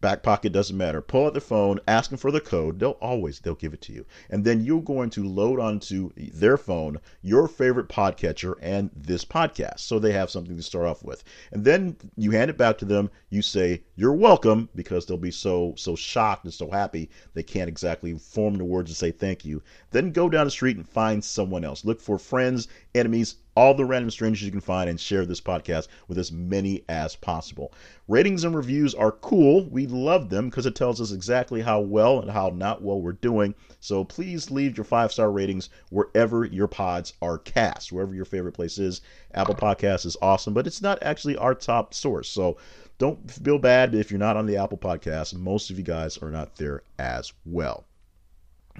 back 0.00 0.22
pocket 0.22 0.52
doesn't 0.52 0.76
matter. 0.76 1.02
Pull 1.02 1.26
out 1.26 1.34
the 1.34 1.40
phone 1.40 1.80
ask 1.88 2.10
them 2.10 2.18
for 2.18 2.30
the 2.30 2.40
code. 2.40 2.78
They'll 2.78 2.92
always 3.00 3.40
they'll 3.40 3.54
give 3.54 3.74
it 3.74 3.80
to 3.82 3.92
you. 3.92 4.06
And 4.30 4.44
then 4.44 4.64
you're 4.64 4.82
going 4.82 5.10
to 5.10 5.26
load 5.26 5.58
onto 5.58 6.10
their 6.16 6.56
phone 6.56 6.98
your 7.22 7.48
favorite 7.48 7.88
podcatcher 7.88 8.54
and 8.60 8.90
this 8.94 9.24
podcast. 9.24 9.80
So 9.80 9.98
they 9.98 10.12
have 10.12 10.30
something 10.30 10.56
to 10.56 10.62
start 10.62 10.86
off 10.86 11.02
with. 11.02 11.24
And 11.52 11.64
then 11.64 11.96
you 12.16 12.30
hand 12.30 12.50
it 12.50 12.58
back 12.58 12.78
to 12.78 12.84
them. 12.84 13.10
You 13.30 13.42
say 13.42 13.82
you're 13.96 14.12
welcome 14.12 14.68
because 14.74 15.06
they'll 15.06 15.16
be 15.16 15.30
so 15.30 15.74
so 15.76 15.96
shocked 15.96 16.44
and 16.44 16.54
so 16.54 16.70
happy 16.70 17.10
they 17.34 17.42
can't 17.42 17.68
exactly 17.68 18.16
form 18.18 18.56
the 18.58 18.64
words 18.64 18.90
to 18.90 18.96
say 18.96 19.10
thank 19.10 19.44
you. 19.44 19.62
Then 19.90 20.12
go 20.12 20.28
down 20.28 20.44
the 20.44 20.50
street 20.50 20.76
and 20.76 20.88
find 20.88 21.24
someone 21.24 21.64
else. 21.64 21.84
Look 21.84 22.00
for 22.00 22.18
friends 22.18 22.68
enemies 22.94 23.36
all 23.58 23.74
the 23.74 23.84
random 23.84 24.08
strangers 24.08 24.44
you 24.44 24.52
can 24.52 24.60
find 24.60 24.88
and 24.88 25.00
share 25.00 25.26
this 25.26 25.40
podcast 25.40 25.88
with 26.06 26.16
as 26.16 26.30
many 26.30 26.84
as 26.88 27.16
possible. 27.16 27.72
Ratings 28.06 28.44
and 28.44 28.54
reviews 28.54 28.94
are 28.94 29.10
cool. 29.10 29.68
We 29.68 29.88
love 29.88 30.30
them 30.30 30.48
because 30.48 30.64
it 30.64 30.76
tells 30.76 31.00
us 31.00 31.10
exactly 31.10 31.60
how 31.60 31.80
well 31.80 32.20
and 32.20 32.30
how 32.30 32.50
not 32.50 32.82
well 32.82 33.00
we're 33.00 33.14
doing. 33.14 33.56
So 33.80 34.04
please 34.04 34.52
leave 34.52 34.76
your 34.76 34.84
five 34.84 35.10
star 35.10 35.32
ratings 35.32 35.70
wherever 35.90 36.44
your 36.44 36.68
pods 36.68 37.14
are 37.20 37.36
cast, 37.36 37.90
wherever 37.90 38.14
your 38.14 38.24
favorite 38.24 38.52
place 38.52 38.78
is. 38.78 39.00
Apple 39.34 39.56
Podcasts 39.56 40.06
is 40.06 40.16
awesome, 40.22 40.54
but 40.54 40.68
it's 40.68 40.80
not 40.80 41.02
actually 41.02 41.36
our 41.36 41.56
top 41.56 41.94
source. 41.94 42.28
So 42.28 42.58
don't 42.98 43.28
feel 43.28 43.58
bad 43.58 43.92
if 43.92 44.12
you're 44.12 44.20
not 44.20 44.36
on 44.36 44.46
the 44.46 44.56
Apple 44.56 44.78
Podcast. 44.78 45.34
Most 45.34 45.70
of 45.70 45.78
you 45.78 45.84
guys 45.84 46.16
are 46.18 46.30
not 46.30 46.54
there 46.54 46.82
as 47.00 47.32
well. 47.44 47.87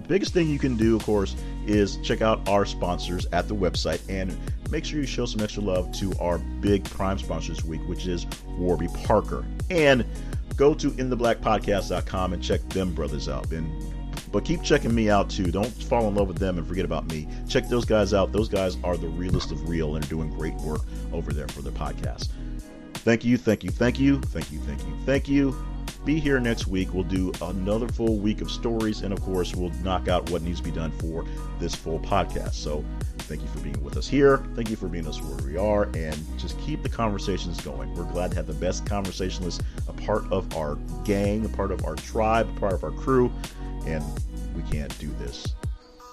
Biggest 0.07 0.33
thing 0.33 0.49
you 0.49 0.59
can 0.59 0.77
do, 0.77 0.97
of 0.97 1.05
course, 1.05 1.37
is 1.67 1.99
check 1.99 2.23
out 2.23 2.49
our 2.49 2.65
sponsors 2.65 3.27
at 3.33 3.49
the 3.49 3.55
website 3.55 4.01
and 4.09 4.37
make 4.71 4.85
sure 4.85 5.01
you 5.01 5.07
show 5.07 5.27
some 5.27 5.41
extra 5.43 5.63
love 5.63 5.91
to 5.93 6.13
our 6.21 6.39
big 6.39 6.85
prime 6.85 7.19
sponsor 7.19 7.53
this 7.53 7.65
week, 7.65 7.81
which 7.89 8.07
is 8.07 8.27
Warby 8.59 8.89
Parker. 9.05 9.45
And 9.71 10.05
go 10.57 10.75
to 10.75 10.91
intheblackpodcast.com 10.91 12.33
and 12.33 12.43
check 12.43 12.67
them 12.71 12.95
brothers 12.95 13.29
out. 13.29 13.51
And 13.53 13.71
but 14.31 14.45
keep 14.45 14.63
checking 14.63 14.95
me 14.95 15.09
out 15.09 15.31
too. 15.31 15.51
Don't 15.51 15.71
fall 15.85 16.07
in 16.09 16.15
love 16.15 16.29
with 16.29 16.39
them 16.39 16.59
and 16.59 16.67
forget 16.67 16.85
about 16.85 17.11
me. 17.11 17.27
Check 17.49 17.69
those 17.69 17.85
guys 17.85 18.13
out. 18.13 18.33
Those 18.33 18.49
guys 18.49 18.77
are 18.85 18.97
the 18.97 19.09
realest 19.09 19.53
of 19.53 19.69
real 19.69 19.97
and 19.97 20.05
are 20.05 20.09
doing 20.09 20.31
great 20.31 20.55
work 20.57 20.83
over 21.13 21.33
there 21.33 21.49
for 21.49 21.63
their 21.63 21.73
podcast. 21.73 22.29
Thank 22.95 23.25
you, 23.25 23.39
thank 23.39 23.65
you, 23.65 23.71
thank 23.71 23.99
you, 23.99 24.21
thank 24.21 24.53
you, 24.53 24.59
thank 24.61 24.81
you, 24.81 24.97
thank 25.07 25.29
you. 25.29 25.78
Be 26.09 26.19
here 26.19 26.41
next 26.41 26.69
week. 26.69 26.95
We'll 26.95 27.05
do 27.05 27.31
another 27.43 27.87
full 27.87 28.17
week 28.17 28.41
of 28.41 28.51
stories, 28.51 29.03
and 29.03 29.13
of 29.13 29.21
course, 29.21 29.55
we'll 29.55 29.69
knock 29.85 30.09
out 30.09 30.31
what 30.31 30.41
needs 30.41 30.59
to 30.59 30.65
be 30.65 30.71
done 30.71 30.91
for 30.93 31.27
this 31.61 31.75
full 31.75 32.01
podcast. 32.01 32.55
So, 32.55 32.83
thank 33.19 33.43
you 33.43 33.49
for 33.49 33.59
being 33.59 33.85
with 33.85 33.99
us 33.99 34.09
here. 34.09 34.39
Thank 34.55 34.71
you 34.71 34.77
for 34.77 34.89
being 34.89 35.07
us 35.07 35.21
where 35.21 35.37
we 35.47 35.59
are, 35.59 35.83
and 35.95 36.17
just 36.39 36.59
keep 36.61 36.83
the 36.83 36.89
conversations 36.89 37.61
going. 37.61 37.93
We're 37.95 38.11
glad 38.11 38.31
to 38.31 38.39
have 38.39 38.47
the 38.47 38.55
best 38.55 38.87
conversationalists, 38.87 39.63
a 39.87 39.93
part 39.93 40.25
of 40.33 40.57
our 40.57 40.77
gang, 41.05 41.45
a 41.45 41.51
part 41.51 41.73
of 41.73 41.85
our 41.85 41.97
tribe, 41.97 42.49
a 42.57 42.59
part 42.59 42.73
of 42.73 42.85
our 42.85 42.93
crew, 42.93 43.31
and 43.85 44.03
we 44.57 44.63
can't 44.63 44.99
do 44.99 45.09
this 45.19 45.47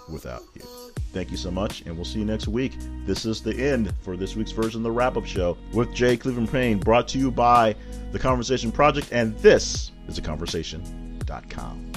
without 0.09 0.43
you. 0.55 0.84
Thank 1.13 1.31
you 1.31 1.37
so 1.37 1.49
much, 1.49 1.81
and 1.81 1.95
we'll 1.95 2.05
see 2.05 2.19
you 2.19 2.25
next 2.25 2.47
week. 2.47 2.73
This 3.05 3.25
is 3.25 3.41
the 3.41 3.55
end 3.55 3.93
for 4.01 4.17
this 4.17 4.35
week's 4.35 4.51
version 4.51 4.81
of 4.81 4.83
the 4.83 4.91
wrap 4.91 5.15
up 5.15 5.25
show 5.25 5.57
with 5.73 5.93
J. 5.93 6.17
Cleveland 6.17 6.51
Payne, 6.51 6.77
brought 6.77 7.07
to 7.09 7.17
you 7.17 7.31
by 7.31 7.75
The 8.11 8.19
Conversation 8.19 8.71
Project, 8.71 9.09
and 9.13 9.37
this 9.37 9.91
is 10.07 10.19
theconversation.com. 10.19 11.94